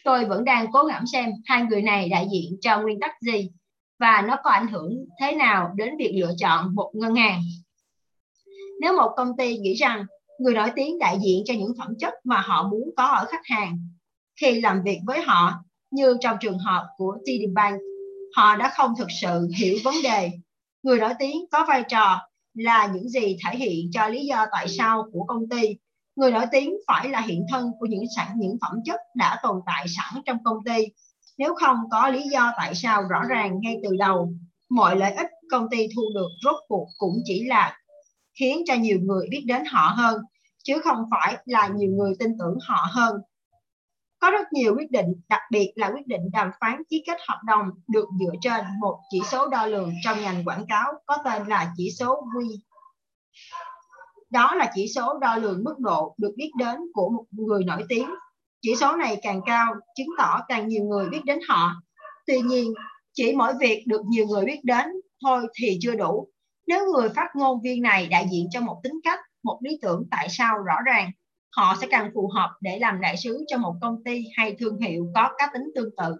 [0.04, 3.50] Tôi vẫn đang cố gắng xem hai người này đại diện cho nguyên tắc gì
[3.98, 7.42] và nó có ảnh hưởng thế nào đến việc lựa chọn một ngân hàng.
[8.80, 10.04] Nếu một công ty nghĩ rằng
[10.40, 13.46] người nổi tiếng đại diện cho những phẩm chất mà họ muốn có ở khách
[13.46, 13.78] hàng.
[14.40, 15.52] Khi làm việc với họ,
[15.90, 17.80] như trong trường hợp của TD Bank,
[18.36, 20.30] họ đã không thực sự hiểu vấn đề.
[20.82, 22.18] Người nổi tiếng có vai trò
[22.54, 25.76] là những gì thể hiện cho lý do tại sao của công ty.
[26.16, 29.60] Người nổi tiếng phải là hiện thân của những sản những phẩm chất đã tồn
[29.66, 30.86] tại sẵn trong công ty.
[31.38, 34.32] Nếu không có lý do tại sao rõ ràng ngay từ đầu,
[34.70, 37.79] mọi lợi ích công ty thu được rốt cuộc cũng chỉ là
[38.38, 40.22] khiến cho nhiều người biết đến họ hơn,
[40.64, 43.16] chứ không phải là nhiều người tin tưởng họ hơn.
[44.18, 47.40] Có rất nhiều quyết định, đặc biệt là quyết định đàm phán ký kết hợp
[47.46, 51.46] đồng được dựa trên một chỉ số đo lường trong ngành quảng cáo có tên
[51.46, 52.56] là chỉ số Q
[54.30, 57.84] đó là chỉ số đo lường mức độ được biết đến của một người nổi
[57.88, 58.10] tiếng.
[58.62, 61.72] Chỉ số này càng cao, chứng tỏ càng nhiều người biết đến họ.
[62.26, 62.74] Tuy nhiên,
[63.12, 64.86] chỉ mỗi việc được nhiều người biết đến
[65.22, 66.28] thôi thì chưa đủ
[66.70, 70.06] nếu người phát ngôn viên này đại diện cho một tính cách, một lý tưởng
[70.10, 71.10] tại sao rõ ràng,
[71.56, 74.78] họ sẽ càng phù hợp để làm đại sứ cho một công ty hay thương
[74.78, 76.16] hiệu có cá tính tương tự.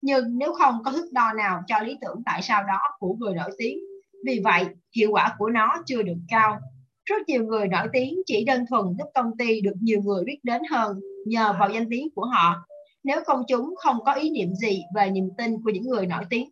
[0.00, 3.34] Nhưng nếu không có thước đo nào cho lý tưởng tại sao đó của người
[3.34, 3.78] nổi tiếng,
[4.26, 4.66] vì vậy
[4.96, 6.58] hiệu quả của nó chưa được cao.
[7.04, 10.38] Rất nhiều người nổi tiếng chỉ đơn thuần giúp công ty được nhiều người biết
[10.42, 12.66] đến hơn nhờ vào danh tiếng của họ.
[13.04, 16.24] Nếu công chúng không có ý niệm gì về niềm tin của những người nổi
[16.30, 16.48] tiếng,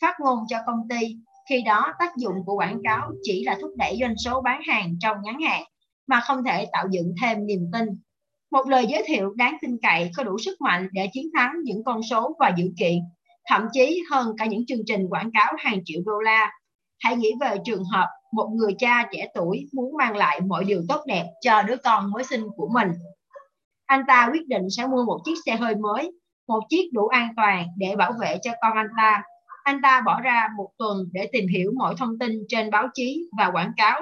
[0.00, 1.16] phát ngôn cho công ty
[1.48, 4.96] khi đó tác dụng của quảng cáo chỉ là thúc đẩy doanh số bán hàng
[5.00, 5.62] trong ngắn hạn
[6.06, 7.88] mà không thể tạo dựng thêm niềm tin.
[8.50, 11.84] Một lời giới thiệu đáng tin cậy có đủ sức mạnh để chiến thắng những
[11.84, 12.98] con số và dự kiện,
[13.46, 16.52] thậm chí hơn cả những chương trình quảng cáo hàng triệu đô la.
[17.00, 20.82] Hãy nghĩ về trường hợp một người cha trẻ tuổi muốn mang lại mọi điều
[20.88, 22.88] tốt đẹp cho đứa con mới sinh của mình.
[23.86, 26.12] Anh ta quyết định sẽ mua một chiếc xe hơi mới,
[26.48, 29.22] một chiếc đủ an toàn để bảo vệ cho con anh ta
[29.64, 33.28] anh ta bỏ ra một tuần để tìm hiểu mọi thông tin trên báo chí
[33.38, 34.00] và quảng cáo.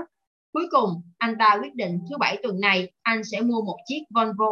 [0.52, 4.00] Cuối cùng, anh ta quyết định thứ bảy tuần này anh sẽ mua một chiếc
[4.14, 4.50] Volvo.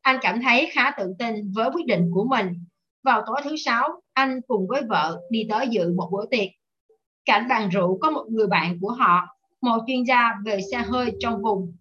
[0.00, 2.48] Anh cảm thấy khá tự tin với quyết định của mình.
[3.04, 6.48] Vào tối thứ sáu, anh cùng với vợ đi tới dự một bữa tiệc.
[7.24, 9.26] Cạnh bàn rượu có một người bạn của họ,
[9.62, 11.76] một chuyên gia về xe hơi trong vùng.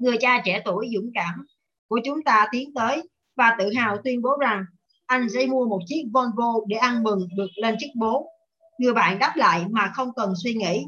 [0.00, 1.46] Người cha trẻ tuổi dũng cảm
[1.88, 4.64] của chúng ta tiến tới và tự hào tuyên bố rằng
[5.06, 8.30] anh sẽ mua một chiếc Volvo để ăn mừng được lên chức bố.
[8.78, 10.84] Người bạn đáp lại mà không cần suy nghĩ.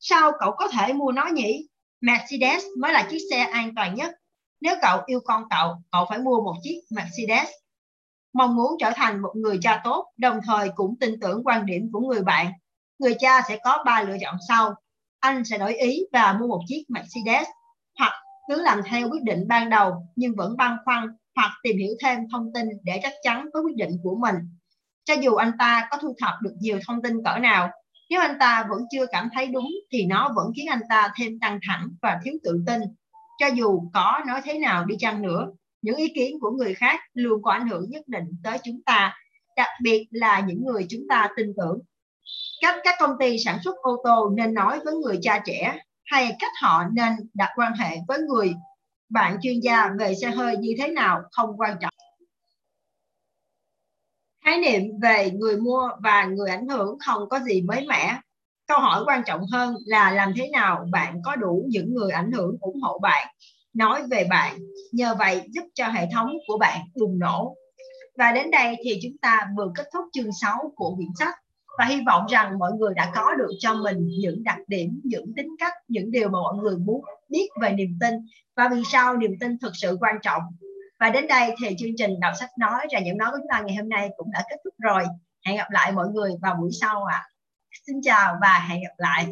[0.00, 1.68] Sao cậu có thể mua nó nhỉ?
[2.00, 4.14] Mercedes mới là chiếc xe an toàn nhất.
[4.60, 7.48] Nếu cậu yêu con cậu, cậu phải mua một chiếc Mercedes.
[8.32, 11.90] Mong muốn trở thành một người cha tốt, đồng thời cũng tin tưởng quan điểm
[11.92, 12.52] của người bạn.
[12.98, 14.74] Người cha sẽ có ba lựa chọn sau.
[15.20, 17.46] Anh sẽ đổi ý và mua một chiếc Mercedes,
[17.98, 18.12] hoặc
[18.48, 22.18] cứ làm theo quyết định ban đầu nhưng vẫn băn khoăn hoặc tìm hiểu thêm
[22.32, 24.34] thông tin để chắc chắn với quyết định của mình.
[25.04, 27.70] Cho dù anh ta có thu thập được nhiều thông tin cỡ nào,
[28.10, 31.38] nếu anh ta vẫn chưa cảm thấy đúng thì nó vẫn khiến anh ta thêm
[31.40, 32.80] căng thẳng và thiếu tự tin.
[33.38, 35.46] Cho dù có nói thế nào đi chăng nữa,
[35.82, 39.14] những ý kiến của người khác luôn có ảnh hưởng nhất định tới chúng ta,
[39.56, 41.78] đặc biệt là những người chúng ta tin tưởng.
[42.60, 46.36] Cách các công ty sản xuất ô tô nên nói với người cha trẻ hay
[46.38, 48.54] cách họ nên đặt quan hệ với người
[49.08, 51.92] bạn chuyên gia về xe hơi như thế nào không quan trọng.
[54.44, 58.20] Khái niệm về người mua và người ảnh hưởng không có gì mới mẻ.
[58.66, 62.32] Câu hỏi quan trọng hơn là làm thế nào bạn có đủ những người ảnh
[62.32, 63.26] hưởng ủng hộ bạn.
[63.74, 64.58] Nói về bạn,
[64.92, 67.56] nhờ vậy giúp cho hệ thống của bạn bùng nổ.
[68.18, 71.34] Và đến đây thì chúng ta vừa kết thúc chương 6 của quyển sách
[71.78, 75.32] và hy vọng rằng mọi người đã có được cho mình những đặc điểm, những
[75.36, 78.14] tính cách, những điều mà mọi người muốn biết về niềm tin
[78.56, 80.42] và vì sao niềm tin thực sự quan trọng.
[81.00, 83.60] Và đến đây thì chương trình đọc sách nói và những nói của chúng ta
[83.60, 85.04] ngày hôm nay cũng đã kết thúc rồi.
[85.46, 87.14] Hẹn gặp lại mọi người vào buổi sau ạ.
[87.14, 87.28] À.
[87.86, 89.26] xin chào và hẹn gặp lại.